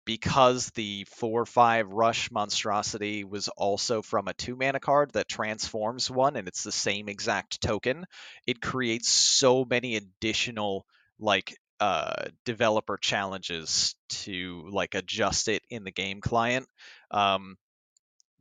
because 0.05 0.71
the 0.71 1.05
4 1.17 1.45
5 1.45 1.89
rush 1.91 2.31
monstrosity 2.31 3.25
was 3.25 3.49
also 3.49 4.01
from 4.01 4.27
a 4.27 4.33
2 4.33 4.57
mana 4.57 4.81
card 4.81 5.13
that 5.13 5.29
transforms 5.29 6.11
one 6.11 6.37
and 6.37 6.49
it's 6.49 6.63
the 6.63 6.73
same 6.73 7.11
exact 7.11 7.61
token, 7.61 8.07
it 8.47 8.63
creates 8.63 9.11
so 9.11 9.67
many 9.69 9.97
additional 9.97 10.87
like 11.21 11.55
uh 11.81 12.25
developer 12.45 12.97
challenges 12.97 13.95
to 14.09 14.69
like 14.71 14.95
adjust 14.95 15.49
it 15.49 15.63
in 15.71 15.85
the 15.85 15.93
game 15.93 16.21
client 16.21 16.67
um 17.11 17.57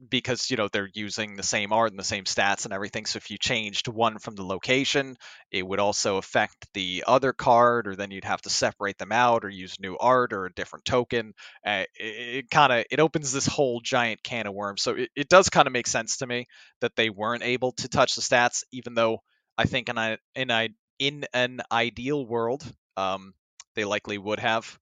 because 0.09 0.51
you 0.51 0.57
know 0.57 0.67
they're 0.67 0.89
using 0.93 1.35
the 1.35 1.43
same 1.43 1.73
art 1.73 1.89
and 1.91 1.99
the 1.99 2.03
same 2.03 2.25
stats 2.25 2.65
and 2.65 2.73
everything 2.73 3.05
so 3.05 3.17
if 3.17 3.31
you 3.31 3.38
changed 3.38 3.88
one 3.88 4.19
from 4.19 4.35
the 4.35 4.43
location 4.43 5.17
it 5.51 5.65
would 5.65 5.79
also 5.79 6.17
affect 6.17 6.67
the 6.73 7.03
other 7.07 7.33
card 7.33 7.88
or 7.88 7.95
then 7.95 8.11
you'd 8.11 8.23
have 8.23 8.41
to 8.41 8.49
separate 8.49 8.97
them 8.99 9.11
out 9.11 9.43
or 9.43 9.49
use 9.49 9.79
new 9.79 9.97
art 9.97 10.33
or 10.33 10.45
a 10.45 10.53
different 10.53 10.85
token 10.85 11.33
uh, 11.65 11.83
it, 11.99 12.35
it 12.35 12.49
kind 12.51 12.71
of 12.71 12.85
it 12.91 12.99
opens 12.99 13.31
this 13.33 13.47
whole 13.47 13.81
giant 13.81 14.21
can 14.21 14.45
of 14.45 14.53
worms 14.53 14.83
so 14.83 14.93
it, 14.93 15.09
it 15.15 15.29
does 15.29 15.49
kind 15.49 15.67
of 15.67 15.73
make 15.73 15.88
sense 15.88 16.17
to 16.17 16.27
me 16.27 16.45
that 16.81 16.95
they 16.95 17.09
weren't 17.09 17.43
able 17.43 17.71
to 17.71 17.88
touch 17.88 18.15
the 18.15 18.21
stats 18.21 18.63
even 18.71 18.93
though 18.93 19.17
i 19.57 19.65
think 19.65 19.89
in, 19.89 19.97
I, 19.97 20.17
in, 20.35 20.51
I, 20.51 20.69
in 20.99 21.25
an 21.33 21.61
ideal 21.71 22.23
world 22.23 22.63
um, 22.97 23.33
they 23.75 23.85
likely 23.85 24.17
would 24.17 24.39
have 24.39 24.77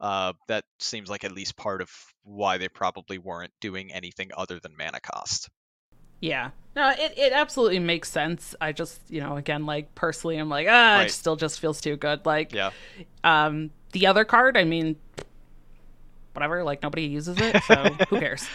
uh, 0.00 0.32
that 0.48 0.64
seems 0.78 1.08
like 1.10 1.24
at 1.24 1.32
least 1.32 1.56
part 1.56 1.82
of 1.82 1.90
why 2.22 2.58
they 2.58 2.68
probably 2.68 3.18
weren't 3.18 3.52
doing 3.60 3.92
anything 3.92 4.30
other 4.36 4.58
than 4.58 4.76
mana 4.76 4.98
cost. 5.00 5.48
Yeah. 6.20 6.50
No, 6.76 6.90
it, 6.90 7.14
it 7.16 7.32
absolutely 7.32 7.78
makes 7.80 8.10
sense. 8.10 8.54
I 8.60 8.72
just, 8.72 9.00
you 9.08 9.20
know, 9.20 9.36
again, 9.36 9.66
like 9.66 9.94
personally, 9.94 10.36
I'm 10.38 10.48
like, 10.48 10.66
ah, 10.70 10.96
Right. 10.96 11.06
it 11.08 11.12
still 11.12 11.36
just 11.36 11.60
feels 11.60 11.80
too 11.80 11.96
good. 11.96 12.24
Like, 12.24 12.52
Yeah. 12.54 12.70
um, 13.24 13.70
the 13.92 14.06
other 14.06 14.24
card, 14.24 14.56
I 14.56 14.64
mean, 14.64 14.96
whatever, 16.32 16.62
like 16.62 16.82
nobody 16.82 17.04
uses 17.04 17.38
it, 17.38 17.62
so 17.64 17.84
who 18.08 18.18
cares? 18.20 18.46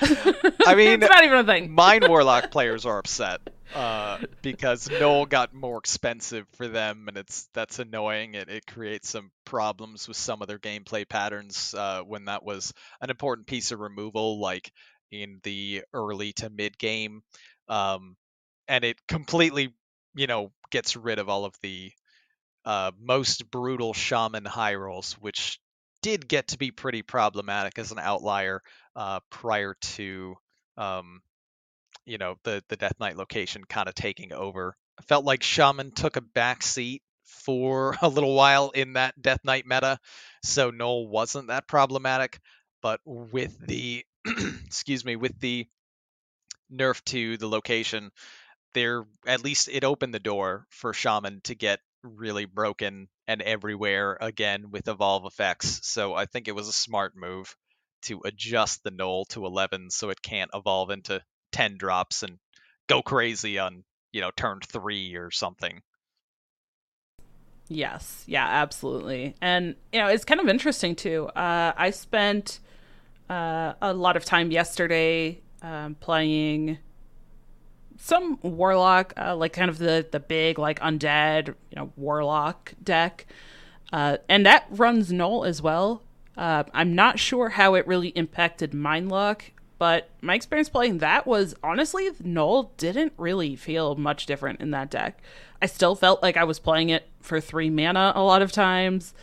I 0.66 0.76
mean, 0.76 1.02
it's 1.04 1.10
not 1.10 1.24
even 1.24 1.40
a 1.40 1.44
thing. 1.44 1.72
Mind 1.72 2.06
Warlock 2.10 2.52
players 2.52 2.86
are 2.86 2.98
upset 3.00 3.42
uh, 3.74 4.18
because 4.42 4.88
Gnoll 4.88 5.28
got 5.28 5.54
more 5.54 5.78
expensive 5.78 6.46
for 6.54 6.68
them, 6.68 7.08
and 7.08 7.18
it's 7.18 7.50
that's 7.54 7.80
annoying. 7.80 8.36
It, 8.36 8.50
it 8.50 8.68
creates 8.68 9.10
some 9.10 9.32
problems 9.46 10.08
with 10.08 10.18
some 10.18 10.42
of 10.42 10.48
their 10.48 10.60
gameplay 10.60 11.08
patterns 11.08 11.74
uh, 11.78 12.02
when 12.02 12.26
that 12.26 12.44
was 12.44 12.74
an 13.02 13.10
important 13.10 13.48
piece 13.48 13.72
of 13.72 13.80
removal, 13.80 14.40
like 14.40 14.72
in 15.12 15.40
the 15.44 15.84
early 15.94 16.34
to 16.34 16.50
mid 16.50 16.78
game, 16.78 17.24
um, 17.68 18.16
and 18.68 18.84
it 18.84 18.98
completely, 19.08 19.74
you 20.16 20.28
know, 20.28 20.52
gets 20.72 20.96
rid 20.96 21.20
of 21.20 21.30
all 21.30 21.46
of 21.46 21.56
the 21.62 21.92
uh, 22.66 22.92
most 23.00 23.50
brutal 23.52 23.94
shaman 23.94 24.46
high 24.46 24.76
rolls, 24.76 25.14
which 25.14 25.60
did 26.02 26.28
get 26.28 26.50
to 26.50 26.58
be 26.58 26.72
pretty 26.72 27.02
problematic 27.02 27.80
as 27.80 27.92
an 27.92 28.00
outlier 28.00 28.62
uh, 28.96 29.20
prior 29.30 29.76
to 29.82 30.36
um, 30.78 31.22
you 32.06 32.18
know 32.18 32.36
the 32.44 32.64
the 32.70 32.76
Death 32.76 33.00
Knight 33.00 33.18
location 33.18 33.64
kind 33.66 33.88
of 33.88 33.96
taking 33.96 34.34
over. 34.34 34.76
I 35.00 35.04
felt 35.04 35.26
like 35.26 35.44
Shaman 35.44 35.92
took 35.92 36.16
a 36.16 36.22
back 36.22 36.64
seat 36.64 37.04
for 37.24 37.96
a 38.02 38.10
little 38.10 38.36
while 38.36 38.70
in 38.70 38.94
that 38.94 39.22
Death 39.22 39.44
Knight 39.44 39.66
meta, 39.66 40.00
so 40.44 40.72
Gnoll 40.72 41.10
wasn't 41.10 41.48
that 41.48 41.68
problematic. 41.68 42.40
But 42.82 43.00
with 43.06 43.58
the 43.66 44.06
excuse 44.66 45.04
me, 45.04 45.16
with 45.16 45.40
the 45.40 45.68
nerf 46.72 47.04
to 47.06 47.38
the 47.38 47.48
location, 47.48 48.12
there 48.74 49.06
at 49.26 49.44
least 49.44 49.70
it 49.70 49.84
opened 49.84 50.14
the 50.14 50.20
door 50.20 50.66
for 50.70 50.94
Shaman 50.94 51.42
to 51.46 51.56
get 51.56 51.80
really 52.04 52.46
broken 52.46 53.08
and 53.28 53.42
everywhere 53.42 54.18
again 54.22 54.70
with 54.70 54.88
evolve 54.88 55.26
effects. 55.26 55.80
So 55.84 56.14
I 56.14 56.26
think 56.26 56.48
it 56.48 56.56
was 56.56 56.68
a 56.68 56.74
smart 56.74 57.14
move 57.16 57.56
to 58.04 58.22
adjust 58.24 58.84
the 58.84 58.92
Gnoll 58.92 59.28
to 59.30 59.46
11 59.46 59.90
so 59.90 60.10
it 60.12 60.22
can't 60.22 60.52
evolve 60.54 60.92
into 60.92 61.24
10 61.56 61.78
drops 61.78 62.22
and 62.22 62.38
go 62.88 63.02
crazy 63.02 63.58
on, 63.58 63.86
you 64.12 64.20
know, 64.20 64.30
turn 64.36 64.60
3 64.62 65.16
or 65.16 65.32
something. 65.32 65.82
Yes, 67.70 68.26
yeah, 68.28 68.46
absolutely. 68.46 69.36
And 69.42 69.76
you 69.92 70.00
know, 70.00 70.08
it's 70.08 70.26
kind 70.26 70.42
of 70.42 70.50
interesting 70.50 70.96
too. 70.96 71.28
Uh, 71.30 71.72
I 71.76 71.92
spent 71.92 72.60
uh, 73.30 73.74
a 73.82 73.94
lot 73.94 74.18
of 74.18 74.26
time 74.26 74.52
yesterday 74.52 75.40
um, 75.62 75.96
playing 75.96 76.78
some 77.98 78.38
warlock, 78.44 79.14
uh, 79.18 79.36
like 79.36 79.54
kind 79.54 79.70
of 79.70 79.78
the 79.78 80.06
the 80.12 80.20
big 80.20 80.60
like 80.60 80.80
undead, 80.82 81.48
you 81.48 81.76
know, 81.78 81.92
warlock 81.96 82.74
deck, 82.84 83.26
uh, 83.94 84.18
and 84.28 84.46
that 84.46 84.68
runs 84.70 85.12
Gnoll 85.12 85.48
as 85.48 85.62
well. 85.62 86.04
Uh, 86.38 86.66
I'm 86.74 86.94
not 86.94 87.18
sure 87.18 87.50
how 87.50 87.76
it 87.76 87.88
really 87.88 88.10
impacted 88.10 88.74
Mindlock, 88.74 89.42
but 89.78 90.10
my 90.22 90.36
experience 90.36 90.70
playing 90.70 91.00
that 91.00 91.28
was 91.28 91.56
honestly 91.64 92.10
Gnoll 92.24 92.70
didn't 92.78 93.14
really 93.18 93.56
feel 93.56 93.96
much 93.96 94.26
different 94.26 94.62
in 94.62 94.72
that 94.72 94.90
deck. 94.90 95.22
I 95.62 95.66
still 95.66 95.96
felt 95.96 96.22
like 96.22 96.38
I 96.38 96.44
was 96.44 96.60
playing 96.60 96.90
it 96.90 97.08
for 97.22 97.42
three 97.42 97.70
mana 97.70 98.14
a 98.16 98.24
lot 98.24 98.42
of 98.42 98.52
times. 98.52 99.14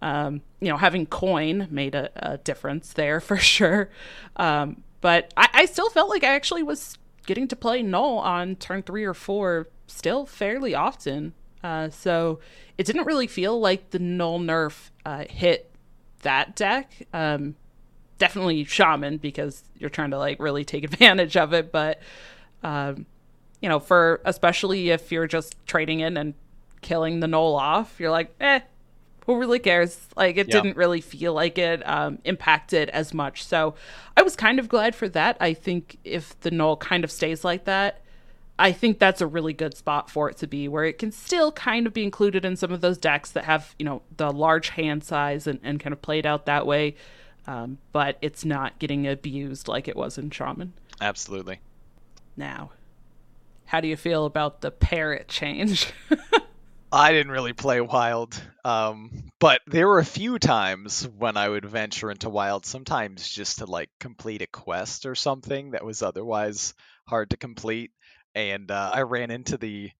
Um, 0.00 0.42
you 0.60 0.68
know, 0.68 0.76
having 0.76 1.06
coin 1.06 1.68
made 1.70 1.94
a, 1.94 2.10
a 2.16 2.38
difference 2.38 2.92
there 2.92 3.20
for 3.20 3.36
sure. 3.36 3.90
Um, 4.36 4.82
but 5.00 5.32
I, 5.36 5.48
I 5.52 5.64
still 5.66 5.90
felt 5.90 6.08
like 6.08 6.24
I 6.24 6.34
actually 6.34 6.62
was 6.62 6.98
getting 7.26 7.46
to 7.48 7.56
play 7.56 7.82
Gnoll 7.82 8.18
on 8.18 8.56
turn 8.56 8.82
three 8.82 9.04
or 9.04 9.14
four 9.14 9.68
still 9.86 10.26
fairly 10.26 10.74
often. 10.74 11.34
Uh, 11.62 11.88
so 11.90 12.40
it 12.76 12.86
didn't 12.86 13.06
really 13.06 13.28
feel 13.28 13.60
like 13.60 13.90
the 13.90 13.98
Gnoll 13.98 14.42
nerf 14.42 14.90
uh, 15.06 15.24
hit 15.30 15.70
that 16.22 16.56
deck. 16.56 17.06
Um, 17.12 17.54
definitely 18.22 18.62
shaman 18.62 19.16
because 19.16 19.64
you're 19.78 19.90
trying 19.90 20.12
to 20.12 20.18
like 20.18 20.38
really 20.40 20.64
take 20.64 20.84
advantage 20.92 21.36
of 21.36 21.52
it, 21.52 21.72
but 21.72 22.00
um, 22.62 23.04
you 23.60 23.68
know, 23.68 23.80
for 23.80 24.20
especially 24.24 24.90
if 24.90 25.10
you're 25.10 25.26
just 25.26 25.56
trading 25.66 25.98
in 26.00 26.16
and 26.16 26.34
killing 26.82 27.18
the 27.18 27.26
Gnoll 27.26 27.58
off, 27.58 27.98
you're 27.98 28.12
like, 28.12 28.32
eh, 28.40 28.60
who 29.26 29.38
really 29.38 29.58
cares? 29.58 30.00
Like, 30.16 30.36
it 30.36 30.46
Yeah. 30.48 30.60
didn't 30.60 30.76
really 30.76 31.00
feel 31.00 31.32
like 31.34 31.58
it 31.58 31.82
um, 31.88 32.18
impacted 32.24 32.88
as 32.90 33.12
much. 33.12 33.44
So 33.44 33.74
I 34.16 34.22
was 34.22 34.36
kind 34.36 34.60
of 34.60 34.68
glad 34.68 34.94
for 34.94 35.08
that. 35.08 35.36
I 35.40 35.52
think 35.54 35.98
if 36.04 36.38
the 36.40 36.50
Gnoll 36.50 36.78
kind 36.78 37.02
of 37.02 37.10
stays 37.10 37.44
like 37.44 37.64
that, 37.64 38.02
I 38.58 38.70
think 38.70 39.00
that's 39.00 39.20
a 39.20 39.26
really 39.26 39.52
good 39.52 39.76
spot 39.76 40.08
for 40.10 40.30
it 40.30 40.36
to 40.38 40.46
be, 40.46 40.68
where 40.68 40.84
it 40.84 40.98
can 40.98 41.10
still 41.10 41.50
kind 41.50 41.86
of 41.88 41.92
be 41.92 42.04
included 42.04 42.44
in 42.44 42.54
some 42.54 42.70
of 42.70 42.80
those 42.80 42.98
decks 42.98 43.32
that 43.32 43.44
have, 43.44 43.74
you 43.78 43.84
know, 43.84 44.02
the 44.16 44.30
large 44.30 44.68
hand 44.70 45.02
size 45.02 45.48
and, 45.48 45.58
and 45.64 45.80
kind 45.80 45.92
of 45.92 46.00
played 46.02 46.26
out 46.26 46.46
that 46.46 46.66
way. 46.66 46.94
Um, 47.46 47.78
but 47.92 48.18
it's 48.20 48.44
not 48.44 48.78
getting 48.78 49.06
abused 49.06 49.68
like 49.68 49.88
it 49.88 49.96
was 49.96 50.16
in 50.16 50.30
Shaman. 50.30 50.72
Absolutely. 51.00 51.60
Now, 52.36 52.70
how 53.66 53.80
do 53.80 53.88
you 53.88 53.96
feel 53.96 54.26
about 54.26 54.60
the 54.60 54.70
parrot 54.70 55.28
change? 55.28 55.92
I 56.92 57.12
didn't 57.12 57.32
really 57.32 57.54
play 57.54 57.80
Wild, 57.80 58.40
um, 58.66 59.10
but 59.40 59.62
there 59.66 59.88
were 59.88 59.98
a 59.98 60.04
few 60.04 60.38
times 60.38 61.08
when 61.16 61.38
I 61.38 61.48
would 61.48 61.64
venture 61.64 62.10
into 62.10 62.28
Wild, 62.28 62.66
sometimes 62.66 63.26
just 63.26 63.58
to 63.58 63.66
like 63.66 63.88
complete 63.98 64.42
a 64.42 64.46
quest 64.46 65.06
or 65.06 65.14
something 65.14 65.70
that 65.70 65.86
was 65.86 66.02
otherwise 66.02 66.74
hard 67.08 67.30
to 67.30 67.38
complete, 67.38 67.92
and 68.34 68.70
uh, 68.70 68.90
I 68.92 69.02
ran 69.02 69.30
into 69.30 69.56
the 69.56 69.90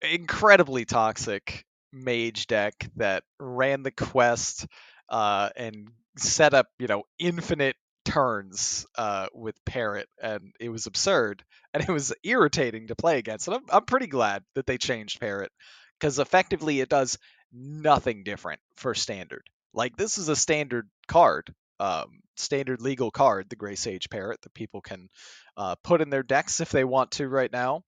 incredibly 0.00 0.84
toxic 0.84 1.64
mage 1.92 2.46
deck 2.46 2.74
that 2.94 3.24
ran 3.40 3.82
the 3.82 3.90
quest 3.90 4.66
uh, 5.08 5.50
and 5.56 5.88
set 6.16 6.54
up, 6.54 6.66
you 6.78 6.86
know, 6.86 7.04
infinite 7.18 7.76
turns 8.04 8.86
uh, 8.96 9.26
with 9.34 9.62
Parrot, 9.64 10.08
and 10.22 10.52
it 10.58 10.70
was 10.70 10.86
absurd 10.86 11.44
and 11.74 11.82
it 11.82 11.92
was 11.92 12.14
irritating 12.24 12.88
to 12.88 12.96
play 12.96 13.18
against. 13.18 13.48
And 13.48 13.56
I'm, 13.56 13.64
I'm 13.70 13.84
pretty 13.84 14.06
glad 14.06 14.42
that 14.54 14.66
they 14.66 14.78
changed 14.78 15.20
Parrot 15.20 15.52
because 15.98 16.18
effectively 16.18 16.80
it 16.80 16.88
does 16.88 17.18
nothing 17.52 18.24
different 18.24 18.60
for 18.76 18.94
standard. 18.94 19.48
Like 19.74 19.96
this 19.96 20.18
is 20.18 20.28
a 20.28 20.36
standard 20.36 20.88
card, 21.06 21.52
um, 21.78 22.20
standard 22.36 22.80
legal 22.80 23.10
card, 23.10 23.50
the 23.50 23.56
Grey 23.56 23.74
Sage 23.74 24.08
Parrot 24.08 24.40
that 24.42 24.54
people 24.54 24.80
can 24.80 25.08
uh, 25.56 25.74
put 25.84 26.00
in 26.00 26.10
their 26.10 26.22
decks 26.22 26.60
if 26.60 26.70
they 26.70 26.84
want 26.84 27.12
to 27.12 27.28
right 27.28 27.52
now. 27.52 27.82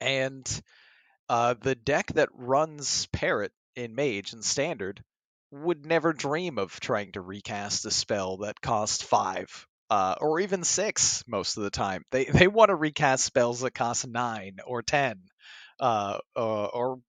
And 0.00 0.46
uh, 1.28 1.54
the 1.60 1.74
deck 1.74 2.08
that 2.14 2.28
runs 2.34 3.06
Parrot 3.06 3.52
in 3.74 3.94
Mage 3.94 4.32
and 4.32 4.44
Standard 4.44 5.02
would 5.52 5.86
never 5.86 6.12
dream 6.12 6.58
of 6.58 6.80
trying 6.80 7.12
to 7.12 7.20
recast 7.20 7.86
a 7.86 7.92
spell 7.92 8.38
that 8.38 8.60
costs 8.60 9.02
five 9.02 9.66
uh, 9.90 10.16
or 10.20 10.40
even 10.40 10.64
six 10.64 11.22
most 11.28 11.56
of 11.58 11.64
the 11.64 11.70
time. 11.70 12.04
They 12.10 12.24
they 12.24 12.48
want 12.48 12.70
to 12.70 12.74
recast 12.74 13.24
spells 13.24 13.60
that 13.60 13.74
cost 13.74 14.06
nine 14.08 14.56
or 14.66 14.82
ten, 14.82 15.20
uh, 15.80 16.18
uh, 16.36 16.64
or 16.66 17.00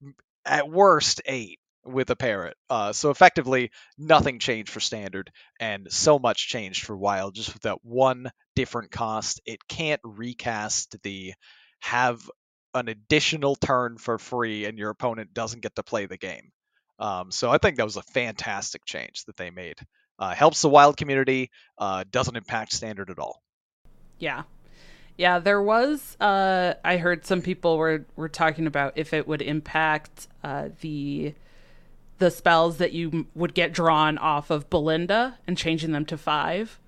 at 0.45 0.69
worst 0.69 1.21
eight 1.25 1.59
with 1.85 2.09
a 2.09 2.15
parrot. 2.15 2.57
Uh, 2.69 2.93
so 2.93 3.09
effectively, 3.09 3.71
nothing 3.97 4.39
changed 4.39 4.71
for 4.71 4.79
standard, 4.81 5.31
and 5.59 5.87
so 5.91 6.19
much 6.19 6.49
changed 6.49 6.85
for 6.85 6.97
wild. 6.97 7.35
Just 7.35 7.53
with 7.53 7.63
that 7.63 7.83
one 7.83 8.31
different 8.55 8.91
cost, 8.91 9.41
it 9.45 9.65
can't 9.67 10.01
recast 10.03 11.01
the 11.03 11.33
have 11.79 12.29
an 12.73 12.89
additional 12.89 13.55
turn 13.55 13.97
for 13.97 14.17
free, 14.17 14.65
and 14.65 14.77
your 14.77 14.89
opponent 14.89 15.33
doesn't 15.33 15.61
get 15.61 15.75
to 15.75 15.83
play 15.83 16.05
the 16.05 16.17
game. 16.17 16.51
Um, 17.03 17.31
so 17.31 17.51
I 17.51 17.57
think 17.57 17.75
that 17.75 17.83
was 17.83 17.97
a 17.97 18.01
fantastic 18.01 18.85
change 18.85 19.25
that 19.25 19.35
they 19.35 19.51
made. 19.51 19.77
Uh, 20.17 20.33
helps 20.33 20.61
the 20.61 20.69
wild 20.69 20.95
community, 20.95 21.51
uh, 21.77 22.05
doesn't 22.09 22.37
impact 22.37 22.71
standard 22.71 23.09
at 23.09 23.19
all. 23.19 23.41
Yeah. 24.19 24.43
Yeah, 25.17 25.39
there 25.39 25.61
was. 25.61 26.15
Uh, 26.19 26.75
I 26.83 26.97
heard 26.97 27.25
some 27.25 27.41
people 27.41 27.77
were 27.77 28.05
were 28.15 28.29
talking 28.29 28.67
about 28.67 28.93
if 28.95 29.13
it 29.13 29.27
would 29.27 29.41
impact 29.41 30.27
uh, 30.43 30.69
the 30.81 31.35
the 32.19 32.31
spells 32.31 32.77
that 32.77 32.93
you 32.93 33.27
would 33.35 33.53
get 33.53 33.73
drawn 33.73 34.17
off 34.17 34.49
of 34.49 34.69
Balinda 34.69 35.35
and 35.45 35.57
changing 35.57 35.91
them 35.91 36.05
to 36.05 36.17
five, 36.17 36.79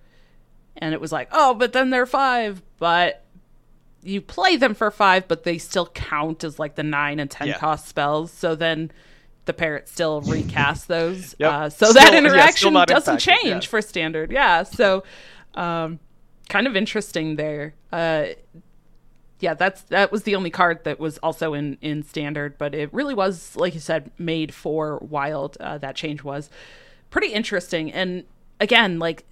and 0.77 0.93
it 0.93 1.01
was 1.01 1.11
like, 1.11 1.27
oh, 1.33 1.53
but 1.53 1.73
then 1.73 1.91
they're 1.91 2.07
five, 2.07 2.63
but 2.79 3.23
you 4.01 4.21
play 4.21 4.55
them 4.55 4.73
for 4.73 4.89
five, 4.89 5.27
but 5.27 5.43
they 5.43 5.57
still 5.57 5.87
count 5.87 6.43
as 6.43 6.57
like 6.57 6.75
the 6.75 6.83
nine 6.83 7.19
and 7.19 7.29
ten 7.29 7.49
yeah. 7.49 7.57
cost 7.59 7.87
spells. 7.87 8.31
So 8.31 8.55
then 8.55 8.91
the 9.45 9.53
parrot 9.53 9.87
still 9.87 10.21
recast 10.21 10.87
those. 10.89 11.35
Yep. 11.39 11.51
Uh, 11.51 11.69
so 11.69 11.89
still, 11.91 11.93
that 11.93 12.13
interaction 12.13 12.73
yeah, 12.73 12.85
doesn't 12.85 13.19
change 13.19 13.45
yeah. 13.45 13.59
for 13.69 13.81
standard. 13.81 14.31
Yeah. 14.31 14.63
So 14.63 15.03
um, 15.55 15.99
kind 16.49 16.67
of 16.67 16.75
interesting 16.75 17.35
there. 17.35 17.73
Uh, 17.91 18.27
yeah, 19.39 19.53
that's 19.53 19.81
that 19.83 20.11
was 20.11 20.23
the 20.23 20.35
only 20.35 20.49
card 20.49 20.83
that 20.85 20.99
was 20.99 21.17
also 21.19 21.53
in 21.53 21.77
in 21.81 22.03
standard, 22.03 22.57
but 22.57 22.73
it 22.73 22.93
really 22.93 23.13
was, 23.13 23.55
like 23.55 23.73
you 23.73 23.79
said, 23.79 24.11
made 24.17 24.53
for 24.53 24.97
wild. 24.99 25.57
Uh, 25.59 25.77
that 25.77 25.95
change 25.95 26.23
was 26.23 26.49
pretty 27.09 27.33
interesting, 27.33 27.91
and 27.91 28.23
again, 28.59 28.97
like 28.97 29.25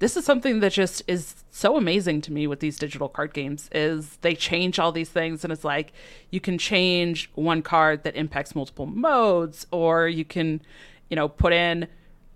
this 0.00 0.16
is 0.16 0.24
something 0.24 0.60
that 0.60 0.72
just 0.72 1.02
is 1.06 1.44
so 1.50 1.76
amazing 1.76 2.20
to 2.22 2.32
me 2.32 2.46
with 2.46 2.60
these 2.60 2.78
digital 2.78 3.08
card 3.08 3.32
games 3.32 3.68
is 3.70 4.16
they 4.22 4.34
change 4.34 4.78
all 4.78 4.90
these 4.90 5.10
things 5.10 5.44
and 5.44 5.52
it's 5.52 5.62
like 5.62 5.92
you 6.30 6.40
can 6.40 6.58
change 6.58 7.30
one 7.34 7.62
card 7.62 8.02
that 8.02 8.16
impacts 8.16 8.54
multiple 8.54 8.86
modes 8.86 9.66
or 9.70 10.08
you 10.08 10.24
can 10.24 10.60
you 11.08 11.16
know 11.16 11.28
put 11.28 11.52
in 11.52 11.86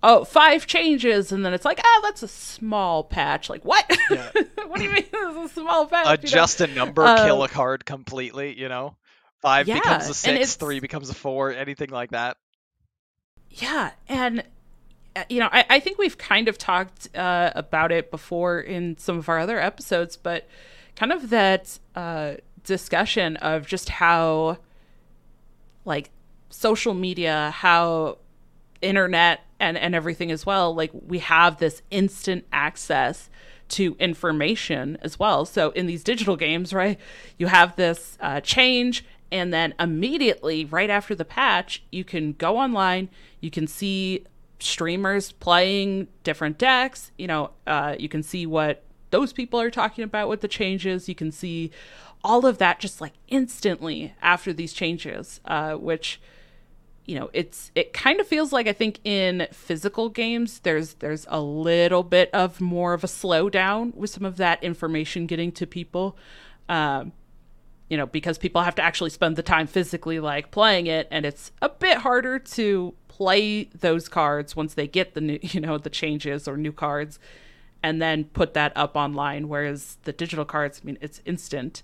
oh 0.03 0.23
five 0.23 0.67
changes 0.67 1.31
and 1.31 1.43
then 1.43 1.53
it's 1.53 1.65
like 1.65 1.81
ah 1.83 1.99
that's 2.03 2.23
a 2.23 2.27
small 2.27 3.03
patch. 3.03 3.49
Like 3.49 3.65
what? 3.65 3.85
Yeah. 4.11 4.29
what 4.67 4.77
do 4.77 4.83
you 4.83 4.91
mean 4.91 5.05
this 5.11 5.35
is 5.35 5.51
a 5.51 5.53
small 5.61 5.87
patch? 5.87 6.23
Adjust 6.23 6.59
you 6.59 6.67
know? 6.67 6.73
a 6.73 6.75
number 6.75 7.03
uh, 7.03 7.25
kill 7.25 7.43
a 7.43 7.49
card 7.49 7.83
completely 7.83 8.57
you 8.57 8.69
know? 8.69 8.95
Five 9.41 9.67
yeah, 9.67 9.75
becomes 9.75 10.07
a 10.07 10.13
six 10.13 10.55
three 10.55 10.79
becomes 10.79 11.09
a 11.09 11.15
four 11.15 11.51
anything 11.51 11.89
like 11.89 12.11
that. 12.11 12.37
Yeah 13.49 13.91
and 14.07 14.43
you 15.29 15.39
know, 15.39 15.49
I, 15.51 15.65
I 15.69 15.79
think 15.79 15.97
we've 15.97 16.17
kind 16.17 16.47
of 16.47 16.57
talked 16.57 17.15
uh, 17.15 17.51
about 17.55 17.91
it 17.91 18.11
before 18.11 18.59
in 18.59 18.97
some 18.97 19.17
of 19.17 19.29
our 19.29 19.39
other 19.39 19.59
episodes, 19.59 20.17
but 20.17 20.47
kind 20.95 21.11
of 21.11 21.29
that 21.29 21.79
uh, 21.95 22.35
discussion 22.63 23.37
of 23.37 23.65
just 23.65 23.89
how, 23.89 24.57
like, 25.85 26.09
social 26.49 26.93
media, 26.93 27.51
how 27.55 28.17
internet 28.81 29.41
and, 29.59 29.77
and 29.77 29.95
everything 29.95 30.31
as 30.31 30.45
well, 30.45 30.73
like, 30.75 30.91
we 30.93 31.19
have 31.19 31.57
this 31.57 31.81
instant 31.91 32.45
access 32.51 33.29
to 33.67 33.95
information 33.99 34.97
as 35.01 35.17
well. 35.17 35.45
So 35.45 35.71
in 35.71 35.87
these 35.87 36.03
digital 36.03 36.35
games, 36.35 36.73
right, 36.73 36.99
you 37.37 37.47
have 37.47 37.75
this 37.75 38.17
uh, 38.19 38.41
change, 38.41 39.03
and 39.31 39.53
then 39.53 39.73
immediately, 39.79 40.65
right 40.65 40.89
after 40.89 41.15
the 41.15 41.25
patch, 41.25 41.83
you 41.91 42.03
can 42.03 42.33
go 42.33 42.57
online, 42.57 43.09
you 43.39 43.49
can 43.49 43.65
see 43.65 44.25
streamers 44.59 45.31
playing 45.31 46.07
different 46.23 46.57
decks. 46.57 47.11
You 47.17 47.27
know, 47.27 47.51
uh, 47.67 47.95
you 47.97 48.09
can 48.09 48.23
see 48.23 48.45
what 48.45 48.83
those 49.11 49.33
people 49.33 49.59
are 49.59 49.71
talking 49.71 50.03
about 50.03 50.29
with 50.29 50.41
the 50.41 50.47
changes. 50.47 51.07
You 51.07 51.15
can 51.15 51.31
see 51.31 51.71
all 52.23 52.45
of 52.45 52.57
that 52.57 52.79
just 52.79 52.99
like 53.01 53.13
instantly 53.27 54.13
after 54.21 54.51
these 54.51 54.73
changes, 54.73 55.39
uh, 55.45 55.75
which 55.75 56.19
you 57.05 57.19
know 57.19 57.29
it's 57.33 57.71
it 57.75 57.93
kind 57.93 58.19
of 58.19 58.27
feels 58.27 58.51
like 58.51 58.67
I 58.67 58.73
think 58.73 58.99
in 59.03 59.47
physical 59.51 60.09
games 60.09 60.59
there's 60.59 60.95
there's 60.95 61.27
a 61.29 61.39
little 61.39 62.01
bit 62.01 62.31
of 62.33 62.59
more 62.59 62.93
of 62.93 63.03
a 63.03 63.07
slowdown 63.07 63.93
with 63.93 64.09
some 64.09 64.25
of 64.25 64.37
that 64.37 64.63
information 64.63 65.27
getting 65.27 65.51
to 65.53 65.67
people. 65.67 66.17
Um, 66.67 67.13
you 67.89 67.97
know, 67.97 68.07
because 68.07 68.39
people 68.39 68.63
have 68.63 68.73
to 68.75 68.81
actually 68.81 69.11
spend 69.11 69.35
the 69.35 69.43
time 69.43 69.67
physically 69.67 70.19
like 70.19 70.49
playing 70.49 70.87
it, 70.87 71.07
and 71.11 71.25
it's 71.25 71.51
a 71.61 71.69
bit 71.69 71.99
harder 71.99 72.39
to 72.39 72.95
play 73.15 73.63
those 73.65 74.09
cards 74.09 74.57
once 74.57 74.73
they 74.73 74.87
get 74.87 75.13
the 75.13 75.21
new, 75.21 75.39
you 75.41 75.61
know, 75.61 75.77
the 75.77 75.89
changes 75.89 76.47
or 76.47 76.57
new 76.57 76.73
cards, 76.73 77.17
and 77.81 78.01
then 78.01 78.25
put 78.25 78.53
that 78.53 78.73
up 78.75 78.95
online. 78.95 79.47
Whereas 79.47 79.97
the 80.03 80.11
digital 80.11 80.43
cards, 80.43 80.81
I 80.83 80.85
mean, 80.85 80.97
it's 80.99 81.21
instant. 81.25 81.81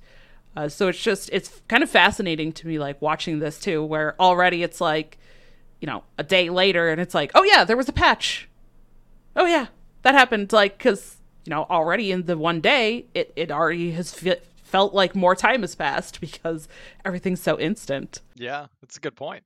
Uh, 0.56 0.68
so 0.68 0.90
it's 0.90 1.02
just 1.02 1.30
it's 1.32 1.62
kind 1.70 1.84
of 1.84 1.90
fascinating 1.90 2.52
to 2.52 2.68
me, 2.68 2.78
like 2.78 3.02
watching 3.02 3.40
this 3.40 3.60
too, 3.60 3.84
where 3.84 4.20
already 4.20 4.64
it's 4.64 4.82
like, 4.82 5.18
you 5.80 5.88
know, 5.88 6.04
a 6.18 6.24
day 6.24 6.50
later, 6.50 6.90
and 6.90 7.00
it's 7.00 7.16
like, 7.16 7.32
oh 7.34 7.44
yeah, 7.44 7.64
there 7.64 7.78
was 7.78 7.88
a 7.88 7.94
patch. 7.94 8.50
Oh 9.38 9.46
yeah, 9.46 9.68
that 10.02 10.14
happened. 10.14 10.52
Like 10.52 10.78
because 10.78 11.16
you 11.46 11.52
know 11.52 11.66
already 11.70 12.12
in 12.12 12.26
the 12.26 12.38
one 12.38 12.60
day, 12.60 13.06
it 13.14 13.32
it 13.38 13.50
already 13.50 13.92
has 13.92 14.14
felt 14.64 14.94
like 14.94 15.16
more 15.16 15.36
time 15.36 15.62
has 15.62 15.76
passed 15.76 16.20
because 16.28 16.68
everything's 17.06 17.42
so 17.42 17.58
instant. 17.58 18.20
Yeah, 18.36 18.66
that's 18.82 18.98
a 18.98 19.00
good 19.00 19.16
point. 19.16 19.46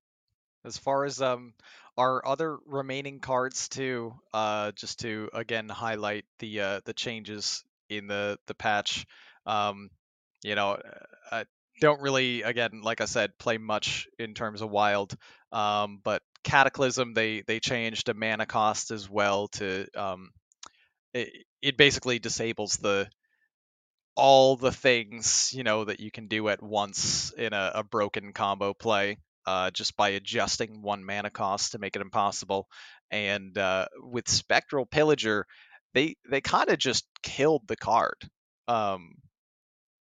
As 0.65 0.77
far 0.77 1.05
as 1.05 1.21
um 1.21 1.53
our 1.97 2.25
other 2.27 2.57
remaining 2.65 3.19
cards 3.19 3.69
too, 3.69 4.13
uh, 4.33 4.71
just 4.73 4.99
to 4.99 5.29
again 5.33 5.69
highlight 5.69 6.25
the 6.39 6.61
uh, 6.61 6.81
the 6.85 6.93
changes 6.93 7.63
in 7.89 8.07
the 8.07 8.37
the 8.47 8.55
patch. 8.55 9.05
Um, 9.45 9.89
you 10.43 10.55
know, 10.55 10.77
I 11.31 11.45
don't 11.79 12.01
really 12.01 12.41
again, 12.41 12.81
like 12.83 13.01
I 13.01 13.05
said, 13.05 13.37
play 13.37 13.57
much 13.57 14.07
in 14.19 14.33
terms 14.33 14.61
of 14.61 14.69
wild. 14.69 15.15
Um, 15.51 16.01
but 16.03 16.21
Cataclysm, 16.43 17.13
they 17.13 17.41
they 17.41 17.59
changed 17.59 18.09
a 18.09 18.13
mana 18.13 18.45
cost 18.45 18.91
as 18.91 19.09
well 19.09 19.47
to 19.49 19.87
um, 19.95 20.31
it, 21.13 21.45
it 21.61 21.77
basically 21.77 22.19
disables 22.19 22.77
the 22.77 23.09
all 24.15 24.55
the 24.55 24.71
things 24.71 25.53
you 25.53 25.63
know 25.63 25.83
that 25.85 25.99
you 25.99 26.09
can 26.11 26.27
do 26.27 26.47
at 26.47 26.63
once 26.63 27.31
in 27.37 27.53
a, 27.53 27.71
a 27.75 27.83
broken 27.83 28.31
combo 28.31 28.73
play 28.73 29.17
uh, 29.45 29.71
just 29.71 29.95
by 29.95 30.09
adjusting 30.09 30.81
one 30.81 31.03
mana 31.03 31.29
cost 31.29 31.71
to 31.71 31.79
make 31.79 31.95
it 31.95 32.01
impossible. 32.01 32.67
And 33.11 33.57
uh, 33.57 33.87
with 33.97 34.27
Spectral 34.27 34.85
Pillager, 34.85 35.45
they 35.93 36.15
they 36.29 36.41
kind 36.41 36.69
of 36.69 36.77
just 36.77 37.05
killed 37.21 37.63
the 37.67 37.75
card. 37.75 38.17
Um, 38.67 39.15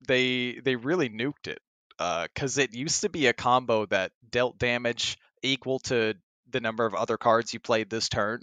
they 0.07 0.61
they 0.65 0.77
really 0.77 1.09
nuked 1.09 1.47
it 1.47 1.61
because 1.99 2.59
uh, 2.59 2.63
it 2.63 2.75
used 2.75 3.03
to 3.03 3.09
be 3.09 3.27
a 3.27 3.33
combo 3.33 3.87
that 3.87 4.13
dealt 4.31 4.59
damage 4.59 5.19
equal 5.43 5.79
to 5.81 6.15
the 6.51 6.61
number 6.61 6.85
of 6.85 6.95
other 6.95 7.17
cards 7.17 7.55
you 7.55 7.61
played 7.61 7.91
this 7.91 8.09
turn, 8.09 8.41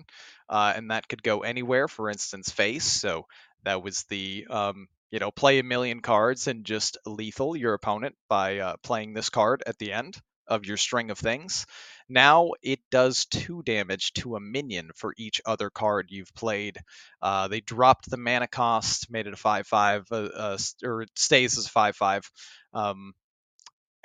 uh, 0.49 0.73
and 0.75 0.91
that 0.91 1.07
could 1.07 1.23
go 1.23 1.41
anywhere. 1.41 1.88
For 1.88 2.09
instance, 2.09 2.49
face. 2.49 2.85
So 2.85 3.25
that 3.63 3.83
was 3.83 4.05
the 4.09 4.47
um, 4.49 4.88
you 5.11 5.19
know 5.19 5.31
play 5.31 5.59
a 5.59 5.63
million 5.63 6.01
cards 6.01 6.47
and 6.47 6.63
just 6.63 6.97
lethal 7.05 7.55
your 7.55 7.73
opponent 7.73 8.15
by 8.29 8.59
uh, 8.59 8.75
playing 8.83 9.13
this 9.13 9.29
card 9.29 9.63
at 9.67 9.77
the 9.77 9.91
end 9.91 10.19
of 10.47 10.65
your 10.65 10.77
string 10.77 11.09
of 11.11 11.19
things. 11.19 11.65
Now 12.09 12.51
it 12.61 12.79
does 12.89 13.25
two 13.25 13.63
damage 13.63 14.13
to 14.13 14.35
a 14.35 14.39
minion 14.39 14.91
for 14.95 15.13
each 15.17 15.41
other 15.45 15.69
card 15.69 16.07
you've 16.09 16.33
played. 16.33 16.77
Uh, 17.21 17.47
they 17.47 17.59
dropped 17.59 18.09
the 18.09 18.17
mana 18.17 18.47
cost, 18.47 19.11
made 19.11 19.27
it 19.27 19.33
a 19.33 19.37
5 19.37 19.67
5, 19.67 20.05
uh, 20.11 20.15
uh, 20.15 20.57
or 20.83 21.01
it 21.01 21.11
stays 21.15 21.57
as 21.57 21.67
5 21.67 21.95
5. 21.95 22.31
Um, 22.73 23.13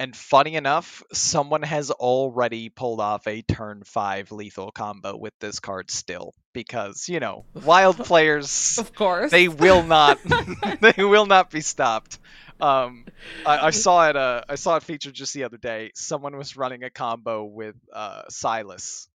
and 0.02 0.16
funny 0.16 0.56
enough, 0.56 1.04
someone 1.12 1.62
has 1.62 1.92
already 1.92 2.70
pulled 2.70 2.98
off 2.98 3.26
a 3.28 3.42
turn 3.42 3.84
5 3.84 4.32
lethal 4.32 4.72
combo 4.72 5.16
with 5.16 5.32
this 5.38 5.60
card 5.60 5.92
still. 5.92 6.34
Because, 6.52 7.08
you 7.08 7.20
know, 7.20 7.44
wild 7.54 7.98
players. 7.98 8.78
of 8.78 8.92
course. 8.94 9.30
They 9.30 9.46
will 9.46 9.84
not. 9.84 10.18
they 10.80 11.04
will 11.04 11.26
not 11.26 11.50
be 11.50 11.60
stopped. 11.60 12.18
Um, 12.62 13.04
I, 13.44 13.66
I 13.66 13.70
saw 13.70 14.08
it. 14.08 14.16
Uh, 14.16 14.42
I 14.48 14.54
saw 14.54 14.76
it 14.76 14.84
featured 14.84 15.14
just 15.14 15.34
the 15.34 15.44
other 15.44 15.58
day. 15.58 15.90
Someone 15.94 16.36
was 16.36 16.56
running 16.56 16.84
a 16.84 16.90
combo 16.90 17.44
with 17.44 17.76
uh, 17.92 18.22
Silas. 18.30 19.08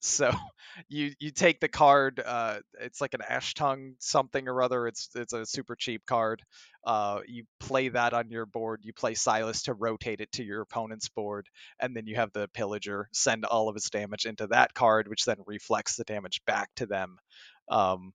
So 0.00 0.30
you 0.88 1.12
you 1.20 1.30
take 1.30 1.60
the 1.60 1.68
card. 1.68 2.20
Uh, 2.24 2.58
it's 2.80 3.00
like 3.00 3.14
an 3.14 3.22
Ashtongue 3.28 3.94
something 4.00 4.48
or 4.48 4.60
other. 4.62 4.86
It's 4.88 5.08
it's 5.14 5.32
a 5.32 5.46
super 5.46 5.76
cheap 5.76 6.04
card. 6.04 6.42
Uh, 6.84 7.20
you 7.26 7.44
play 7.60 7.88
that 7.88 8.12
on 8.12 8.28
your 8.28 8.44
board. 8.44 8.80
You 8.82 8.92
play 8.92 9.14
Silas 9.14 9.62
to 9.62 9.74
rotate 9.74 10.20
it 10.20 10.32
to 10.32 10.44
your 10.44 10.60
opponent's 10.60 11.08
board, 11.08 11.48
and 11.80 11.96
then 11.96 12.06
you 12.06 12.16
have 12.16 12.32
the 12.32 12.48
pillager 12.48 13.08
send 13.12 13.44
all 13.44 13.68
of 13.68 13.76
its 13.76 13.88
damage 13.88 14.26
into 14.26 14.48
that 14.48 14.74
card, 14.74 15.08
which 15.08 15.24
then 15.24 15.38
reflects 15.46 15.96
the 15.96 16.04
damage 16.04 16.42
back 16.44 16.68
to 16.76 16.86
them. 16.86 17.18
Um, 17.70 18.12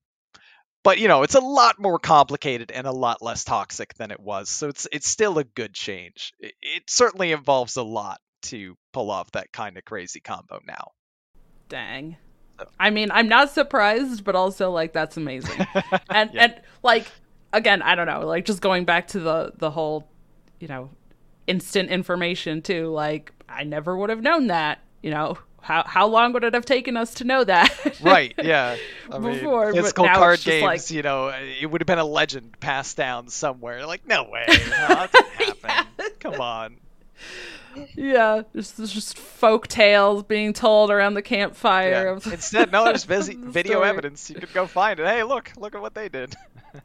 but 0.84 1.00
you 1.00 1.08
know, 1.08 1.24
it's 1.24 1.36
a 1.36 1.40
lot 1.40 1.80
more 1.80 2.00
complicated 2.00 2.72
and 2.72 2.88
a 2.88 2.92
lot 2.92 3.22
less 3.22 3.44
toxic 3.44 3.94
than 3.96 4.12
it 4.12 4.20
was. 4.20 4.50
So 4.50 4.68
it's 4.70 4.88
it's 4.92 5.08
still 5.08 5.38
a 5.38 5.44
good 5.44 5.74
change. 5.74 6.34
It, 6.40 6.54
it 6.62 6.84
certainly 6.90 7.32
involves 7.32 7.76
a 7.78 7.84
lot 7.84 8.20
to 8.44 8.76
pull 8.94 9.12
off 9.12 9.32
that 9.32 9.52
kind 9.52 9.78
of 9.78 9.86
crazy 9.86 10.20
combo 10.20 10.60
now. 10.66 10.92
Dang. 11.68 12.18
I 12.80 12.90
mean, 12.90 13.10
I'm 13.12 13.30
not 13.30 13.52
surprised, 13.52 14.24
but 14.24 14.36
also 14.36 14.72
like 14.72 14.94
that's 14.94 15.18
amazing. 15.18 15.66
and 16.10 16.32
Yeah. 16.34 16.44
and 16.44 16.62
like 16.84 17.08
again, 17.54 17.82
I 17.82 17.96
don't 17.96 18.08
know, 18.08 18.26
like 18.26 18.46
just 18.46 18.62
going 18.62 18.86
back 18.86 19.08
to 19.10 19.20
the 19.20 19.54
the 19.58 19.72
whole, 19.72 20.08
you 20.60 20.68
know, 20.68 20.90
instant 21.48 21.90
information 21.90 22.62
too. 22.62 22.88
Like 22.88 23.32
I 23.48 23.64
never 23.64 23.98
would 23.98 24.10
have 24.10 24.22
known 24.22 24.48
that. 24.48 24.80
You 25.02 25.12
know, 25.12 25.38
how 25.62 25.84
how 25.86 26.08
long 26.08 26.34
would 26.34 26.44
it 26.44 26.54
have 26.54 26.66
taken 26.66 26.96
us 26.98 27.14
to 27.16 27.24
know 27.24 27.44
that? 27.44 28.00
right 28.02 28.34
yeah 28.42 28.76
I 29.12 29.20
mean, 29.20 29.34
Before, 29.34 29.72
but 29.74 29.82
physical 29.82 30.06
now 30.06 30.16
card 30.16 30.34
it's 30.36 30.44
just 30.44 30.54
games 30.54 30.64
like- 30.64 30.92
you 30.92 31.02
know 31.02 31.28
it 31.30 31.66
would 31.70 31.82
have 31.82 31.86
been 31.88 32.00
a 32.00 32.06
legend 32.06 32.60
passed 32.60 32.98
down 32.98 33.30
somewhere 33.30 33.86
like 33.86 34.08
no 34.08 34.24
way 34.24 34.46
no, 34.48 34.56
that 34.56 35.12
didn't 35.38 35.64
happen 35.66 36.06
come 36.20 36.42
on 36.42 36.78
yeah, 37.96 38.42
just 38.54 38.78
just 38.78 39.18
folk 39.18 39.68
tales 39.68 40.24
being 40.24 40.54
told 40.54 40.90
around 40.90 41.14
the 41.14 41.22
campfire. 41.22 41.92
yeah. 42.06 42.12
Of 42.14 42.26
instead 42.34 42.72
no 42.72 42.84
there's 42.86 43.04
visi- 43.06 43.36
the 43.36 43.50
video 43.52 43.78
story. 43.78 43.90
evidence 43.90 44.30
you 44.30 44.36
could 44.38 44.52
go 44.54 44.66
find 44.66 45.00
it 45.00 45.06
hey 45.06 45.24
look 45.24 45.52
look 45.58 45.76
at 45.76 45.82
what 45.82 45.94
they 45.94 46.10
did 46.10 46.36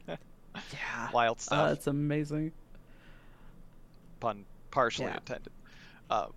Yeah, 0.07 1.09
wild 1.11 1.37
uh, 1.37 1.41
stuff 1.41 1.71
it's 1.73 1.87
amazing. 1.87 2.51
pun 4.19 4.45
partially 4.71 5.07
Yeah. 5.07 5.17
intended 5.17 5.51
um, 6.11 6.33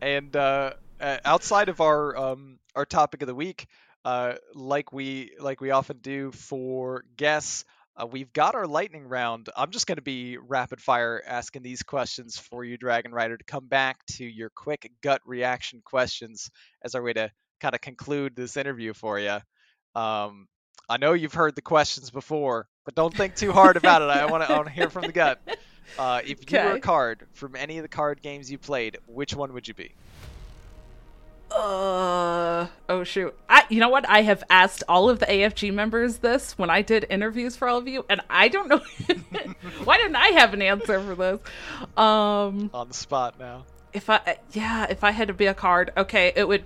and 0.00 0.34
uh, 0.36 0.72
outside 1.00 1.68
of 1.68 1.80
our 1.80 2.16
um, 2.16 2.58
our 2.74 2.84
topic 2.84 3.22
of 3.22 3.28
the 3.28 3.34
week 3.34 3.66
uh, 4.04 4.34
like 4.54 4.92
we 4.92 5.32
like 5.38 5.60
we 5.60 5.70
often 5.70 5.98
do 5.98 6.30
for 6.32 7.04
guests 7.16 7.64
uh, 7.96 8.06
we've 8.06 8.32
got 8.32 8.56
our 8.56 8.66
lightning 8.66 9.06
round. 9.06 9.48
I'm 9.56 9.70
just 9.70 9.86
going 9.86 9.96
to 9.96 10.02
be 10.02 10.36
rapid 10.36 10.80
fire 10.80 11.22
asking 11.24 11.62
these 11.62 11.84
questions 11.84 12.36
for 12.36 12.64
you 12.64 12.76
dragon 12.76 13.12
rider 13.12 13.36
to 13.36 13.44
come 13.44 13.68
back 13.68 14.04
to 14.16 14.24
your 14.24 14.50
quick 14.50 14.90
gut 15.00 15.22
reaction 15.24 15.80
questions 15.84 16.50
as 16.82 16.96
our 16.96 17.02
way 17.02 17.12
to 17.12 17.30
kind 17.60 17.72
of 17.72 17.80
conclude 17.80 18.34
this 18.34 18.56
interview 18.56 18.92
for 18.94 19.20
you 19.20 19.38
um, 19.94 20.48
i 20.88 20.96
know 20.98 21.12
you've 21.12 21.34
heard 21.34 21.54
the 21.54 21.62
questions 21.62 22.10
before 22.10 22.66
but 22.84 22.94
don't 22.94 23.14
think 23.14 23.34
too 23.34 23.52
hard 23.52 23.76
about 23.76 24.02
it. 24.02 24.08
I 24.08 24.26
want 24.26 24.46
to 24.46 24.70
hear 24.70 24.90
from 24.90 25.02
the 25.02 25.12
gut 25.12 25.40
uh, 25.98 26.20
if 26.24 26.50
you 26.50 26.58
were 26.58 26.72
a 26.72 26.80
card 26.80 27.26
from 27.32 27.56
any 27.56 27.78
of 27.78 27.82
the 27.82 27.88
card 27.88 28.22
games 28.22 28.50
you 28.50 28.58
played 28.58 28.98
which 29.06 29.34
one 29.34 29.52
would 29.52 29.66
you 29.68 29.74
be 29.74 29.92
Uh 31.50 32.66
oh 32.88 33.04
shoot. 33.04 33.32
I 33.48 33.64
you 33.68 33.78
know 33.78 33.88
what? 33.88 34.08
I 34.08 34.22
have 34.22 34.42
asked 34.50 34.82
all 34.88 35.08
of 35.08 35.20
the 35.20 35.26
AFG 35.26 35.72
members 35.72 36.18
this 36.18 36.58
when 36.58 36.68
I 36.68 36.82
did 36.82 37.06
interviews 37.08 37.54
for 37.54 37.68
all 37.68 37.78
of 37.78 37.86
you, 37.86 38.04
and 38.08 38.20
I 38.28 38.48
don't 38.48 38.68
know 38.68 38.78
why 39.84 39.98
didn't 39.98 40.16
I 40.16 40.28
have 40.28 40.52
an 40.54 40.62
answer 40.62 41.00
for 41.00 41.14
this? 41.14 41.40
Um 41.96 42.70
on 42.74 42.88
the 42.88 42.94
spot 42.94 43.38
now 43.38 43.66
if 43.92 44.10
I 44.10 44.38
yeah, 44.52 44.86
if 44.90 45.04
I 45.04 45.12
had 45.12 45.28
to 45.28 45.34
be 45.34 45.46
a 45.46 45.54
card, 45.54 45.92
okay, 45.96 46.32
it 46.34 46.46
would 46.48 46.64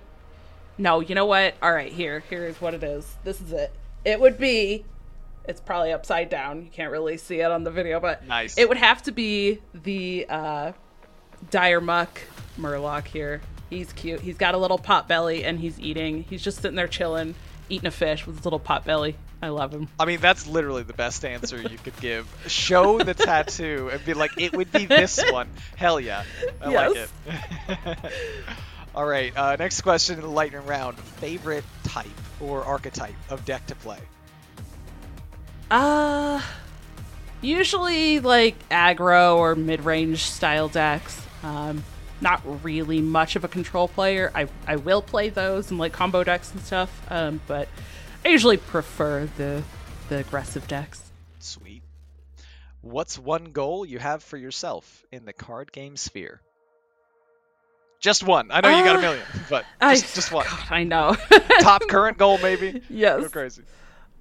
No, 0.77 0.99
you 1.01 1.13
know 1.13 1.25
what? 1.25 1.55
Alright, 1.61 1.91
here, 1.93 2.23
here's 2.29 2.59
what 2.59 2.73
it 2.73 2.83
is. 2.83 3.15
This 3.23 3.39
is 3.39 3.51
it. 3.51 3.71
It 4.03 4.19
would 4.19 4.37
be 4.39 4.85
it's 5.45 5.61
probably 5.61 5.91
upside 5.91 6.29
down. 6.29 6.63
You 6.63 6.69
can't 6.71 6.91
really 6.91 7.17
see 7.17 7.39
it 7.39 7.49
on 7.51 7.63
the 7.63 7.71
video, 7.71 7.99
but 7.99 8.27
Nice. 8.27 8.57
it 8.57 8.67
would 8.69 8.77
have 8.77 9.01
to 9.03 9.11
be 9.11 9.59
the 9.73 10.25
uh 10.29 10.71
dire 11.49 11.79
muck 11.79 12.21
murloc 12.59 13.05
here 13.07 13.39
he's 13.69 13.93
cute 13.93 14.19
he's 14.19 14.35
got 14.37 14.55
a 14.55 14.57
little 14.57 14.77
pot 14.77 15.07
belly 15.07 15.45
and 15.45 15.57
he's 15.57 15.79
eating 15.79 16.23
he's 16.23 16.41
just 16.43 16.61
sitting 16.61 16.75
there 16.75 16.87
chilling 16.87 17.33
eating 17.69 17.87
a 17.87 17.91
fish 17.91 18.27
with 18.27 18.35
his 18.35 18.45
little 18.45 18.59
pot 18.59 18.83
belly 18.83 19.15
i 19.41 19.47
love 19.47 19.71
him 19.73 19.87
I 19.97 20.03
mean, 20.03 20.19
that's 20.19 20.47
literally 20.47 20.83
the 20.83 20.91
best 20.91 21.23
answer 21.23 21.61
you 21.61 21.77
could 21.77 21.95
give. 22.01 22.27
Show 22.47 22.97
the 22.99 23.13
tattoo 23.13 23.89
and 23.93 24.03
be 24.03 24.13
like, 24.13 24.31
it 24.37 24.53
would 24.53 24.69
be 24.73 24.85
this 24.85 25.23
one. 25.31 25.47
Hell 25.77 26.01
yeah. 26.01 26.25
I 26.61 26.69
like 26.69 26.97
it. 26.97 27.97
All 28.95 29.05
right, 29.05 29.31
uh, 29.37 29.55
next 29.57 29.79
question 29.81 30.15
in 30.15 30.21
the 30.23 30.27
lightning 30.29 30.65
round. 30.65 30.97
Favorite 30.99 31.63
type 31.85 32.07
or 32.41 32.63
archetype 32.65 33.15
of 33.29 33.45
deck 33.45 33.65
to 33.67 33.75
play? 33.75 33.99
Uh 35.71 36.41
usually 37.41 38.19
like 38.19 38.67
aggro 38.69 39.37
or 39.37 39.55
mid-range 39.55 40.23
style 40.23 40.67
decks 40.67 41.21
um 41.43 41.83
not 42.21 42.41
really 42.63 42.99
much 43.01 43.35
of 43.35 43.43
a 43.43 43.47
control 43.47 43.87
player 43.87 44.31
i 44.35 44.47
i 44.67 44.75
will 44.75 45.01
play 45.01 45.29
those 45.29 45.69
and 45.71 45.79
like 45.79 45.93
combo 45.93 46.23
decks 46.23 46.51
and 46.51 46.61
stuff 46.61 47.01
um 47.11 47.39
but 47.47 47.67
i 48.25 48.29
usually 48.29 48.57
prefer 48.57 49.25
the 49.37 49.63
the 50.09 50.17
aggressive 50.17 50.67
decks 50.67 51.03
Sweet. 51.41 51.81
What's 52.81 53.17
one 53.17 53.51
goal 53.51 53.85
you 53.85 53.97
have 53.99 54.21
for 54.23 54.35
yourself 54.35 55.05
in 55.11 55.23
the 55.25 55.31
card 55.33 55.71
game 55.71 55.95
sphere? 55.95 56.41
Just 58.01 58.23
one. 58.23 58.51
I 58.51 58.59
know 58.61 58.77
you 58.77 58.83
got 58.83 58.95
a 58.95 58.99
Uh, 58.99 59.01
million, 59.01 59.25
but 59.49 59.65
I, 59.81 59.95
just, 59.95 60.15
just 60.15 60.31
one. 60.33 60.45
God, 60.45 60.67
I 60.69 60.83
know. 60.83 61.15
Top 61.61 61.81
current 61.89 62.17
goal, 62.17 62.37
maybe? 62.39 62.81
yes. 62.89 63.21
Go 63.23 63.29
crazy. 63.29 63.63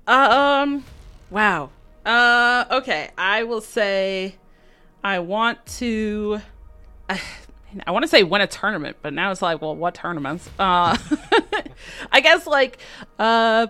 Um. 0.07 0.84
Wow. 1.31 1.70
Uh. 2.05 2.64
Okay. 2.70 3.11
I 3.18 3.45
will 3.45 3.61
say, 3.61 4.35
I 5.05 5.18
want 5.20 5.64
to. 5.79 6.41
I, 7.11 7.20
I 7.87 7.91
want 7.91 8.03
to 8.05 8.09
say 8.09 8.22
win 8.22 8.41
a 8.41 8.47
tournament, 8.47 8.97
but 9.03 9.12
now 9.12 9.31
it's 9.31 9.43
like, 9.43 9.61
well, 9.61 9.76
what 9.76 9.95
tournaments? 9.95 10.49
Uh. 10.59 10.97
I 12.12 12.20
guess 12.20 12.47
like, 12.47 12.79
uh, 13.18 13.66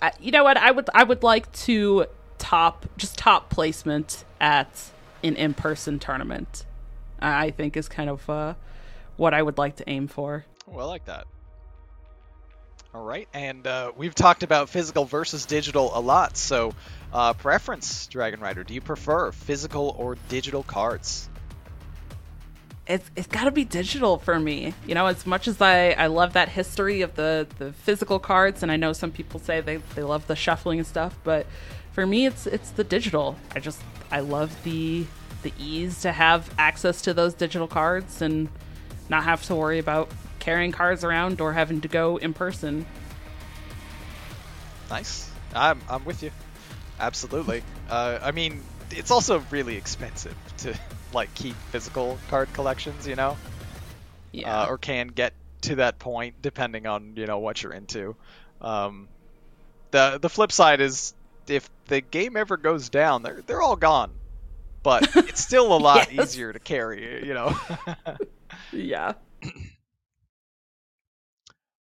I- 0.00 0.12
you 0.20 0.30
know 0.30 0.44
what? 0.44 0.56
I 0.56 0.70
would 0.70 0.88
I 0.94 1.04
would 1.04 1.22
like 1.22 1.50
to 1.52 2.06
top 2.38 2.86
just 2.96 3.18
top 3.18 3.50
placement 3.50 4.24
at 4.40 4.90
an 5.22 5.36
in 5.36 5.54
person 5.54 5.98
tournament. 5.98 6.64
I 7.20 7.50
think 7.50 7.76
is 7.76 7.88
kind 7.88 8.10
of 8.10 8.28
uh 8.28 8.54
what 9.16 9.32
I 9.34 9.42
would 9.42 9.58
like 9.58 9.76
to 9.76 9.88
aim 9.88 10.08
for. 10.08 10.44
Well, 10.66 10.86
I 10.86 10.88
like 10.88 11.04
that. 11.04 11.26
All 12.94 13.02
right, 13.02 13.26
and 13.32 13.66
uh, 13.66 13.92
we've 13.96 14.14
talked 14.14 14.42
about 14.42 14.68
physical 14.68 15.06
versus 15.06 15.46
digital 15.46 15.90
a 15.94 16.00
lot. 16.00 16.36
So, 16.36 16.74
uh, 17.12 17.32
preference, 17.32 18.06
Dragon 18.08 18.40
Rider, 18.40 18.64
do 18.64 18.74
you 18.74 18.82
prefer 18.82 19.32
physical 19.32 19.94
or 19.98 20.16
digital 20.28 20.62
cards? 20.62 21.28
it's 22.86 23.10
it's 23.14 23.28
got 23.28 23.44
to 23.44 23.50
be 23.50 23.64
digital 23.64 24.18
for 24.18 24.38
me. 24.38 24.74
You 24.86 24.94
know, 24.94 25.06
as 25.06 25.24
much 25.26 25.46
as 25.48 25.60
I 25.60 25.90
I 25.90 26.08
love 26.08 26.32
that 26.32 26.48
history 26.48 27.02
of 27.02 27.14
the 27.14 27.46
the 27.58 27.72
physical 27.72 28.18
cards, 28.18 28.62
and 28.62 28.72
I 28.72 28.76
know 28.76 28.92
some 28.92 29.10
people 29.10 29.40
say 29.40 29.60
they 29.60 29.76
they 29.94 30.02
love 30.02 30.26
the 30.26 30.36
shuffling 30.36 30.78
and 30.78 30.86
stuff, 30.86 31.16
but 31.24 31.46
for 31.92 32.06
me, 32.06 32.26
it's 32.26 32.46
it's 32.46 32.70
the 32.70 32.84
digital. 32.84 33.36
I 33.54 33.60
just 33.60 33.80
I 34.10 34.20
love 34.20 34.62
the 34.64 35.06
the 35.42 35.52
ease 35.58 36.00
to 36.02 36.12
have 36.12 36.52
access 36.58 37.02
to 37.02 37.14
those 37.14 37.34
digital 37.34 37.68
cards 37.68 38.20
and 38.22 38.48
not 39.08 39.24
have 39.24 39.42
to 39.44 39.54
worry 39.54 39.78
about 39.78 40.10
carrying 40.42 40.72
cards 40.72 41.04
around 41.04 41.40
or 41.40 41.52
having 41.52 41.80
to 41.82 41.88
go 41.88 42.16
in 42.16 42.34
person. 42.34 42.84
Nice. 44.90 45.30
I'm 45.54 45.80
I'm 45.88 46.04
with 46.04 46.22
you. 46.22 46.30
Absolutely. 46.98 47.62
Uh, 47.88 48.18
I 48.22 48.32
mean, 48.32 48.62
it's 48.90 49.10
also 49.10 49.38
really 49.50 49.76
expensive 49.76 50.36
to 50.58 50.78
like 51.12 51.32
keep 51.34 51.54
physical 51.70 52.18
card 52.28 52.52
collections, 52.52 53.06
you 53.06 53.16
know, 53.16 53.36
Yeah. 54.32 54.62
uh, 54.62 54.66
or 54.68 54.78
can 54.78 55.08
get 55.08 55.32
to 55.62 55.76
that 55.76 55.98
point 55.98 56.42
depending 56.42 56.86
on 56.86 57.14
you 57.16 57.26
know 57.26 57.38
what 57.38 57.62
you're 57.62 57.72
into. 57.72 58.16
Um, 58.60 59.08
the 59.92 60.18
the 60.20 60.28
flip 60.28 60.52
side 60.52 60.80
is 60.80 61.14
if 61.46 61.68
the 61.86 62.00
game 62.00 62.36
ever 62.36 62.56
goes 62.56 62.88
down, 62.88 63.22
they're 63.22 63.42
they're 63.46 63.62
all 63.62 63.76
gone. 63.76 64.10
But 64.82 65.04
it's 65.28 65.40
still 65.40 65.72
a 65.74 65.78
lot 65.78 66.12
Yes. 66.12 66.30
easier 66.30 66.52
to 66.52 66.58
carry, 66.58 67.24
you 67.26 67.34
know. 67.34 67.54
yeah. 68.72 69.12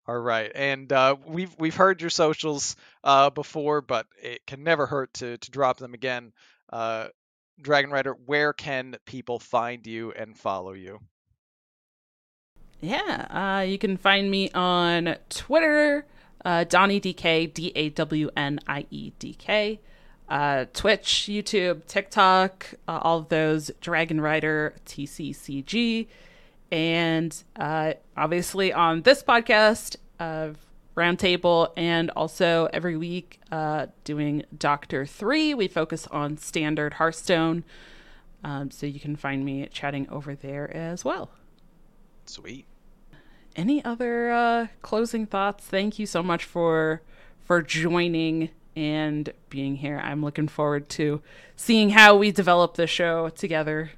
All 0.07 0.19
right, 0.19 0.53
and 0.55 0.93
uh, 0.93 1.17
we've 1.27 1.55
we've 1.59 1.75
heard 1.75 2.03
your 2.03 2.11
socials 2.11 2.77
uh, 3.03 3.31
before, 3.31 3.81
but 3.81 4.07
it 4.23 4.47
can 4.47 4.63
never 4.63 4.87
hurt 4.87 5.15
to 5.15 5.39
to 5.39 5.51
drop 5.51 5.79
them 5.79 5.95
again. 5.95 6.33
Uh, 6.71 7.07
Dragon 7.61 7.91
Rider, 7.91 8.13
where 8.27 8.53
can 8.53 8.97
people 9.07 9.39
find 9.39 9.87
you 9.87 10.13
and 10.13 10.37
follow 10.37 10.73
you? 10.73 11.01
Yeah, 12.81 13.27
uh, 13.31 13.63
you 13.63 13.79
can 13.79 13.97
find 13.97 14.31
me 14.31 14.51
on 14.51 15.17
Twitter, 15.31 16.05
uh, 16.45 16.65
Dawnie 16.65 17.01
DK, 17.01 17.55
D 17.55 17.73
A 17.75 17.89
W 17.91 18.29
N 18.37 18.61
I 18.67 18.87
E 18.91 19.13
D 19.19 19.35
K. 19.39 19.81
uh, 20.29 20.67
Twitch, 20.73 21.29
YouTube, 21.31 21.87
TikTok, 21.87 22.75
all 22.89 23.19
of 23.21 23.29
those, 23.29 23.71
Dragon 23.81 24.21
Rider 24.21 24.75
TCCG. 24.87 26.09
And 26.75 27.45
uh, 27.55 27.93
obviously 28.17 28.73
on 28.73 29.03
this 29.03 29.23
podcast, 29.23 29.95
uh, 30.19 30.51
Roundtable, 30.97 31.71
and 31.77 32.11
also 32.11 32.69
every 32.73 32.97
week 32.97 33.39
uh, 33.53 33.87
doing 34.03 34.43
Doctor 34.59 35.07
3. 35.07 35.55
We 35.55 35.69
focus 35.69 36.09
on 36.09 36.37
standard 36.37 36.95
Hearthstone. 36.95 37.63
Um, 38.43 38.73
so 38.73 38.87
you 38.87 38.99
can 38.99 39.15
find 39.15 39.45
me 39.45 39.69
chatting 39.73 40.09
over 40.11 40.35
there 40.35 40.69
as 40.77 41.05
well. 41.05 41.31
Sweet. 42.27 42.67
Any 43.55 43.85
other 43.85 44.33
uh, 44.33 44.67
closing 44.83 45.27
thoughts? 45.27 45.65
Thank 45.65 46.01
you 46.01 46.07
so 46.07 46.25
much 46.25 46.45
for 46.45 47.03
for 47.45 47.63
joining 47.63 48.51
and 48.75 49.33
being 49.49 49.77
here. 49.77 50.01
I'm 50.03 50.25
looking 50.25 50.49
forward 50.49 50.89
to 50.91 51.23
seeing 51.55 51.91
how 51.91 52.17
we 52.17 52.33
develop 52.33 52.75
the 52.75 52.89
show 52.89 53.29
together. 53.29 53.93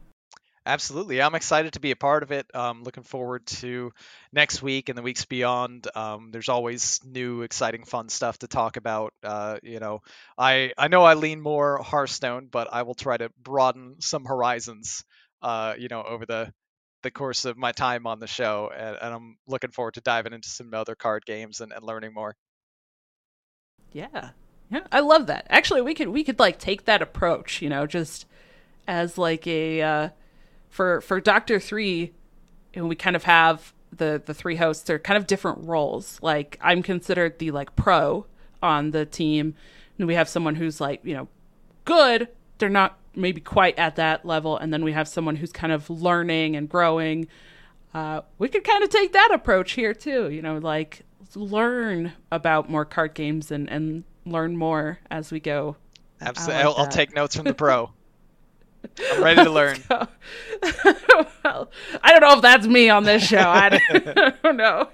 Absolutely. 0.67 1.23
I'm 1.23 1.37
excited 1.37 1.75
to 1.75 1.81
be 1.81 1.93
a 1.93 1.97
part 1.97 2.25
of 2.25 2.33
it. 2.33 2.53
Um, 2.53 2.83
looking 2.83 3.05
forward 3.05 3.47
to 3.47 3.93
next 4.33 4.62
week 4.62 4.89
and 4.89 4.99
the 4.99 5.03
weeks 5.03 5.25
beyond. 5.25 5.87
Um, 5.95 6.31
there's 6.33 6.49
always 6.49 6.99
new, 7.05 7.43
exciting, 7.43 7.85
fun 7.85 8.09
stuff 8.09 8.41
to 8.41 8.49
talk 8.49 8.77
about. 8.77 9.14
Uh, 9.23 9.59
you 9.62 9.79
know, 9.79 10.01
I, 10.37 10.73
I 10.77 10.89
know 10.89 11.05
I 11.05 11.14
lean 11.14 11.41
more 11.41 11.79
Hearthstone, 11.81 12.49
but 12.51 12.67
I 12.73 12.83
will 12.83 12.97
try 12.97 13.17
to 13.17 13.31
broaden 13.41 14.01
some 14.01 14.25
horizons, 14.25 15.05
uh, 15.41 15.75
you 15.79 15.87
know, 15.87 16.03
over 16.03 16.27
the, 16.27 16.53
the 17.05 17.12
course 17.12 17.45
of 17.45 17.57
my 17.57 17.71
time 17.71 18.09
on 18.09 18.19
the 18.19 18.27
show. 18.27 18.69
And, 18.77 18.99
and 19.01 19.14
I'm 19.14 19.37
looking 19.47 19.71
forward 19.71 19.95
to 19.95 20.01
diving 20.01 20.33
into 20.33 20.49
some 20.49 20.75
other 20.75 20.97
card 20.97 21.25
games 21.25 21.61
and, 21.61 21.73
and 21.73 21.85
learning 21.85 22.12
more. 22.12 22.35
Yeah. 23.93 24.31
Yeah. 24.69 24.81
I 24.91 24.99
love 24.99 25.29
that. 25.29 25.47
Actually, 25.49 25.83
we 25.83 25.95
could, 25.95 26.09
we 26.09 26.25
could 26.25 26.41
like 26.41 26.59
take 26.59 26.87
that 26.87 27.03
approach, 27.03 27.62
you 27.62 27.69
know, 27.69 27.87
just 27.87 28.27
as 28.89 29.17
like 29.17 29.47
a, 29.47 29.81
uh, 29.81 30.09
for 30.69 31.01
for 31.01 31.21
Doctor 31.21 31.59
Three, 31.59 32.12
and 32.75 32.89
we 32.89 32.97
kind 32.97 33.17
of 33.17 33.25
have 33.25 33.73
the 33.93 34.23
the 34.25 34.35
three 34.35 34.57
hosts 34.57 34.89
are 34.91 34.99
kind 34.99 35.17
of 35.17 35.27
different 35.27 35.67
roles. 35.67 36.19
Like 36.23 36.59
I'm 36.61 36.83
considered 36.83 37.39
the 37.39 37.51
like 37.51 37.77
pro 37.77 38.27
on 38.62 38.91
the 38.91 39.07
team, 39.07 39.55
and 39.99 40.07
we 40.07 40.14
have 40.14 40.29
someone 40.29 40.55
who's 40.55 40.81
like 40.81 41.01
you 41.05 41.14
know 41.14 41.29
good. 41.85 42.29
They're 42.59 42.69
not 42.69 42.99
maybe 43.14 43.41
quite 43.41 43.79
at 43.79 43.97
that 43.97 44.25
level, 44.25 44.57
and 44.57 44.73
then 44.73 44.85
we 44.85 44.93
have 44.93 45.09
someone 45.09 45.37
who's 45.37 45.53
kind 45.53 45.73
of 45.73 45.89
learning 45.91 46.57
and 46.57 46.69
growing. 46.69 47.29
Uh, 47.95 48.21
we 48.39 48.49
could 48.49 48.64
kind 48.64 48.85
of 48.85 48.91
take 48.91 49.12
that 49.12 49.31
approach 49.33 49.73
here 49.73 49.95
too. 49.95 50.31
You 50.31 50.43
know, 50.43 50.59
like 50.59 51.03
learn 51.35 52.12
about 52.31 52.71
more 52.71 52.85
card 52.85 53.14
games 53.14 53.51
and 53.51 53.69
and 53.71 54.05
learn 54.25 54.57
more 54.57 54.99
as 55.11 55.33
we 55.33 55.41
go. 55.41 55.77
Absolutely, 56.21 56.64
like 56.64 56.67
I'll, 56.67 56.85
I'll 56.85 56.89
take 56.89 57.14
notes 57.14 57.37
from 57.37 57.45
the 57.45 57.55
pro. 57.55 57.91
I'm 59.12 59.22
ready 59.22 59.45
to 59.45 59.51
learn. 59.51 59.78
well, 59.91 61.70
I 62.03 62.12
don't 62.12 62.20
know 62.20 62.37
if 62.37 62.43
that's 62.43 62.66
me 62.66 62.89
on 62.89 63.05
this 63.05 63.26
show. 63.26 63.39
I 63.47 64.32
don't 64.43 64.57
know. 64.57 64.89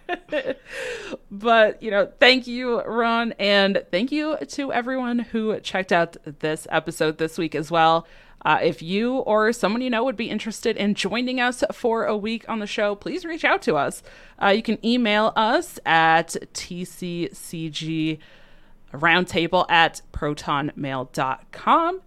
but, 1.31 1.83
you 1.83 1.91
know, 1.91 2.11
thank 2.21 2.47
you, 2.47 2.83
Ron. 2.83 3.33
And 3.39 3.85
thank 3.91 4.13
you 4.13 4.37
to 4.49 4.73
everyone 4.73 5.19
who 5.21 5.59
checked 5.61 5.93
out 5.93 6.17
this 6.41 6.67
episode 6.71 7.19
this 7.19 7.39
week 7.39 7.55
as 7.55 7.71
well. 7.71 8.07
Uh, 8.45 8.59
if 8.61 8.83
you 8.83 9.19
or 9.19 9.53
someone 9.53 9.81
you 9.83 9.91
know 9.91 10.03
would 10.03 10.17
be 10.17 10.29
interested 10.29 10.77
in 10.77 10.95
joining 10.95 11.39
us 11.41 11.63
for 11.73 12.07
a 12.07 12.17
week 12.17 12.45
on 12.49 12.59
the 12.59 12.67
show, 12.67 12.95
please 12.97 13.25
reach 13.25 13.45
out 13.45 13.63
to 13.63 13.77
us. 13.77 14.03
Uh, 14.43 14.49
you 14.49 14.63
can 14.63 14.85
email 14.85 15.33
us 15.37 15.79
at 15.87 16.35
tccg 16.53 18.19
roundtable 18.93 19.71
at 19.71 20.03
protonmail.com. 20.13 22.01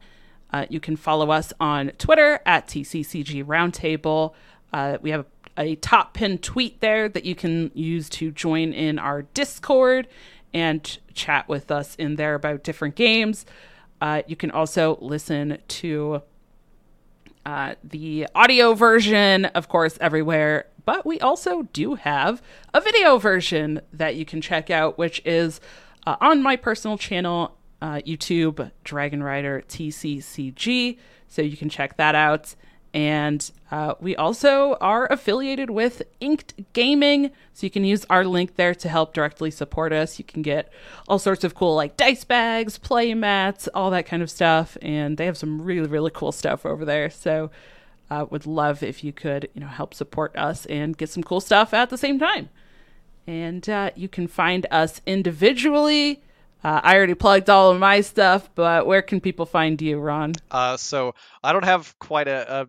Uh, 0.51 0.65
you 0.69 0.79
can 0.79 0.95
follow 0.95 1.31
us 1.31 1.51
on 1.59 1.89
Twitter 1.97 2.39
at 2.45 2.67
TCCG 2.67 3.43
Roundtable. 3.43 4.33
Uh, 4.71 4.97
we 5.01 5.09
have 5.11 5.25
a 5.57 5.75
top 5.75 6.13
pin 6.13 6.37
tweet 6.37 6.81
there 6.81 7.07
that 7.09 7.25
you 7.25 7.35
can 7.35 7.71
use 7.73 8.09
to 8.09 8.31
join 8.31 8.73
in 8.73 8.99
our 8.99 9.23
Discord 9.23 10.07
and 10.53 10.97
chat 11.13 11.47
with 11.47 11.71
us 11.71 11.95
in 11.95 12.15
there 12.15 12.35
about 12.35 12.63
different 12.63 12.95
games. 12.95 13.45
Uh, 14.01 14.21
you 14.27 14.35
can 14.35 14.51
also 14.51 14.97
listen 15.01 15.57
to 15.67 16.21
uh, 17.45 17.75
the 17.83 18.27
audio 18.33 18.73
version, 18.73 19.45
of 19.45 19.69
course, 19.69 19.97
everywhere. 20.01 20.65
But 20.85 21.05
we 21.05 21.19
also 21.19 21.63
do 21.73 21.95
have 21.95 22.41
a 22.73 22.81
video 22.81 23.17
version 23.17 23.81
that 23.93 24.15
you 24.15 24.25
can 24.25 24.41
check 24.41 24.69
out, 24.69 24.97
which 24.97 25.21
is 25.25 25.59
uh, 26.05 26.15
on 26.21 26.43
my 26.43 26.55
personal 26.55 26.97
channel 26.97 27.57
uh, 27.82 28.01
YouTube 28.05 28.71
Dragon 28.84 29.21
Rider 29.21 29.63
TCCG, 29.67 30.97
so 31.28 31.41
you 31.41 31.57
can 31.57 31.69
check 31.69 31.97
that 31.97 32.15
out. 32.15 32.55
And 32.95 33.51
uh, 33.71 33.95
we 33.99 34.15
also 34.15 34.78
are 34.80 35.11
affiliated 35.11 35.69
with 35.69 36.01
Inked 36.21 36.71
Gaming, 36.71 37.30
so 37.51 37.65
you 37.65 37.69
can 37.69 37.84
use 37.84 38.05
our 38.09 38.23
link 38.23 38.55
there 38.55 38.73
to 38.73 38.88
help 38.88 39.13
directly 39.13 39.51
support 39.51 39.91
us. 39.91 40.17
You 40.17 40.23
can 40.23 40.41
get 40.41 40.71
all 41.09 41.19
sorts 41.19 41.43
of 41.43 41.55
cool 41.55 41.76
like 41.76 41.97
dice 41.97 42.23
bags, 42.23 42.78
play 42.78 43.13
mats, 43.13 43.67
all 43.73 43.91
that 43.91 44.05
kind 44.05 44.23
of 44.23 44.32
stuff, 44.32 44.78
and 44.82 45.17
they 45.17 45.26
have 45.26 45.38
some 45.38 45.61
really 45.61 45.89
really 45.89 46.11
cool 46.13 46.32
stuff 46.32 46.65
over 46.65 46.86
there. 46.86 47.09
So, 47.09 47.51
uh, 48.09 48.28
would 48.30 48.45
love 48.45 48.82
if 48.82 49.03
you 49.03 49.11
could 49.11 49.49
you 49.53 49.59
know 49.59 49.67
help 49.67 49.93
support 49.93 50.34
us 50.38 50.65
and 50.67 50.97
get 50.97 51.09
some 51.09 51.21
cool 51.21 51.41
stuff 51.41 51.73
at 51.73 51.89
the 51.89 51.97
same 51.97 52.17
time. 52.17 52.47
And 53.28 53.67
uh, 53.67 53.91
you 53.97 54.07
can 54.07 54.28
find 54.28 54.67
us 54.71 55.01
individually 55.05 56.21
uh, 56.66 56.82
I 56.84 56.95
already 56.95 57.13
plugged 57.13 57.47
all 57.51 57.70
of 57.70 57.80
my 57.80 58.01
stuff, 58.01 58.49
but 58.55 58.88
where 58.88 59.03
can 59.03 59.22
people 59.22 59.45
find 59.45 59.80
you, 59.80 59.99
Ron? 59.99 60.34
Uh, 60.49 60.78
so 60.78 61.13
I 61.43 61.53
don't 61.53 61.63
have 61.63 61.93
quite 61.99 62.28
a, 62.28 62.61
a 62.61 62.68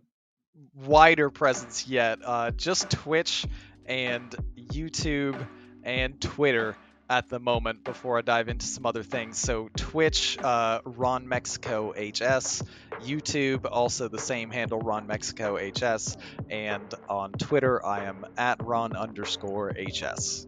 wider 0.86 1.30
presence 1.30 1.88
yet. 1.88 2.18
Uh, 2.22 2.51
just 2.51 2.90
Twitch 2.90 3.47
and 3.86 4.36
YouTube 4.55 5.47
and 5.82 6.20
Twitter 6.20 6.76
at 7.09 7.30
the 7.30 7.38
moment 7.38 7.84
before 7.84 8.18
I 8.18 8.20
dive 8.20 8.49
into 8.51 8.66
some 8.66 8.84
other 8.84 9.03
things. 9.03 9.38
So 9.38 9.70
Twitch, 9.74 10.36
uh, 10.40 10.82
Ron 10.84 11.26
Mexico 11.26 11.92
HS, 11.92 12.64
YouTube, 13.01 13.66
also 13.70 14.09
the 14.09 14.18
same 14.18 14.51
handle, 14.51 14.78
Ron 14.78 15.07
Mexico 15.07 15.57
HS, 15.57 16.18
and 16.51 16.92
on 17.09 17.32
Twitter 17.32 17.82
I 17.82 18.05
am 18.05 18.26
at 18.36 18.62
Ron 18.62 18.94
underscore 18.94 19.72
HS. 19.72 20.47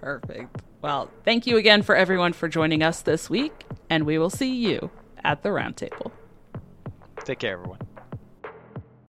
Perfect. 0.00 0.62
Well, 0.82 1.10
thank 1.24 1.46
you 1.46 1.56
again 1.56 1.82
for 1.82 1.94
everyone 1.94 2.32
for 2.32 2.48
joining 2.48 2.82
us 2.82 3.02
this 3.02 3.28
week, 3.28 3.52
and 3.90 4.04
we 4.04 4.18
will 4.18 4.30
see 4.30 4.54
you 4.54 4.90
at 5.22 5.42
the 5.42 5.50
roundtable. 5.50 6.10
Take 7.24 7.40
care, 7.40 7.52
everyone. 7.52 7.78